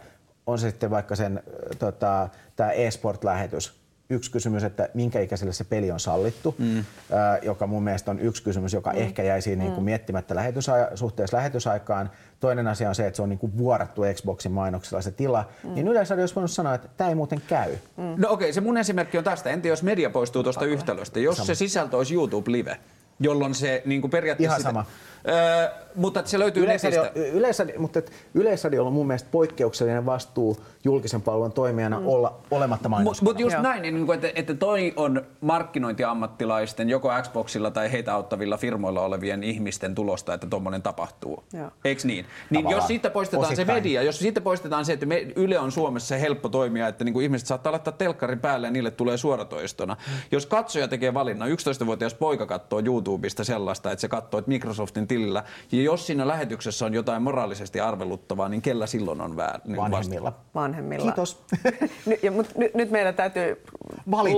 on 0.47 0.59
se 0.59 0.69
sitten 0.69 0.89
vaikka 0.89 1.15
sen 1.15 1.43
tota, 1.79 2.29
tämä 2.55 2.71
e-sport-lähetys, 2.71 3.83
yksi 4.09 4.31
kysymys, 4.31 4.63
että 4.63 4.89
minkä 4.93 5.19
ikäiselle 5.19 5.53
se 5.53 5.63
peli 5.63 5.91
on 5.91 5.99
sallittu, 5.99 6.55
mm. 6.57 6.77
ö, 6.79 6.83
joka 7.41 7.67
mun 7.67 7.83
mielestä 7.83 8.11
on 8.11 8.19
yksi 8.19 8.43
kysymys, 8.43 8.73
joka 8.73 8.91
mm. 8.91 8.97
ehkä 8.97 9.23
jäisi 9.23 9.55
niin 9.55 9.71
kuin 9.71 9.83
miettimättä 9.83 10.35
lähetysaja, 10.35 10.89
suhteessa 10.95 11.37
lähetysaikaan. 11.37 12.11
Toinen 12.39 12.67
asia 12.67 12.89
on 12.89 12.95
se, 12.95 13.07
että 13.07 13.15
se 13.15 13.21
on 13.21 13.29
niin 13.29 13.39
kuin 13.39 13.57
vuorattu 13.57 14.01
Xboxin 14.13 14.51
mainoksella 14.51 15.01
se 15.01 15.11
tila. 15.11 15.49
Mm. 15.63 15.73
Niin 15.73 15.87
yleensä 15.87 16.13
olisi 16.13 16.35
voinut 16.35 16.51
sanoa, 16.51 16.73
että 16.73 16.87
tämä 16.97 17.09
ei 17.09 17.15
muuten 17.15 17.41
käy. 17.47 17.71
Mm. 17.97 18.03
No 18.03 18.13
okei, 18.29 18.45
okay, 18.45 18.53
se 18.53 18.61
mun 18.61 18.77
esimerkki 18.77 19.17
on 19.17 19.23
tästä. 19.23 19.49
Entä 19.49 19.67
jos 19.67 19.83
media 19.83 20.09
poistuu 20.09 20.43
tuosta 20.43 20.65
yhtälöstä? 20.65 21.19
Jos 21.19 21.37
se 21.37 21.55
sisältö 21.55 21.97
olisi 21.97 22.13
YouTube 22.13 22.51
Live, 22.51 22.77
jolloin 23.19 23.55
se 23.55 23.81
niin 23.85 24.01
kuin 24.01 24.11
periaatteessa... 24.11 24.53
Ihan 24.53 24.61
sitä- 24.61 24.69
sama. 24.69 24.85
Öö, 25.27 25.69
mutta 25.95 26.21
se 26.25 26.39
löytyy 26.39 26.63
Yleisradio, 26.63 27.05
yleisradio, 27.33 27.79
mutta 27.79 27.99
et 27.99 28.11
Yleisradiolla 28.33 28.87
on 28.87 28.93
mun 28.93 29.07
mielestä 29.07 29.29
poikkeuksellinen 29.31 30.05
vastuu 30.05 30.57
julkisen 30.83 31.21
palvelun 31.21 31.51
toimijana 31.51 31.99
mm. 31.99 32.07
olla 32.07 32.39
olematta 32.51 32.89
Mutta 32.89 32.89
mainoskanava. 32.89 33.33
mut 33.33 33.39
just 33.39 33.53
Joo. 33.53 33.61
näin, 33.61 33.81
niin 33.81 34.05
kuin, 34.05 34.15
että, 34.15 34.31
että 34.35 34.53
toi 34.53 34.93
on 34.95 35.21
markkinointiammattilaisten, 35.41 36.89
joko 36.89 37.09
Xboxilla 37.21 37.71
tai 37.71 37.91
heitä 37.91 38.13
auttavilla 38.13 38.57
firmoilla 38.57 39.01
olevien 39.01 39.43
ihmisten 39.43 39.95
tulosta, 39.95 40.33
että 40.33 40.47
tuommoinen 40.47 40.81
tapahtuu. 40.81 41.43
Joo. 41.53 41.71
Eiks 41.85 42.05
niin? 42.05 42.25
Niin 42.49 42.63
Tavallaan. 42.63 42.81
jos 42.81 42.87
siitä 42.87 43.09
poistetaan 43.09 43.45
Osittain. 43.45 43.67
se 43.67 43.73
media, 43.73 44.03
jos 44.03 44.19
siitä 44.19 44.41
poistetaan 44.41 44.85
se, 44.85 44.93
että 44.93 45.05
me, 45.05 45.27
Yle 45.35 45.59
on 45.59 45.71
Suomessa 45.71 46.07
se 46.07 46.21
helppo 46.21 46.49
toimia, 46.49 46.87
että 46.87 47.03
niin 47.03 47.13
kuin 47.13 47.23
ihmiset 47.23 47.47
saattaa 47.47 47.71
laittaa 47.71 47.93
telkkarin 47.93 48.39
päälle 48.39 48.67
ja 48.67 48.71
niille 48.71 48.91
tulee 48.91 49.17
suoratoistona. 49.17 49.97
Jos 50.31 50.45
katsoja 50.45 50.87
tekee 50.87 51.13
valinnan, 51.13 51.49
11-vuotias 51.49 52.13
poika 52.13 52.45
katsoo 52.45 52.81
YouTubesta 52.85 53.43
sellaista, 53.43 53.91
että 53.91 54.01
se 54.01 54.07
katsoo 54.07 54.37
että 54.37 54.49
Microsoftin 54.49 55.07
tilillä, 55.13 55.43
ja 55.71 55.81
jos 55.81 56.07
siinä 56.07 56.27
lähetyksessä 56.27 56.85
on 56.85 56.93
jotain 56.93 57.21
moraalisesti 57.21 57.79
arveluttavaa, 57.79 58.49
niin 58.49 58.61
kella 58.61 58.87
silloin 58.87 59.21
on 59.21 59.37
väär, 59.37 59.59
niin 59.65 59.77
vanhemmilla. 59.77 60.33
vanhemmilla. 60.55 61.05
Kiitos. 61.05 61.43
Nyt, 62.05 62.23
ja, 62.23 62.31
mut, 62.31 62.47
nyt, 62.57 62.73
nyt 62.73 62.91
meidän 62.91 63.15
täytyy 63.15 63.63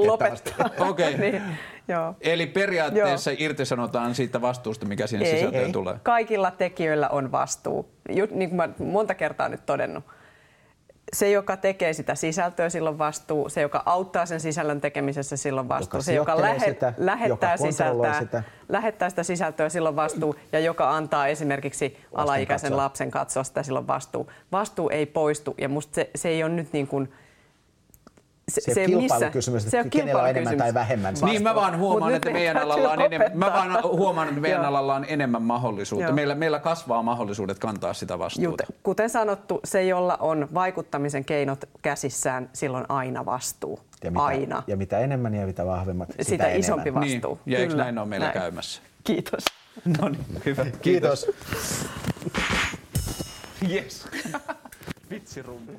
lopettaa. 0.05 0.69
Okei. 0.89 1.17
niin, 1.31 1.41
joo. 1.87 2.15
Eli 2.21 2.45
periaatteessa 2.45 3.31
irtisanotaan 3.37 4.15
siitä 4.15 4.41
vastuusta, 4.41 4.85
mikä 4.85 5.03
Ei, 5.03 5.07
sisältöön 5.07 5.65
ei. 5.65 5.71
tulee. 5.71 5.99
Kaikilla 6.03 6.51
tekijöillä 6.51 7.09
on 7.09 7.31
vastuu. 7.31 7.89
Ju, 8.09 8.27
niin 8.31 8.49
kuin 8.49 8.57
mä 8.57 8.69
monta 8.79 9.15
kertaa 9.15 9.49
nyt 9.49 9.65
todennut. 9.65 10.03
Se, 11.13 11.31
joka 11.31 11.57
tekee 11.57 11.93
sitä 11.93 12.15
sisältöä, 12.15 12.69
silloin 12.69 12.97
vastuu. 12.97 13.49
Se, 13.49 13.61
joka 13.61 13.83
auttaa 13.85 14.25
sen 14.25 14.39
sisällön 14.39 14.81
tekemisessä, 14.81 15.37
silloin 15.37 15.69
vastuu. 15.69 15.97
Joka 15.97 16.03
se, 16.03 16.13
joka 16.13 16.41
lähe, 16.41 16.59
sitä, 16.59 16.93
lähettää, 16.97 17.53
joka 17.53 17.65
sisältää, 17.65 18.19
sitä. 18.19 18.43
lähettää 18.69 19.09
sitä 19.09 19.23
sisältöä, 19.23 19.69
silloin 19.69 19.95
vastuu. 19.95 20.35
Ja 20.51 20.59
joka 20.59 20.95
antaa 20.95 21.27
esimerkiksi 21.27 21.97
alaikäisen 22.13 22.69
katsoa. 22.69 22.83
lapsen 22.83 23.11
katsoa 23.11 23.43
sitä, 23.43 23.63
silloin 23.63 23.87
vastuu. 23.87 24.31
Vastuu 24.51 24.89
ei 24.89 25.05
poistu. 25.05 25.55
Ja 25.57 25.69
musta 25.69 25.95
se, 25.95 26.09
se 26.15 26.29
ei 26.29 26.43
ole 26.43 26.51
nyt 26.53 26.73
niin 26.73 26.87
kuin... 26.87 27.13
Se 28.49 28.81
ei 28.81 28.95
ole 28.95 29.01
kilpailukysymys, 29.01 29.65
että 29.65 29.89
kenellä 29.89 30.21
on 30.23 30.29
enemmän 30.29 30.57
tai 30.57 30.73
vähemmän 30.73 31.13
vastuu. 31.13 31.29
Niin 31.29 31.43
mä 31.43 31.55
vaan 31.55 31.77
huomaan, 31.77 32.11
Mut 32.11 32.15
että 32.15 32.31
meidän 32.31 32.57
alalla 32.57 32.91
on 32.91 33.01
enemmän, 33.01 33.31
mä 33.37 33.45
vaan 33.53 33.83
huomaan, 33.83 34.27
että 34.27 34.41
meidän 34.41 34.65
alalla 34.65 34.95
on 34.95 35.05
enemmän 35.07 35.41
mahdollisuutta. 35.41 36.05
Joo. 36.07 36.15
Meillä, 36.15 36.35
meillä 36.35 36.59
kasvaa 36.59 37.03
mahdollisuudet 37.03 37.59
kantaa 37.59 37.93
sitä 37.93 38.19
vastuuta. 38.19 38.63
Jut, 38.69 38.79
kuten 38.83 39.09
sanottu, 39.09 39.59
se, 39.63 39.83
jolla 39.83 40.17
on 40.19 40.47
vaikuttamisen 40.53 41.25
keinot 41.25 41.65
käsissään, 41.81 42.49
silloin 42.53 42.85
aina 42.89 43.25
vastuu. 43.25 43.79
ja 44.03 44.11
mitä, 44.11 44.23
aina. 44.23 44.63
Ja 44.67 44.77
mitä 44.77 44.99
enemmän 44.99 45.35
ja 45.35 45.45
mitä 45.45 45.65
vahvemmat, 45.65 46.09
sitä, 46.11 46.23
Sitä 46.23 46.43
enemmän. 46.43 46.59
isompi 46.59 46.93
vastuu. 46.93 47.39
Niin, 47.45 47.53
ja 47.53 47.59
eikö 47.59 47.71
Kyllä. 47.71 47.83
näin 47.83 47.97
ole 47.97 48.07
meillä 48.07 48.25
Näin. 48.25 48.39
käymässä? 48.39 48.81
Kiitos. 49.03 49.43
No 50.01 50.09
niin, 50.09 50.25
hyvä. 50.45 50.65
Kiitos. 50.81 51.27
Yes. 53.71 54.07
Vitsirumpu. 55.09 55.71